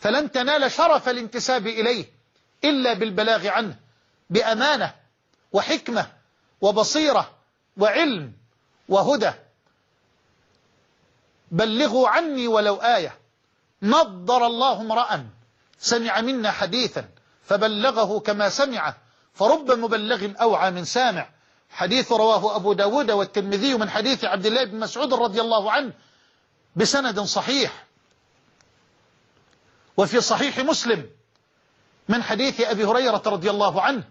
فلن 0.00 0.30
تنال 0.30 0.72
شرف 0.72 1.08
الانتساب 1.08 1.66
إليه 1.66 2.04
إلا 2.64 2.92
بالبلاغ 2.98 3.48
عنه 3.48 3.76
بأمانة 4.30 4.94
وحكمة 5.52 6.12
وبصيرة 6.60 7.34
وعلم 7.76 8.32
وهدى 8.88 9.32
بلغوا 11.50 12.08
عني 12.08 12.46
ولو 12.48 12.76
آية 12.76 13.18
نظر 13.82 14.46
الله 14.46 14.80
امرأ 14.80 15.26
سمع 15.78 16.20
منا 16.20 16.50
حديثا 16.50 17.08
فبلغه 17.44 18.18
كما 18.20 18.48
سمع 18.48 18.94
فرب 19.34 19.70
مبلغ 19.72 20.30
أوعى 20.42 20.70
من 20.70 20.84
سامع 20.84 21.28
حديث 21.74 22.12
رواه 22.12 22.56
أبو 22.56 22.72
داود 22.72 23.10
والترمذي 23.10 23.74
من 23.74 23.90
حديث 23.90 24.24
عبد 24.24 24.46
الله 24.46 24.64
بن 24.64 24.80
مسعود 24.80 25.14
رضي 25.14 25.40
الله 25.40 25.72
عنه 25.72 25.92
بسند 26.76 27.20
صحيح 27.20 27.84
وفي 29.96 30.20
صحيح 30.20 30.58
مسلم 30.58 31.06
من 32.08 32.22
حديث 32.22 32.60
أبي 32.60 32.84
هريرة 32.84 33.22
رضي 33.26 33.50
الله 33.50 33.82
عنه 33.82 34.04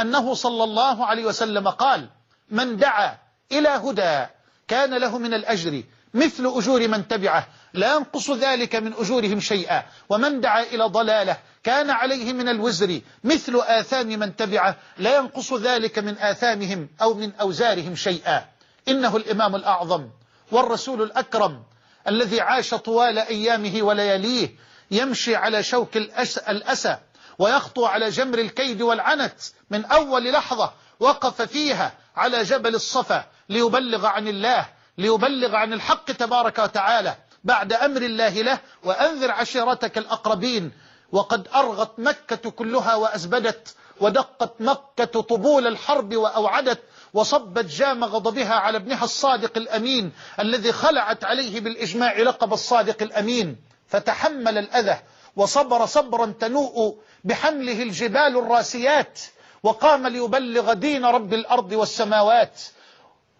أنه 0.00 0.34
صلى 0.34 0.64
الله 0.64 1.06
عليه 1.06 1.24
وسلم 1.26 1.68
قال 1.68 2.08
من 2.50 2.76
دعا 2.76 3.18
إلى 3.52 3.68
هدى 3.68 4.26
كان 4.68 4.94
له 4.98 5.18
من 5.18 5.34
الأجر 5.34 5.82
مثل 6.14 6.46
أجور 6.46 6.88
من 6.88 7.08
تبعه 7.08 7.46
لا 7.74 7.94
ينقص 7.96 8.30
ذلك 8.30 8.74
من 8.76 8.92
أجورهم 8.92 9.40
شيئا 9.40 9.82
ومن 10.08 10.40
دعا 10.40 10.62
إلى 10.62 10.84
ضلاله 10.84 11.36
كان 11.66 11.90
عليه 11.90 12.32
من 12.32 12.48
الوزر 12.48 13.00
مثل 13.24 13.56
آثام 13.66 14.06
من 14.06 14.36
تبعه 14.36 14.76
لا 14.98 15.16
ينقص 15.16 15.52
ذلك 15.54 15.98
من 15.98 16.18
آثامهم 16.18 16.88
أو 17.02 17.14
من 17.14 17.32
أوزارهم 17.40 17.96
شيئا 17.96 18.44
إنه 18.88 19.16
الإمام 19.16 19.56
الأعظم 19.56 20.08
والرسول 20.52 21.02
الأكرم 21.02 21.62
الذي 22.08 22.40
عاش 22.40 22.70
طوال 22.74 23.18
أيامه 23.18 23.82
ولياليه 23.82 24.50
يمشي 24.90 25.36
على 25.36 25.62
شوك 25.62 25.96
الأسى 25.96 26.96
ويخطو 27.38 27.86
على 27.86 28.08
جمر 28.08 28.38
الكيد 28.38 28.82
والعنت 28.82 29.38
من 29.70 29.84
أول 29.84 30.32
لحظة 30.32 30.72
وقف 31.00 31.42
فيها 31.42 31.92
على 32.16 32.42
جبل 32.42 32.74
الصفا 32.74 33.24
ليبلغ 33.48 34.06
عن 34.06 34.28
الله 34.28 34.68
ليبلغ 34.98 35.56
عن 35.56 35.72
الحق 35.72 36.04
تبارك 36.04 36.58
وتعالى 36.58 37.14
بعد 37.44 37.72
أمر 37.72 38.02
الله 38.02 38.42
له 38.42 38.58
وأنذر 38.84 39.30
عشيرتك 39.30 39.98
الأقربين 39.98 40.72
وقد 41.12 41.48
أرغت 41.54 41.98
مكة 41.98 42.50
كلها 42.50 42.94
وأزبدت 42.94 43.74
ودقت 44.00 44.54
مكة 44.60 45.20
طبول 45.20 45.66
الحرب 45.66 46.14
وأوعدت 46.16 46.78
وصبت 47.14 47.64
جام 47.64 48.04
غضبها 48.04 48.54
على 48.54 48.76
ابنها 48.76 49.04
الصادق 49.04 49.52
الأمين 49.56 50.12
الذي 50.40 50.72
خلعت 50.72 51.24
عليه 51.24 51.60
بالإجماع 51.60 52.18
لقب 52.18 52.52
الصادق 52.52 53.02
الأمين 53.02 53.56
فتحمل 53.88 54.58
الأذى 54.58 54.98
وصبر 55.36 55.86
صبرا 55.86 56.34
تنوء 56.40 56.98
بحمله 57.24 57.82
الجبال 57.82 58.38
الراسيات 58.38 59.20
وقام 59.62 60.06
ليبلغ 60.06 60.72
دين 60.72 61.04
رب 61.04 61.32
الأرض 61.34 61.72
والسماوات 61.72 62.60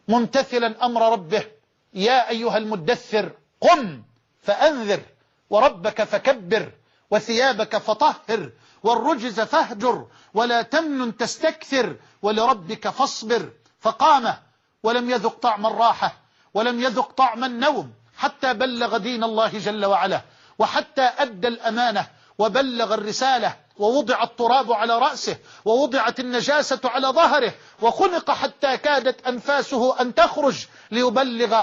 ممتثلا 0.08 0.86
أمر 0.86 1.12
ربه 1.12 1.46
يا 1.94 2.30
أيها 2.30 2.56
المدثر 2.58 3.30
قم 3.60 4.02
فأنذر 4.42 5.00
وربك 5.50 6.02
فكبر 6.04 6.70
وثيابك 7.11 7.76
فطهر 7.76 8.50
والرجز 8.82 9.40
فاهجر 9.40 10.07
ولا 10.34 10.62
تمن 10.62 11.16
تستكثر 11.16 11.96
ولربك 12.22 12.88
فاصبر 12.88 13.50
فقام 13.80 14.34
ولم 14.82 15.11
يذق 15.11 15.38
طعم 15.38 15.66
الراحة 15.66 16.14
ولم 16.54 16.80
يذق 16.80 17.12
طعم 17.12 17.44
النوم 17.44 17.92
حتى 18.18 18.54
بلغ 18.54 18.96
دين 18.96 19.24
الله 19.24 19.48
جل 19.48 19.84
وعلا 19.86 20.22
وحتى 20.59 21.02
أدى 21.02 21.48
الأمانة 21.48 22.07
وبلغ 22.38 22.94
الرسالة 22.94 23.57
ووضع 23.78 24.22
التراب 24.22 24.72
على 24.72 24.98
رأسه 24.98 25.36
ووضعت 25.64 26.20
النجاسة 26.20 26.80
على 26.84 27.09
ظهره 27.09 27.52
وخنق 27.82 28.30
حتى 28.30 28.76
كادت 28.76 29.26
أنفاسه 29.26 30.00
أن 30.00 30.14
تخرج 30.14 30.66
ليبلغ 30.90 31.62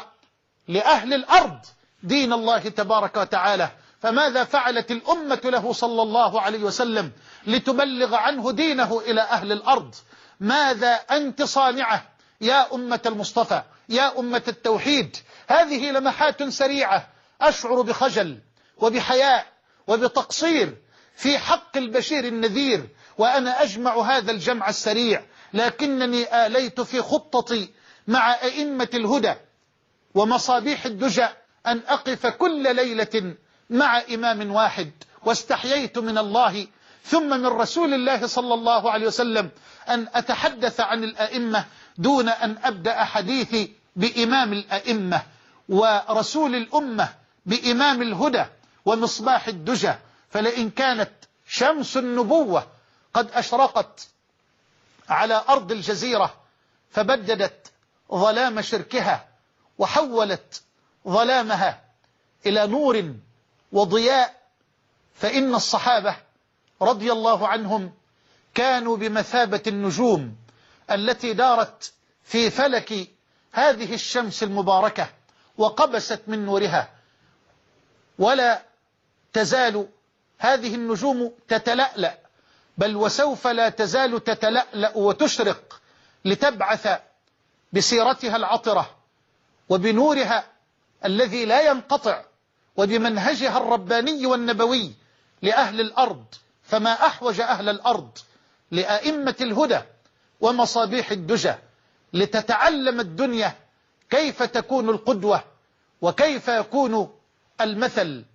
لأهل 0.67 1.13
الأرض 1.13 1.59
دين 2.03 2.33
الله 2.33 2.57
تبارك 2.59 3.17
وتعالى 3.17 3.69
فماذا 4.03 4.43
فعلت 4.43 4.91
الأمة 4.91 5.41
له 5.43 5.73
صلى 5.73 6.01
الله 6.01 6.41
عليه 6.41 6.63
وسلم 6.63 7.11
لتبلغ 7.47 8.15
عنه 8.15 8.51
دينه 8.51 8.99
إلى 9.05 9.21
أهل 9.21 9.51
الأرض 9.51 9.95
ماذا 10.39 10.93
أنت 10.93 11.41
صانعه 11.43 12.09
يا 12.41 12.75
أمة 12.75 12.99
المصطفى 13.05 13.61
يا 13.89 14.19
أمة 14.19 14.43
التوحيد 14.47 15.17
هذه 15.47 15.91
لمحات 15.91 16.43
سريعة 16.43 17.07
أشعر 17.41 17.81
بخجل 17.81 18.39
وبحياء 18.77 19.45
وبتقصير 19.87 20.75
في 21.15 21.37
حق 21.37 21.77
البشير 21.77 22.25
النذير 22.25 22.89
وأنا 23.17 23.63
أجمع 23.63 23.97
هذا 24.01 24.31
الجمع 24.31 24.69
السريع 24.69 25.23
لكنني 25.53 26.45
آليت 26.45 26.81
في 26.81 27.01
خطتي 27.01 27.69
مع 28.07 28.33
أئمة 28.35 28.89
الهدى 28.93 29.33
ومصابيح 30.15 30.85
الدجى 30.85 31.27
أن 31.67 31.81
أقف 31.87 32.27
كل 32.27 32.75
ليلة 32.75 33.33
مع 33.69 34.03
إمام 34.13 34.51
واحد 34.53 34.91
واستحييت 35.25 35.97
من 35.97 36.17
الله 36.17 36.67
ثم 37.03 37.29
من 37.29 37.45
رسول 37.45 37.93
الله 37.93 38.27
صلى 38.27 38.53
الله 38.53 38.91
عليه 38.91 39.07
وسلم 39.07 39.49
أن 39.89 40.07
أتحدث 40.13 40.79
عن 40.79 41.03
الأئمة 41.03 41.65
دون 41.97 42.29
أن 42.29 42.57
أبدأ 42.63 43.03
حديثي 43.03 43.73
بإمام 43.95 44.53
الأئمة 44.53 45.23
ورسول 45.69 46.55
الأمة 46.55 47.09
بإمام 47.45 48.01
الهدى 48.01 48.45
ومصباح 48.85 49.47
الدجى 49.47 49.93
فلئن 50.29 50.69
كانت 50.69 51.11
شمس 51.47 51.97
النبوة 51.97 52.67
قد 53.13 53.31
أشرقت 53.31 54.07
على 55.09 55.43
أرض 55.49 55.71
الجزيرة 55.71 56.33
فبددت 56.91 57.71
ظلام 58.13 58.61
شركها 58.61 59.27
وحولت 59.77 60.61
ظلامها 61.07 61.81
إلى 62.45 62.67
نور 62.67 63.13
وضياء 63.73 64.35
فإن 65.13 65.55
الصحابة 65.55 66.15
رضي 66.81 67.11
الله 67.11 67.47
عنهم 67.47 67.91
كانوا 68.53 68.97
بمثابة 68.97 69.61
النجوم 69.67 70.35
التي 70.91 71.33
دارت 71.33 71.93
في 72.23 72.49
فلك 72.49 73.07
هذه 73.51 73.93
الشمس 73.93 74.43
المباركة 74.43 75.09
وقبست 75.57 76.21
من 76.27 76.45
نورها 76.45 76.89
ولا 78.19 78.61
تزال 79.33 79.87
هذه 80.37 80.75
النجوم 80.75 81.33
تتلألأ 81.47 82.17
بل 82.77 82.95
وسوف 82.95 83.47
لا 83.47 83.69
تزال 83.69 84.23
تتلألأ 84.23 84.97
وتشرق 84.97 85.81
لتبعث 86.25 86.99
بسيرتها 87.73 88.35
العطرة 88.35 88.95
وبنورها 89.69 90.45
الذي 91.05 91.45
لا 91.45 91.61
ينقطع 91.71 92.23
وبمنهجها 92.75 93.57
الرباني 93.57 94.25
والنبوي 94.25 94.93
لأهل 95.41 95.79
الأرض 95.81 96.25
فما 96.63 96.91
أحوج 96.93 97.41
أهل 97.41 97.69
الأرض 97.69 98.17
لأئمة 98.71 99.35
الهدى 99.41 99.81
ومصابيح 100.41 101.11
الدجى 101.11 101.55
لتتعلم 102.13 102.99
الدنيا 102.99 103.53
كيف 104.09 104.43
تكون 104.43 104.89
القدوة 104.89 105.43
وكيف 106.01 106.47
يكون 106.47 107.13
المثل 107.61 108.25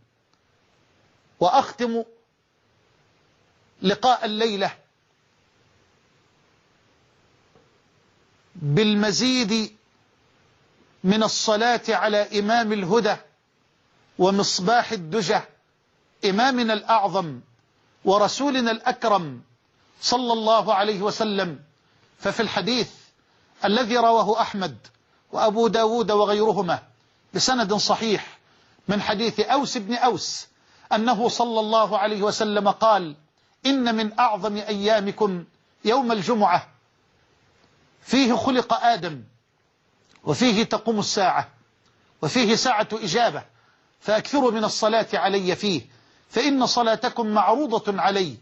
وأختم 1.41 2.03
لقاء 3.83 4.25
الليلة 4.25 4.71
بالمزيد 8.55 9.77
من 11.05 11.23
الصلاة 11.23 11.81
على 11.89 12.39
إمام 12.39 12.73
الهدى 12.73 13.17
ومصباح 14.19 14.93
الدجى 14.93 15.41
إمامنا 16.25 16.73
الأعظم 16.73 17.41
ورسولنا 18.05 18.71
الأكرم 18.71 19.41
صلى 20.01 20.33
الله 20.33 20.75
عليه 20.75 21.03
وسلم 21.03 21.59
ففي 22.19 22.41
الحديث 22.43 22.91
الذي 23.65 23.97
رواه 23.97 24.41
أحمد 24.41 24.77
وأبو 25.33 25.67
داود 25.69 26.11
وغيرهما 26.11 26.83
بسند 27.35 27.75
صحيح 27.75 28.39
من 28.89 29.03
حديث 29.03 29.41
أوس 29.41 29.77
بن 29.77 29.95
أوس 29.95 30.47
أنه 30.93 31.29
صلى 31.29 31.61
الله 31.61 31.99
عليه 31.99 32.23
وسلم 32.23 32.69
قال 32.71 33.17
إن 33.67 33.95
من 33.95 34.19
أعظم 34.21 34.57
أيامكم 34.57 35.45
يوم 35.85 36.13
الجمعة 36.13 36.69
فيه 38.03 38.35
خلق 38.37 38.85
آدم 38.85 39.23
وفيه 40.25 40.63
تقوم 40.65 40.99
الساعة 40.99 41.49
وفيه 42.23 42.55
ساعة 42.55 42.89
إجابة 42.93 43.43
فأكثروا 44.01 44.51
من 44.51 44.65
الصلاة 44.65 45.07
علي 45.15 45.57
فيه 45.57 45.83
فإن 46.31 46.67
صلاتكم 46.67 47.27
معروضة 47.27 48.01
علي 48.03 48.37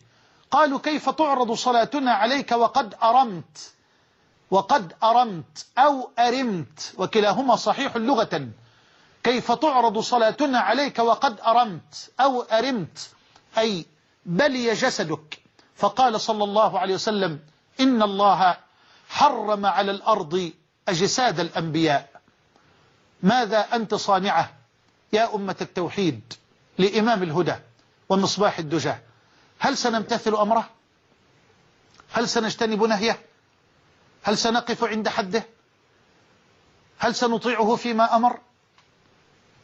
قالوا 0.51 0.79
كيف 0.79 1.09
تعرض 1.11 1.53
صلاتنا 1.53 2.13
عليك 2.13 2.53
وقد 2.53 2.95
أرمت 3.03 3.73
وقد 4.51 4.93
أرمت 5.03 5.67
أو 5.79 6.11
أرمت 6.19 6.95
وكلاهما 6.99 7.57
صحيح 7.57 7.97
لغة 7.97 8.49
كيف 9.25 9.53
تعرض 9.53 9.99
صلاتنا 9.99 10.59
عليك 10.59 10.99
وقد 10.99 11.41
أرمت 11.41 12.11
أو 12.21 12.43
أرمت 12.43 13.11
أي 13.59 13.87
بلي 14.27 14.73
جسدك 14.75 15.39
فقال 15.77 16.21
صلى 16.21 16.45
الله 16.45 16.79
عليه 16.79 16.95
وسلم 16.95 17.41
إن 17.81 18.03
الله 18.03 18.57
حرم 19.09 19.67
على 19.67 19.91
الأرض 19.91 20.53
أجساد 20.89 21.41
الأنبياء 21.41 22.09
ماذا 23.23 23.59
أنت 23.61 23.95
صانعه 23.95 24.53
يا 25.13 25.35
أمة 25.35 25.57
التوحيد 25.61 26.35
لإمام 26.79 27.23
الهدى 27.23 27.55
ومصباح 28.09 28.59
الدجى 28.59 28.95
هل 29.59 29.77
سنمتثل 29.77 30.35
أمره 30.35 30.71
هل 32.13 32.29
سنجتنب 32.29 32.83
نهيه 32.85 33.19
هل 34.23 34.39
سنقف 34.39 34.85
عند 34.85 35.09
حده 35.09 35.47
هل 36.99 37.15
سنطيعه 37.15 37.75
فيما 37.77 38.17
أمر 38.17 38.39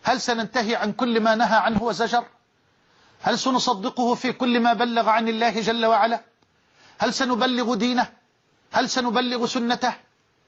هل 0.05 0.21
سننتهي 0.21 0.77
عن 0.77 0.93
كل 0.93 1.21
ما 1.21 1.35
نهى 1.35 1.57
عنه 1.57 1.83
وزجر 1.83 2.25
هل 3.23 3.39
سنصدقه 3.39 4.15
في 4.15 4.33
كل 4.33 4.61
ما 4.61 4.73
بلغ 4.73 5.09
عن 5.09 5.29
الله 5.29 5.61
جل 5.61 5.87
وعلا 5.87 6.21
هل 6.99 7.15
سنبلغ 7.15 7.75
دينه 7.75 8.13
هل 8.73 8.91
سنبلغ 8.91 9.47
سنته 9.47 9.95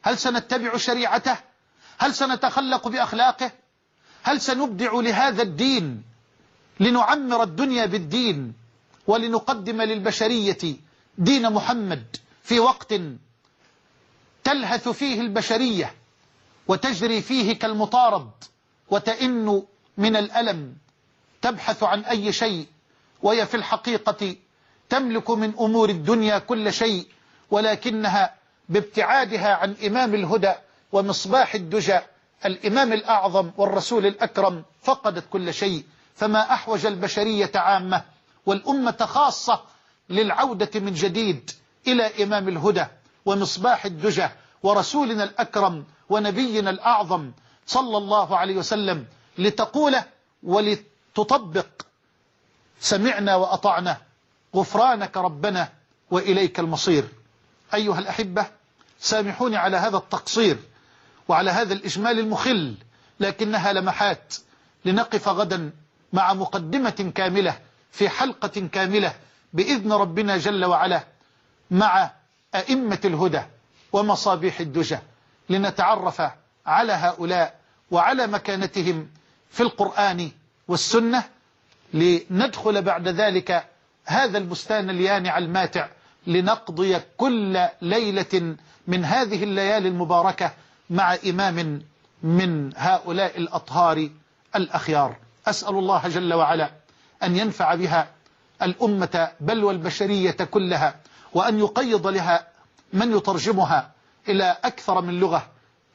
هل 0.02 0.18
سنتبع 0.18 0.76
شريعته 0.76 1.36
هل 1.98 2.14
سنتخلق 2.14 2.88
بأخلاقه 2.88 3.50
هل 4.24 4.40
سنبدع 4.40 4.92
لهذا 4.92 5.42
الدين 5.42 6.02
لنعمر 6.80 7.42
الدنيا 7.42 7.86
بالدين 7.86 8.52
ولنقدم 9.06 9.82
للبشرية 9.82 10.58
دين 11.18 11.52
محمد 11.52 12.16
في 12.42 12.60
وقت 12.60 12.94
تلهث 14.44 14.88
فيه 14.88 15.20
البشرية 15.20 15.94
وتجري 16.68 17.22
فيه 17.22 17.58
كالمطارد 17.58 18.30
وتئن 18.90 19.62
من 19.98 20.16
الألم 20.16 20.74
تبحث 21.42 21.82
عن 21.82 22.00
أي 22.04 22.32
شيء 22.32 22.66
وهي 23.22 23.46
في 23.46 23.56
الحقيقة 23.56 24.36
تملك 24.88 25.30
من 25.30 25.52
أمور 25.60 25.90
الدنيا 25.90 26.38
كل 26.38 26.72
شيء 26.72 27.06
ولكنها 27.50 28.34
بابتعادها 28.68 29.54
عن 29.54 29.74
إمام 29.86 30.14
الهدى 30.14 30.54
ومصباح 30.92 31.54
الدجى 31.54 31.98
الإمام 32.46 32.92
الأعظم 32.92 33.50
والرسول 33.56 34.06
الأكرم 34.06 34.62
فقدت 34.82 35.24
كل 35.30 35.54
شيء 35.54 35.84
فما 36.14 36.52
أحوج 36.54 36.86
البشرية 36.86 37.50
عامة 37.54 38.02
والأمة 38.46 38.96
خاصة 39.06 39.60
للعودة 40.10 40.80
من 40.80 40.92
جديد 40.94 41.50
إلى 41.86 42.22
إمام 42.24 42.48
الهدى 42.48 42.86
ومصباح 43.24 43.84
الدجى 43.84 44.28
ورسولنا 44.62 45.24
الأكرم 45.24 45.84
ونبينا 46.10 46.70
الأعظم 46.70 47.32
صلى 47.66 47.96
الله 47.98 48.36
عليه 48.36 48.56
وسلم 48.56 49.06
لتقوله 49.38 50.04
ولتطبق 50.42 51.66
سمعنا 52.80 53.36
وأطعنا 53.36 53.96
غفرانك 54.56 55.16
ربنا 55.16 55.68
وإليك 56.10 56.60
المصير 56.60 57.08
أيها 57.74 57.98
الأحبة 57.98 58.46
سامحوني 59.00 59.56
على 59.56 59.76
هذا 59.76 59.96
التقصير 59.96 60.56
وعلى 61.28 61.50
هذا 61.50 61.74
الإجمال 61.74 62.18
المخل 62.18 62.74
لكنها 63.20 63.72
لمحات 63.72 64.34
لنقف 64.84 65.28
غدا 65.28 65.70
مع 66.12 66.32
مقدمة 66.32 67.12
كاملة 67.14 67.58
في 67.92 68.08
حلقة 68.08 68.68
كاملة 68.72 69.12
بإذن 69.52 69.92
ربنا 69.92 70.36
جل 70.36 70.64
وعلا 70.64 71.04
مع 71.70 72.10
أئمة 72.54 72.98
الهدى 73.04 73.42
ومصابيح 73.92 74.60
الدجى 74.60 74.98
لنتعرف 75.48 76.20
على 76.66 76.92
هؤلاء 76.92 77.58
وعلى 77.90 78.26
مكانتهم 78.26 79.08
في 79.50 79.60
القرآن 79.62 80.30
والسنة 80.68 81.22
لندخل 82.30 82.82
بعد 82.82 83.08
ذلك 83.08 83.66
هذا 84.04 84.38
البستان 84.38 84.90
اليانع 84.90 85.38
الماتع 85.38 85.88
لنقضي 86.26 86.96
كل 87.16 87.66
ليلة 87.82 88.56
من 88.88 89.04
هذه 89.04 89.44
الليالي 89.44 89.88
المباركة 89.88 90.52
مع 90.90 91.16
إمام 91.30 91.82
من 92.22 92.72
هؤلاء 92.76 93.38
الأطهار 93.38 94.08
الأخيار 94.56 95.16
أسأل 95.46 95.74
الله 95.78 96.08
جل 96.08 96.34
وعلا 96.34 96.70
أن 97.22 97.36
ينفع 97.36 97.74
بها 97.74 98.10
الأمة 98.62 99.32
بل 99.40 99.64
والبشرية 99.64 100.30
كلها 100.30 100.96
وأن 101.34 101.58
يقيض 101.58 102.06
لها 102.06 102.48
من 102.92 103.16
يترجمها 103.16 103.90
إلى 104.28 104.56
أكثر 104.64 105.00
من 105.02 105.14
لغة 105.20 105.46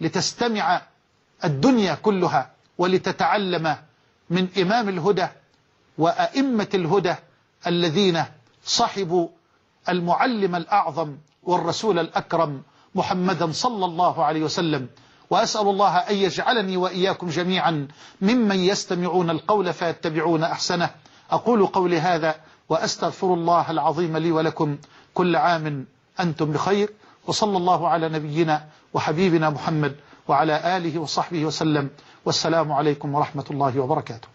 لتستمع 0.02 0.82
الدنيا 1.44 1.96
كلها 1.96 2.52
ولتتعلم 2.78 3.76
من 4.30 4.48
إمام 4.62 4.90
الهدى 4.90 5.28
وأئمة 5.98 6.68
الهدى 6.74 7.16
الذين 7.68 8.24
صحبوا 8.66 9.28
المعلم 9.90 10.56
الأعظم 10.56 11.18
والرسول 11.44 12.00
الأكرم 12.00 12.64
محمدا 12.96 13.52
صلى 13.52 13.86
الله 13.86 14.24
عليه 14.26 14.44
وسلم 14.44 14.88
وأسأل 15.30 15.62
الله 15.68 15.98
أن 15.98 16.16
يجعلني 16.16 16.78
وإياكم 16.78 17.30
جميعا 17.30 17.88
ممن 18.22 18.56
يستمعون 18.60 19.30
القول 19.30 19.74
فيتبعون 19.74 20.44
أحسنه 20.44 20.90
أقول 21.32 21.66
قولي 21.66 22.00
هذا 22.00 22.36
وأستغفر 22.70 23.34
الله 23.34 23.72
العظيم 23.72 24.18
لي 24.18 24.32
ولكم 24.32 24.78
كل 25.14 25.36
عام 25.36 25.86
أنتم 26.20 26.52
بخير 26.52 26.90
وصلى 27.28 27.58
الله 27.58 27.88
على 27.88 28.10
نبينا 28.10 28.66
وحبيبنا 28.94 29.50
محمد 29.50 29.96
وعلى 30.28 30.78
آله 30.78 31.00
وصحبه 31.00 31.46
وسلم 31.46 31.90
والسلام 32.26 32.72
عليكم 32.72 33.16
ورحمة 33.16 33.46
الله 33.52 33.80
وبركاته 33.80 34.29